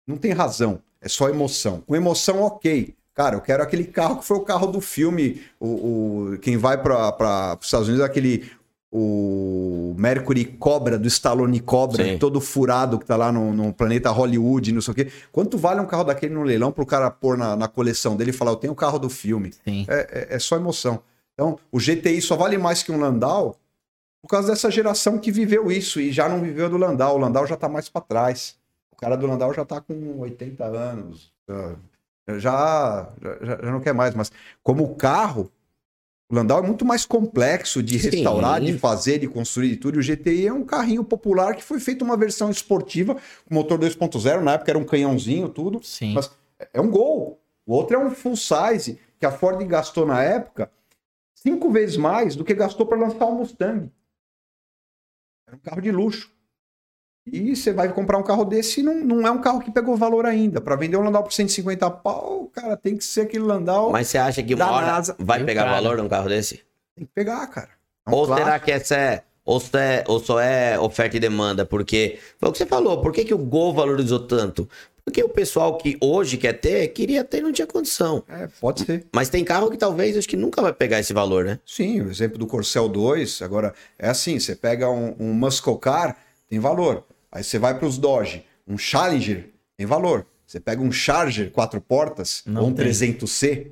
[0.07, 1.81] Não tem razão, é só emoção.
[1.81, 2.95] Com emoção, ok.
[3.13, 5.41] Cara, eu quero aquele carro que foi o carro do filme.
[5.59, 5.67] O,
[6.33, 8.49] o- quem vai para os Estados Unidos aquele.
[8.91, 12.17] O Mercury Cobra, do Stallone Cobra, Sim.
[12.17, 15.11] todo furado que tá lá no, no planeta Hollywood, não sei o quê.
[15.31, 18.33] Quanto vale um carro daquele no leilão pro cara pôr na, na coleção dele e
[18.33, 19.53] falar, eu tenho o carro do filme?
[19.65, 19.83] É,
[20.31, 21.01] é- é só emoção.
[21.33, 23.55] Então, o GTI só vale mais que um Landau
[24.21, 27.15] por causa dessa geração que viveu isso e já não viveu do Landau.
[27.15, 28.55] O Landau já tá mais para trás.
[28.91, 31.31] O cara do Landau já tá com 80 anos.
[32.27, 33.09] Já, já,
[33.41, 34.13] já- já não quer mais.
[34.15, 34.31] Mas
[34.63, 35.49] como carro,
[36.31, 38.09] o Landau é muito mais complexo de Sim.
[38.09, 39.99] restaurar, de fazer, de construir e tudo.
[39.99, 43.79] E o GTI é um carrinho popular que foi feito uma versão esportiva com motor
[43.79, 44.41] 2.0.
[44.41, 45.83] Na época era um canhãozinho, tudo.
[45.83, 46.13] Sim.
[46.13, 46.31] Mas
[46.71, 47.41] é um gol.
[47.65, 50.71] O outro é um full size que a Ford gastou na época
[51.33, 53.91] cinco vezes mais do que gastou para lançar o Mustang.
[55.47, 56.31] Era um carro de luxo.
[57.25, 59.95] E você vai comprar um carro desse e não, não é um carro que pegou
[59.95, 60.59] valor ainda.
[60.59, 63.91] Para vender um Landau por 150 pau, cara, tem que ser aquele Landau.
[63.91, 65.15] Mas você acha que uma hora NASA.
[65.19, 65.75] vai pegar cara?
[65.75, 66.63] valor num carro desse?
[66.95, 67.69] Tem que pegar, cara.
[68.07, 68.47] É um Ou clássico.
[68.47, 69.23] será que essa é.
[69.45, 71.65] Ou só é, ou só é oferta e demanda?
[71.65, 73.01] Porque foi o que você falou.
[73.01, 74.69] Por que, que o Gol valorizou tanto?
[75.03, 78.23] Porque o pessoal que hoje quer ter, queria ter e não tinha condição.
[78.29, 79.07] É, pode ser.
[79.11, 81.59] Mas tem carro que talvez acho que nunca vai pegar esse valor, né?
[81.65, 86.15] Sim, o exemplo do Corcel 2, agora é assim, você pega um, um Muscle Car,
[86.49, 87.05] tem valor.
[87.31, 90.25] Aí você vai para os Dodge, um Challenger, tem valor.
[90.45, 92.85] Você pega um Charger quatro portas, Não ou um tem.
[92.87, 93.71] 300C,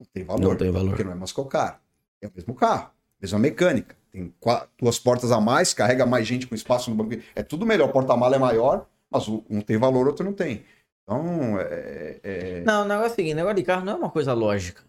[0.00, 0.42] não tem valor.
[0.42, 0.88] Não tem valor.
[0.90, 1.80] Porque não é Muscle Car.
[2.20, 2.90] É o mesmo carro,
[3.20, 3.96] mesma mecânica.
[4.10, 4.34] Tem
[4.80, 7.22] duas portas a mais, carrega mais gente com espaço no banco.
[7.36, 10.64] É tudo melhor, o porta-mala é maior, mas um tem valor, outro não tem.
[11.04, 14.10] Então, é, é- Não, o negócio é o seguinte: negócio de carro não é uma
[14.10, 14.82] coisa lógica.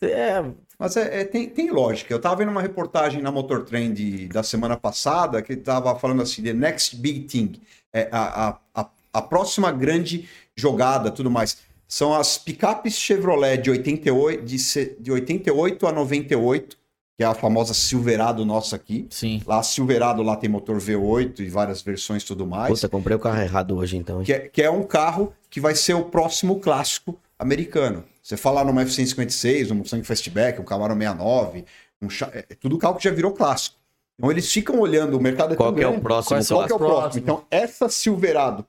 [0.00, 0.44] É,
[0.78, 2.12] Mas é, é- tem, tem lógica.
[2.12, 6.42] Eu tava vendo uma reportagem na Motor Trend da semana passada que tava falando assim,
[6.42, 7.60] the next big thing.
[7.92, 11.58] É a, a, a, próxima grande jogada, tudo mais.
[11.86, 16.78] São as picapes Chevrolet de 88, de, de 88 a 98,
[17.18, 19.06] que é a famosa Silverado nossa aqui.
[19.10, 19.42] Sim.
[19.46, 22.72] Lá, Silverado lá tem motor V8 e várias versões e tudo mais.
[22.72, 24.22] Puta, comprei o carro errado hoje então.
[24.22, 28.04] Que é, que é um carro que vai ser o próximo clássico americano.
[28.22, 31.64] Você falar numa F-156, um Mustang Fastback, um Camaro 69,
[32.00, 33.76] um é é tudo carro que já virou clássico.
[34.16, 36.78] Então eles ficam olhando, o mercado é Qual é o próximo Qual que é o
[36.78, 37.22] Próximo.
[37.22, 38.64] Então, essa Silverado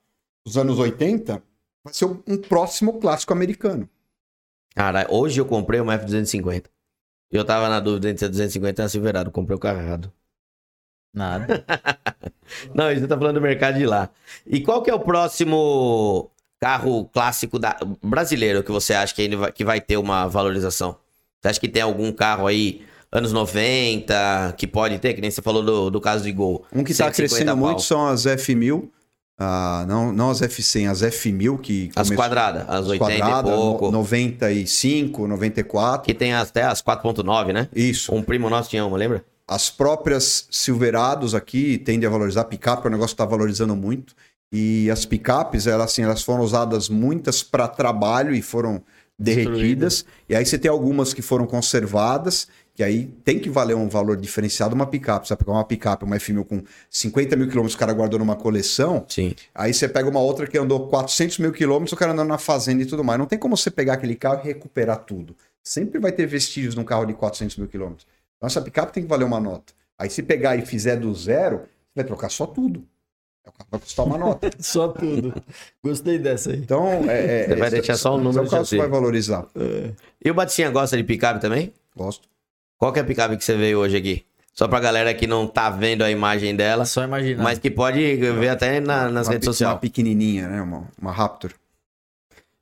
[0.46, 1.44] dos anos 80
[1.84, 3.88] vai ser um próximo clássico americano.
[4.74, 6.66] Cara, hoje eu comprei uma F250.
[7.32, 9.32] E eu tava na dúvida entre a 250 e a Silverado.
[9.32, 10.12] Comprei o carro errado.
[11.14, 11.64] Nada.
[12.74, 14.10] Não, isso tá falando do mercado de lá.
[14.46, 16.32] E qual que é o próximo
[16.64, 17.78] carro clássico da...
[18.02, 20.96] brasileiro que você acha que, ele vai, que vai ter uma valorização?
[21.42, 25.14] Você acha que tem algum carro aí, anos 90, que pode ter?
[25.14, 26.66] Que nem você falou do, do caso de Gol.
[26.74, 27.58] Um que está 150 crescendo pau.
[27.58, 28.88] muito são as F1000,
[29.38, 33.86] ah, não, não as F100, as F1000 que As quadradas, as 80 quadrada, e pouco.
[33.88, 36.06] no- 95, 94.
[36.06, 37.68] Que tem até as 4.9, né?
[37.76, 38.16] Isso.
[38.16, 39.26] Um primo nosso tinha uma, lembra?
[39.46, 42.46] As próprias Silverados aqui tendem a valorizar.
[42.46, 44.16] Picape é um negócio que está valorizando muito.
[44.56, 48.84] E as picapes, elas, assim, elas foram usadas muitas para trabalho e foram
[49.18, 50.06] derretidas.
[50.30, 54.16] E aí você tem algumas que foram conservadas, que aí tem que valer um valor
[54.16, 55.28] diferenciado uma picape.
[55.28, 58.36] Você vai pegar uma picape, uma F1000 com 50 mil quilômetros, o cara guardou numa
[58.36, 59.04] coleção.
[59.10, 59.34] Sim.
[59.56, 62.84] Aí você pega uma outra que andou 400 mil quilômetros, o cara andando na fazenda
[62.84, 63.18] e tudo mais.
[63.18, 65.36] Não tem como você pegar aquele carro e recuperar tudo.
[65.64, 68.06] Sempre vai ter vestígios num carro de 400 mil quilômetros.
[68.38, 69.74] Então essa picape tem que valer uma nota.
[69.98, 72.86] Aí se pegar e fizer do zero, você vai trocar só tudo.
[73.46, 74.50] O carro vai custar uma nota.
[74.60, 75.34] Só tudo.
[75.84, 76.58] Gostei dessa aí.
[76.58, 78.92] Então, é, é, Você vai deixar só número É o carro de que vai você.
[78.92, 79.46] valorizar.
[80.24, 81.74] E o Batistinha gosta de picape também?
[81.96, 82.28] Gosto.
[82.78, 84.26] Qual que é a picape que você veio hoje aqui?
[84.54, 87.44] Só pra galera que não tá vendo a imagem dela, Só imaginar.
[87.44, 89.80] mas que pode ver até na- nas uma, redes pe- Uma sociais.
[89.80, 90.62] pequenininha, né?
[90.62, 91.52] Uma, uma Raptor.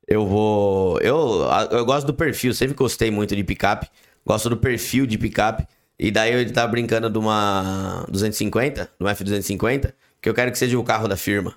[0.08, 1.00] Eu vou.
[1.00, 3.88] Eu, eu gosto do perfil, sempre gostei muito de picape.
[4.26, 5.66] Gosto do perfil de picape.
[6.00, 10.58] E daí ele tá brincando de uma 250, de uma F250, que eu quero que
[10.58, 11.56] seja o carro da firma.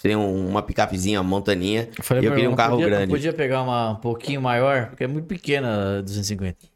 [0.00, 1.88] Tem um- uma picapezinha, uma montaninha.
[1.98, 3.10] Eu, falei e eu queria um carro podia, grande.
[3.10, 6.66] Podia pegar uma um pouquinho maior, porque é muito pequena a 250.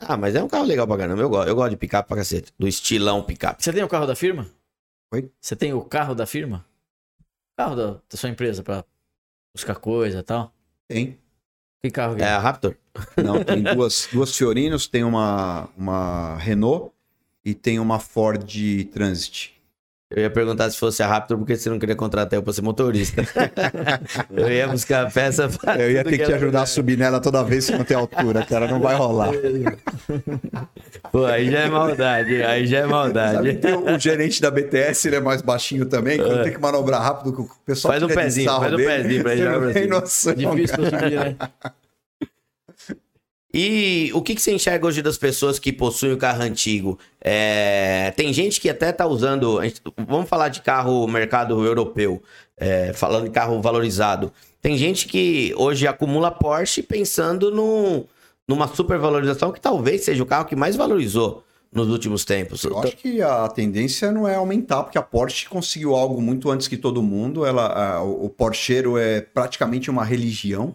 [0.00, 1.22] Ah, mas é um carro legal pra caramba.
[1.22, 2.52] Eu gosto, eu gosto de picape pra cacete.
[2.58, 3.62] Do estilão picape.
[3.62, 4.48] Você tem o carro da firma?
[5.12, 5.30] Oi?
[5.40, 6.64] Você tem o carro da firma?
[7.56, 8.84] Carro da, da sua empresa pra
[9.54, 10.52] buscar coisa e tal?
[10.88, 11.16] Tem.
[11.82, 12.28] Que carro que É é?
[12.30, 12.74] a Raptor?
[13.22, 16.92] Não, tem duas, duas Fiorinos, tem uma, uma Renault
[17.44, 18.44] e tem uma Ford
[18.92, 19.53] Transit.
[20.14, 22.62] Eu ia perguntar se fosse a Raptor, porque você não queria contratar eu pra ser
[22.62, 23.22] motorista.
[24.30, 27.20] eu ia buscar a peça pra Eu ia ter que te ajudar a subir nela
[27.20, 28.68] toda vez que não tem altura, cara.
[28.68, 29.32] Não vai rolar.
[31.10, 33.48] Pô, aí já é maldade, aí já é Sabe maldade.
[33.50, 36.60] que tem o, o gerente da BTS, ele é mais baixinho também, quando tem que
[36.60, 39.72] manobrar rápido, que o pessoal Faz um pezinho, faz um dele, pezinho pra ele não
[39.72, 40.34] tem noção.
[40.34, 41.36] Difícil pra subir, né?
[43.56, 46.98] E o que, que você enxerga hoje das pessoas que possuem o carro antigo?
[47.20, 49.60] É, tem gente que até tá usando.
[50.08, 52.20] Vamos falar de carro mercado europeu,
[52.56, 54.32] é, falando de carro valorizado.
[54.60, 58.04] Tem gente que hoje acumula Porsche pensando num,
[58.48, 62.64] numa supervalorização que talvez seja o carro que mais valorizou nos últimos tempos.
[62.64, 66.66] Eu acho que a tendência não é aumentar, porque a Porsche conseguiu algo muito antes
[66.66, 67.46] que todo mundo.
[67.46, 70.74] Ela, a- o Porscheiro é praticamente uma religião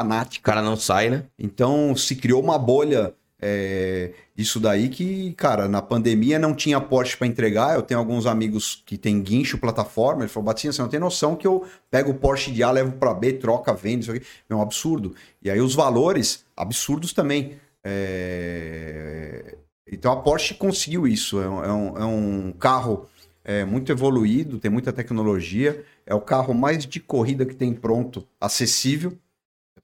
[0.00, 0.42] O fanática.
[0.44, 1.24] cara não sai, né?
[1.38, 7.16] Então se criou uma bolha é, disso daí que, cara, na pandemia não tinha Porsche
[7.16, 7.74] para entregar.
[7.74, 10.22] Eu tenho alguns amigos que tem guincho plataforma.
[10.22, 12.92] Ele falou, Batinha, você não tem noção que eu pego o Porsche de A, levo
[12.92, 14.24] para B, troca, vendo, isso aqui.
[14.48, 15.14] É um absurdo.
[15.42, 17.56] E aí os valores, absurdos também.
[17.82, 19.56] É,
[19.92, 21.40] Então a Porsche conseguiu isso.
[21.40, 23.08] É um, é um- é um carro
[23.42, 25.82] é, muito evoluído, tem muita tecnologia.
[26.06, 29.16] É o carro mais de corrida que tem pronto, acessível.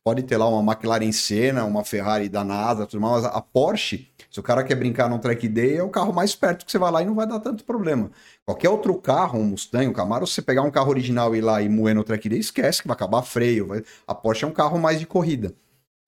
[0.06, 4.08] Pode ter lá uma McLaren Senna, uma Ferrari da NASA, tudo mais, mas a Porsche,
[4.30, 6.78] se o cara quer brincar num track day, é o carro mais perto que você
[6.78, 8.12] vai lá e não vai dar tanto problema.
[8.44, 11.40] Qualquer outro carro, um Mustang, um Camaro, se você pegar um carro original e ir
[11.40, 13.66] lá e moer no track day, esquece que vai acabar freio.
[13.66, 15.52] vai- A Porsche é um carro mais de corrida.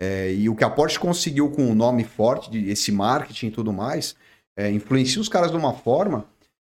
[0.01, 3.51] É, e o que a Porsche conseguiu com o nome forte, de esse marketing e
[3.51, 4.15] tudo mais,
[4.57, 6.25] é, influencia os caras de uma forma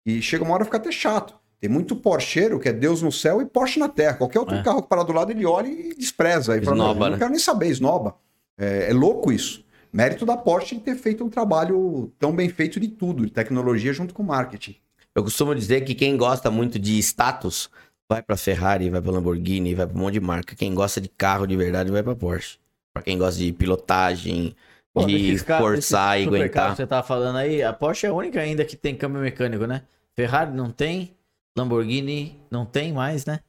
[0.07, 1.38] e chega uma hora fica até chato.
[1.61, 4.15] Tem muito Porscheiro que é Deus no céu e Porsche na terra.
[4.15, 4.63] Qualquer outro É.
[4.63, 6.53] carro que parar do lado ele olha e despreza.
[6.55, 7.11] Aí fala, Esnoba, "Não, eu né?
[7.11, 8.15] não quero nem saber, esnoba.
[8.57, 9.65] É, é louco isso.
[9.93, 13.93] Mérito da Porsche de ter feito um trabalho tão bem feito de tudo, de tecnologia
[13.93, 14.77] junto com marketing.
[15.15, 17.69] Eu costumo dizer que quem gosta muito de status
[18.09, 20.55] vai pra Ferrari, vai pra Lamborghini, vai pra um monte de marca.
[20.55, 22.59] Quem gosta de carro de verdade vai pra Porsche.
[22.95, 24.55] Pra quem gosta de pilotagem,
[24.95, 26.71] Pô, de forçar e aguentar.
[26.71, 29.67] que você tava falando aí, a Porsche é a única ainda que tem câmbio mecânico,
[29.67, 29.83] né?
[30.17, 31.11] Ferrari não tem,
[31.59, 33.41] Lamborghini não tem mais, né?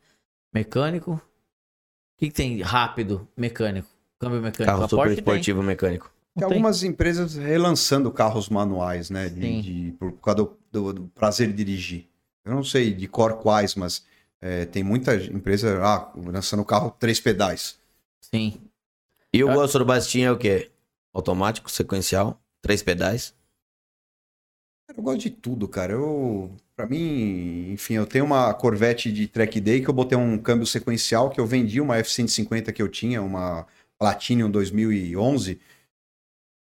[0.53, 1.14] Mecânico.
[1.14, 1.22] O
[2.18, 3.88] que, que tem rápido mecânico?
[4.19, 4.65] Câmbio mecânico.
[4.72, 5.23] Carro a super Porsche tem.
[5.23, 6.11] esportivo mecânico.
[6.36, 9.30] Tem algumas empresas relançando carros manuais, né?
[9.30, 12.07] de- de- por causa do, do- do prazer de dirigir.
[12.45, 14.06] Eu não sei de cor quais, mas
[14.41, 17.77] é, tem muita empresa ah, lançando carro três pedais.
[18.22, 18.60] Sim.
[19.34, 19.53] E o Ah.
[19.56, 20.72] gosto do Bastinha é o quê?
[21.14, 23.34] Automático, sequencial, três pedais.
[24.95, 25.94] Eu gosto de tudo, cara.
[25.94, 30.38] Eu, para mim, enfim, eu tenho uma Corvette de track day que eu botei um
[30.38, 33.68] câmbio sequencial que eu vendi uma F150 que eu tinha, uma
[33.99, 35.60] Platinum 2011.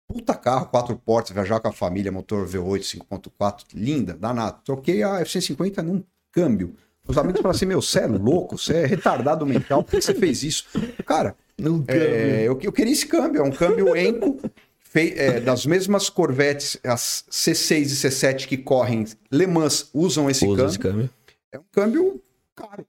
[0.07, 4.61] Puta carro, quatro portas, viajar com a família, motor V8 5.4, linda, danado.
[4.63, 6.77] Troquei a F150 num câmbio.
[7.09, 10.15] Os amigos falaram assim: Meu, você é louco, você é retardado mental, por que você
[10.15, 10.67] fez isso?
[11.07, 11.35] Cara,
[11.89, 14.39] é, eu, eu queria esse câmbio, é um câmbio Enco,
[14.93, 20.45] fei- é, das mesmas Corvettes, as C6 e C7 que correm Le Mans usam esse
[20.47, 20.69] Usa câmbio.
[20.71, 21.11] esse câmbio.
[21.53, 22.23] É um câmbio
[22.55, 22.87] caro.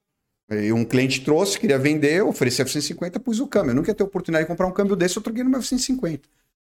[0.52, 3.72] E um cliente trouxe, queria vender, ofereci a F-150, pus o câmbio.
[3.72, 6.20] Eu nunca ia ter oportunidade de comprar um câmbio desse, eu troquei no meu F-150.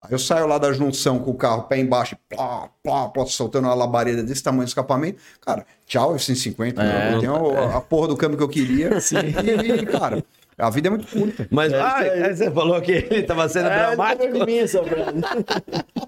[0.01, 3.65] Aí eu saio lá da junção com o carro, pé embaixo, plá, plá, plá, soltando
[3.65, 5.21] uma labareda desse tamanho de escapamento.
[5.41, 6.79] Cara, tchau, F-150.
[6.79, 8.89] É, eu tenho a, a porra do câmbio que eu queria.
[9.11, 10.23] E, e, cara,
[10.57, 11.47] a vida é muito curta.
[11.51, 14.33] Mas É, ah, isso você falou que ele tava sendo dramático.
[14.33, 14.59] de mim.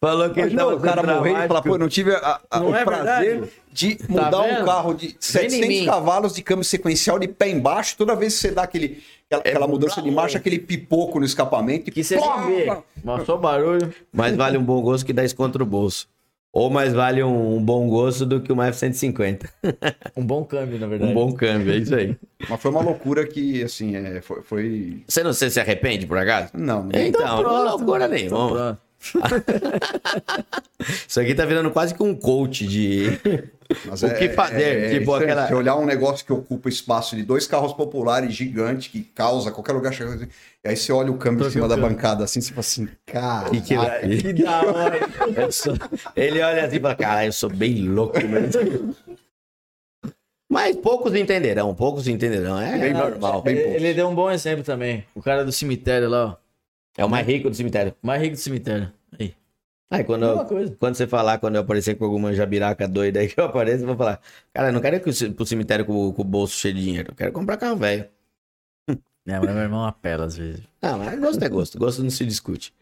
[0.00, 1.62] Falou que ele tava o cara morrer e dramático.
[1.68, 3.52] pô, eu não tive a- a- Não o é prazer verdade?
[3.72, 4.64] de Tá mudar um vendo?
[4.64, 5.86] carro de Vem em 700 mim.
[5.86, 9.00] cavalos de câmbio sequencial de pé embaixo, toda vez que você dá aquele,
[9.30, 11.88] aquela, aquela mudança de marcha, aquele pipoco no escapamento.
[11.88, 12.76] e Que você vê.
[13.04, 13.94] Mas só barulho.
[14.12, 16.08] Mais vale um bom gosto que 10 contra o bolso.
[16.52, 19.48] Ou mais vale um, um bom gosto do que uma F-150.
[20.14, 21.10] Um bom câmbio, na verdade.
[21.10, 22.14] Um bom câmbio, é isso aí.
[22.48, 26.18] Mas foi uma loucura que, assim, é, foi, foi- Você não sei se arrepende, por
[26.18, 26.50] acaso?
[26.54, 26.90] Não, não.
[27.00, 28.80] Então, não é loucura Então nenhuma.
[31.08, 33.06] Isso aqui tá virando quase que um coach de.
[33.86, 37.16] Mas o que fazer, tipo isso aí, aquela- Se olhar um negócio que ocupa espaço
[37.16, 39.92] de dois carros populares gigantes, que causa qualquer lugar.
[39.94, 40.28] chega-
[40.62, 43.48] E aí você olha o câmbio em cima da bancada assim, você fala assim, cara.
[43.50, 44.98] Que que- Que da hora.
[45.50, 45.74] Sou-
[46.14, 48.94] Ele olha assim e fala: caralho, eu sou bem louco mesmo.
[50.50, 52.60] Mas poucos entenderão, poucos entenderão.
[52.60, 53.40] É Bem normal.
[53.40, 55.02] bem Ele, ele deu um bom exemplo também.
[55.14, 56.41] O cara do cemitério lá, ó.
[56.96, 57.94] É o mais rico do cemitério.
[58.02, 58.92] Mais rico do cemitério.
[59.18, 59.34] Aí.
[59.90, 63.38] Aí quando, eu, quando você falar, quando eu aparecer com alguma jabiraca doida aí que
[63.38, 64.20] eu apareço, eu vou falar:
[64.52, 67.12] cara, eu não quero ir pro- pro cemitério com, com o bolso cheio de dinheiro.
[67.12, 68.08] Eu quero comprar carro velho.
[69.24, 70.62] É, mas meu irmão apela às vezes.
[70.82, 71.78] Ah, mas gosto é gosto.
[71.78, 72.74] Gosto não se discute.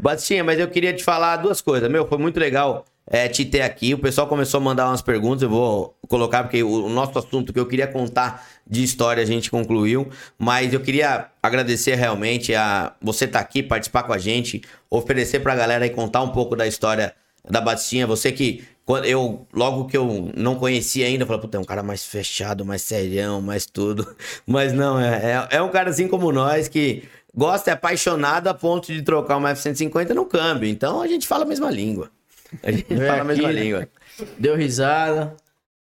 [0.00, 1.90] Batistinha, mas eu queria te falar duas coisas.
[1.90, 3.94] Meu, foi muito legal é, te ter aqui.
[3.94, 5.42] O pessoal começou a mandar umas perguntas.
[5.42, 9.26] Eu vou colocar, porque o, o nosso assunto que eu queria contar de história a
[9.26, 10.08] gente concluiu.
[10.38, 15.54] Mas eu queria agradecer realmente a você estar aqui, participar com a gente, oferecer pra
[15.54, 17.14] galera e contar um pouco da história
[17.48, 18.06] da Batistinha.
[18.06, 21.64] Você que, quando eu, logo que eu não conhecia ainda, eu falei, puta, é um
[21.64, 24.16] cara mais fechado, mais serião, mais tudo.
[24.46, 27.04] Mas não, é, é, é um cara assim como nós que
[27.34, 30.68] gosta, é apaixonado a ponto de trocar uma F-150 no câmbio.
[30.68, 32.10] Então a gente fala a mesma língua.
[32.62, 33.62] A gente Vem fala a mesma aqui, né?
[33.62, 33.88] língua.
[34.38, 35.36] Deu risada.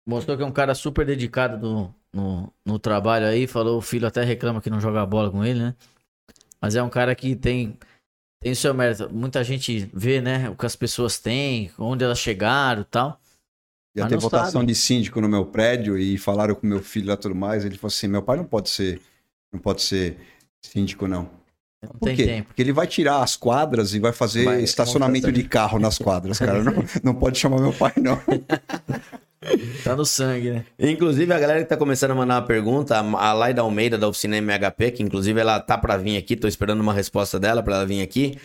[0.05, 3.47] Mostrou que é um cara super dedicado no, no, no trabalho aí.
[3.47, 5.75] Falou, o filho até reclama que não joga bola com ele, né?
[6.61, 7.77] Mas é um cara que tem,
[8.39, 9.09] tem o seu mérito.
[9.13, 10.49] Muita gente vê, né?
[10.49, 13.19] O que as pessoas têm, onde elas chegaram e tal.
[13.95, 14.67] Ia Mas ter votação sabe.
[14.67, 17.65] de síndico no meu prédio e falaram com meu filho lá e tudo mais.
[17.65, 19.01] Ele falou assim: meu pai não pode ser,
[19.51, 20.17] não pode ser
[20.63, 21.29] síndico, não.
[21.83, 22.25] Não Por tem quê?
[22.25, 22.47] tempo.
[22.47, 26.37] Porque ele vai tirar as quadras e vai fazer Vai, estacionamento de carro nas quadras,
[26.37, 26.63] cara.
[26.63, 28.19] Não, não pode chamar meu pai, não.
[29.83, 30.65] Tá no sangue, né?
[30.77, 34.37] Inclusive, a galera que tá começando a mandar uma pergunta, a Laida Almeida da oficina
[34.37, 37.85] MHP, que inclusive ela tá pra vir aqui, tô esperando uma resposta dela pra ela
[37.87, 38.37] vir aqui.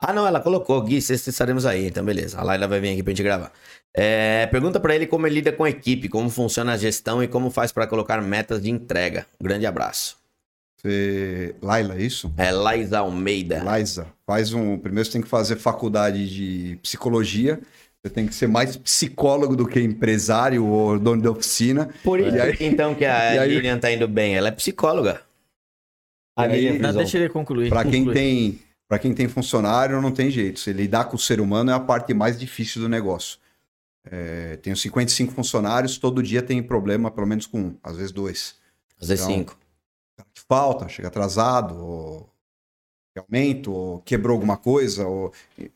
[0.00, 2.38] Ah, não, ela colocou, Gui, sexta estaremos aí, então beleza.
[2.38, 3.52] A Laida vai vir aqui pra gente gravar.
[3.94, 7.28] É, pergunta pra ele como ele lida com a equipe, como funciona a gestão e
[7.28, 9.26] como faz pra colocar metas de entrega.
[9.38, 10.17] Um grande abraço.
[10.80, 11.56] Você...
[11.60, 12.32] Laila, é isso?
[12.36, 13.58] É Laisa Almeida.
[13.78, 14.78] Liza, faz um.
[14.78, 17.60] Primeiro você tem que fazer faculdade de psicologia.
[18.02, 21.88] Você tem que ser mais psicólogo do que empresário ou dono de oficina.
[22.04, 24.36] Por isso, aí- então, que a aí- Lilian tá indo bem.
[24.36, 25.20] Ela é psicóloga.
[26.36, 27.68] A aí- Lilian Não, deixa ele concluir.
[27.70, 30.60] Para quem tem, para quem tem funcionário, não tem jeito.
[30.60, 33.38] Se lidar com o ser humano é a parte mais difícil do negócio.
[34.10, 38.54] É, tenho 55 funcionários, todo dia tem problema, pelo menos com um, às vezes dois.
[38.96, 39.58] Fazer Então, cinco.
[40.48, 42.30] Falta, chega atrasado, ou
[43.18, 45.32] aumento, ou quebrou alguma coisa, ou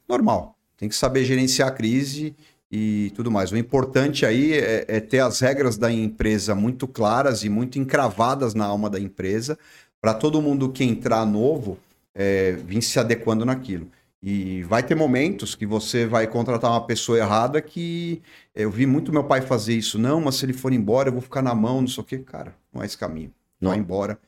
[0.09, 0.57] normal.
[0.77, 2.35] Tem que saber gerenciar a crise
[2.71, 3.53] e tudo mais.
[3.53, 8.55] O importante aí é, é ter as regras da empresa muito claras e muito encravadas
[8.55, 9.59] na alma da empresa,
[10.01, 11.79] para todo mundo que entrar novo
[12.15, 13.89] é, vir se adequando naquilo.
[14.23, 18.23] E vai ter momentos que você vai contratar uma pessoa errada que
[18.55, 19.99] eu vi muito meu pai fazer isso.
[19.99, 22.19] Não, mas se ele for embora, eu vou ficar na mão, não sei o quê.
[22.19, 23.33] Cara, não é esse caminho.
[23.61, 23.71] Não.
[23.71, 24.19] Vai embora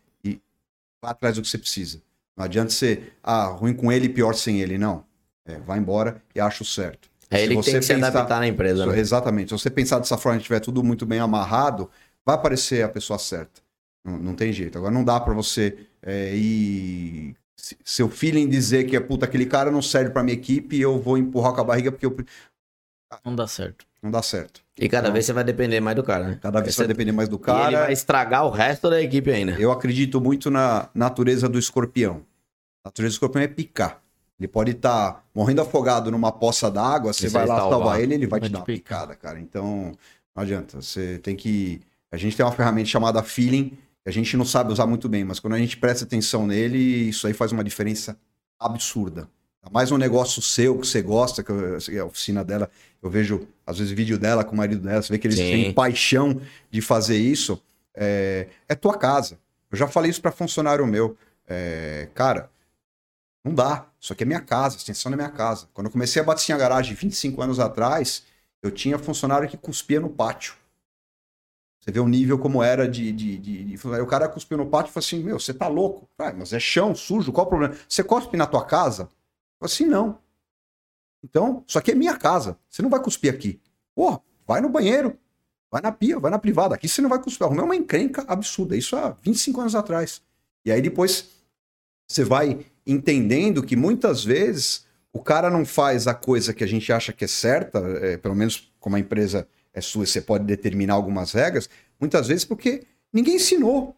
[1.04, 2.00] vá atrás do que você precisa.
[2.36, 4.78] Não adianta ser, ah, ruim com ele e pior sem ele.
[4.78, 5.04] Não.
[5.46, 7.08] É, vai embora e acha o certo.
[7.30, 8.98] É Se ele que você tem que se pensar- adaptar na empresa, né?
[8.98, 9.48] Exatamente.
[9.50, 11.90] Se você pensar dessa forma e tiver tudo muito bem amarrado,
[12.24, 13.60] vai aparecer a pessoa certa.
[14.04, 14.76] Não, não tem jeito.
[14.78, 17.36] Agora não dá pra você é, ir.
[17.58, 20.80] se- Seu feeling dizer que é puta, aquele cara não serve pra minha equipe e
[20.82, 22.16] eu vou empurrar com a barriga porque eu...
[23.24, 23.86] Não dá certo.
[24.02, 24.63] não dá certo.
[24.78, 26.38] E cada vez você vai depender mais do cara, né?
[26.42, 27.80] Cada vez Você- vai depender mais do E ele cara.
[27.84, 29.52] vai estragar o resto da equipe ainda.
[29.52, 32.22] Eu acredito muito na natureza do escorpião.
[32.84, 34.00] A natureza do escorpião é picar.
[34.38, 37.78] Ele pode estar morrendo afogado numa poça d'água, você vai lá salvar.
[37.78, 39.00] salvar ele, ele vai, Vai te dar uma picar.
[39.02, 39.38] picada, cara.
[39.38, 39.92] Então,
[40.34, 40.82] não adianta.
[40.82, 41.80] Você tem que.
[42.10, 43.68] A gente tem uma ferramenta chamada feeling,
[44.02, 46.78] que a gente não sabe usar muito bem, mas quando a gente presta atenção nele,
[46.78, 48.16] isso aí faz uma diferença
[48.58, 49.28] absurda.
[49.70, 52.70] Mais um negócio seu que você gosta, que eu- assim, a oficina dela,
[53.02, 55.50] eu vejo, às vezes, vídeo dela com o marido dela, você vê que eles Sim.
[55.50, 57.60] têm paixão de fazer isso.
[57.94, 59.38] É, é tua casa.
[59.70, 61.16] Eu já falei isso para funcionário meu.
[61.46, 62.50] É, cara,
[63.44, 63.86] não dá.
[64.00, 65.68] Isso aqui é minha casa, extensão da minha casa.
[65.72, 68.24] Quando eu comecei a bater a garagem 25 anos atrás,
[68.62, 70.54] eu tinha funcionário que cuspia no pátio.
[71.80, 73.88] Você vê o nível como era de, de, de, de.
[74.00, 76.08] O cara cuspiu no pátio e falou assim: Meu, você tá louco?
[76.18, 77.76] Ah, mas é chão, sujo, qual o problema?
[77.86, 79.08] Você cospe na tua casa?
[79.64, 80.18] Assim: Não.
[81.22, 82.58] Então, isso aqui é minha casa.
[82.68, 83.60] Você não vai cuspir aqui.
[83.94, 85.18] Porra, vai no banheiro.
[85.70, 86.74] Vai na pia, vai na privada.
[86.74, 87.46] Aqui você não vai cuspir.
[87.46, 88.76] Arrumei uma encrenca absurda.
[88.76, 90.22] Isso há 25 anos atrás.
[90.64, 91.30] E aí depois
[92.06, 96.92] você vai entendendo que muitas vezes o cara não faz a coisa que a gente
[96.92, 100.94] acha que é certa, é, pelo menos como a empresa é sua, você pode determinar
[100.94, 101.68] algumas regras,
[101.98, 103.96] muitas vezes porque ninguém ensinou.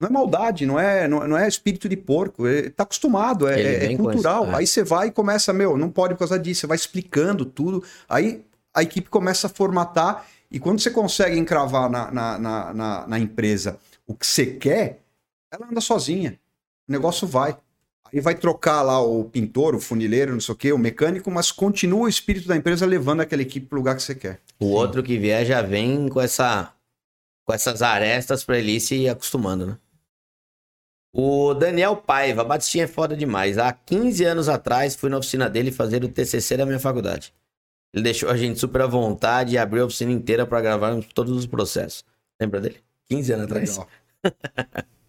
[0.00, 3.84] Não é maldade, não é, não, é espírito de porco, é, tá acostumado, é, é-
[3.84, 4.44] é cultural.
[4.52, 4.56] é.
[4.56, 7.82] Aí você vai e começa, meu, não pode por causa disso, você vai explicando tudo,
[8.08, 13.06] aí a equipe começa a formatar, e quando você consegue encravar na, na, na, na-
[13.08, 15.00] na empresa o que você quer,
[15.52, 16.38] ela anda sozinha.
[16.88, 17.56] O negócio vai.
[18.10, 21.50] Aí vai trocar lá o pintor, o funileiro, não sei o quê, o mecânico, mas
[21.52, 24.40] continua o espírito da empresa levando aquela equipe pro lugar que você quer.
[24.58, 26.72] O outro que vier já vem com essa
[27.44, 29.76] com essas arestas pra ele ir se acostumando, né?
[31.20, 33.58] O Daniel Paiva, Batistinha é foda demais.
[33.58, 37.34] Há 15 anos atrás fui na oficina dele fazer o TCC da minha faculdade.
[37.92, 41.36] Ele deixou a gente super à vontade e abriu a oficina inteira pra gravarmos todos
[41.36, 42.04] os processos.
[42.40, 42.76] Lembra dele?
[43.08, 43.80] 15 anos atrás.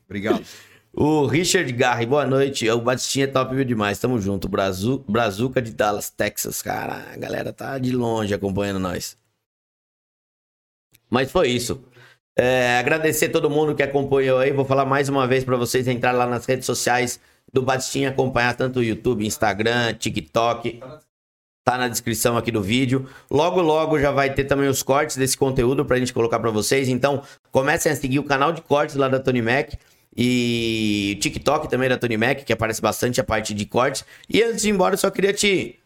[0.07, 0.43] Obrigado.
[0.91, 2.67] O Richard Garri, boa noite.
[2.67, 3.99] O Batistinha é top demais.
[3.99, 4.49] Tamo junto.
[4.49, 6.63] Brazu, Brazuca de Dallas, Texas.
[6.63, 9.15] Cara, a galera tá de longe acompanhando nós.
[11.07, 11.83] Mas foi isso.
[12.41, 14.53] É, agradecer todo mundo que acompanhou aí.
[14.53, 17.19] Vou falar mais uma vez pra vocês entrar lá nas redes sociais
[17.51, 20.79] do Batistinha, acompanhar tanto o YouTube, Instagram, TikTok.
[21.65, 23.09] Tá na descrição aqui do vídeo.
[23.29, 26.87] Logo, logo já vai ter também os cortes desse conteúdo pra gente colocar pra vocês.
[26.87, 29.73] Então, comecem a seguir o canal de cortes lá da Tony Mac.
[30.15, 34.05] E o TikTok também da Tony Mac, que aparece bastante a parte de cortes.
[34.29, 35.77] E antes de ir embora, eu só queria te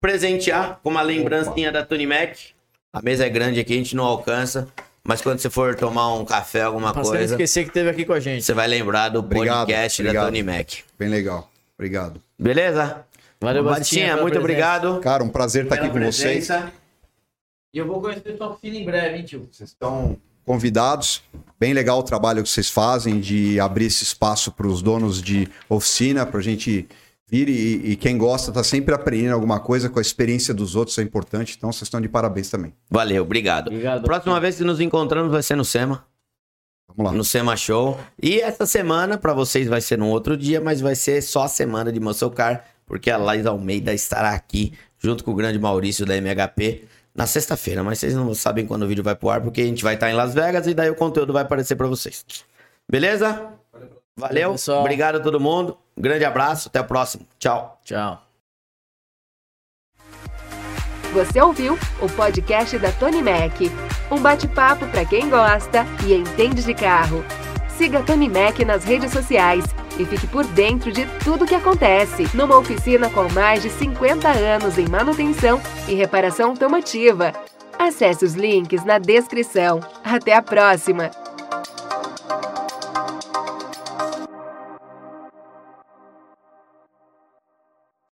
[0.00, 2.34] presentear com uma lembrancinha da Tony Mac.
[2.94, 4.66] A mesa é grande aqui, a gente não alcança.
[5.06, 8.12] Mas quando você for tomar um café, alguma não coisa, esquecer que teve aqui com
[8.12, 8.44] a gente.
[8.44, 10.24] você vai lembrar do Obrigado, podcast da obrigado.
[10.26, 10.72] Tony Mac.
[10.98, 11.50] Bem legal.
[11.78, 12.20] Obrigado.
[12.38, 13.04] Beleza?
[13.40, 14.38] Valeu, pela muito presença.
[14.38, 15.00] obrigado.
[15.00, 16.46] Cara, um prazer estar aqui pela com vocês.
[16.46, 16.72] presença.
[17.72, 19.48] E eu vou conhecer tua oficina em breve, hein, tio?
[19.52, 21.22] Vocês estão convidados.
[21.60, 25.48] Bem legal o trabalho que vocês fazem de abrir esse espaço para os donos de
[25.68, 26.88] oficina, para a gente
[27.28, 30.96] vir e, e quem gosta tá sempre aprendendo alguma coisa com a experiência dos outros,
[30.98, 31.54] é importante.
[31.56, 32.72] Então vocês estão de parabéns também.
[32.90, 33.68] Valeu, obrigado.
[33.68, 34.04] Obrigado.
[34.04, 36.04] Próxima vez que nos encontramos vai ser no SEMA.
[36.96, 37.18] Vamos lá.
[37.18, 37.98] no Sema Show.
[38.22, 41.48] E essa semana, pra vocês, vai ser num outro dia, mas vai ser só a
[41.48, 46.06] semana de Muscle Car, porque a Laís Almeida estará aqui, junto com o grande Maurício
[46.06, 46.84] da MHP,
[47.14, 47.82] na sexta-feira.
[47.84, 50.10] Mas vocês não sabem quando o vídeo vai pro ar, porque a gente vai estar
[50.10, 52.24] em Las Vegas e daí o conteúdo vai aparecer pra vocês.
[52.90, 53.46] Beleza?
[54.16, 54.80] Valeu, pessoal.
[54.80, 55.76] obrigado a todo mundo.
[55.96, 57.26] Um grande abraço, até o próximo.
[57.38, 57.78] Tchau.
[57.84, 58.22] Tchau.
[61.12, 63.60] Você ouviu o podcast da Tony Mac.
[64.10, 67.24] Um bate-papo para quem gosta e entende de carro.
[67.68, 69.64] Siga a Tony Mac nas redes sociais
[69.98, 74.78] e fique por dentro de tudo que acontece numa oficina com mais de 50 anos
[74.78, 77.32] em manutenção e reparação automotiva.
[77.78, 79.80] Acesse os links na descrição.
[80.02, 81.10] Até a próxima!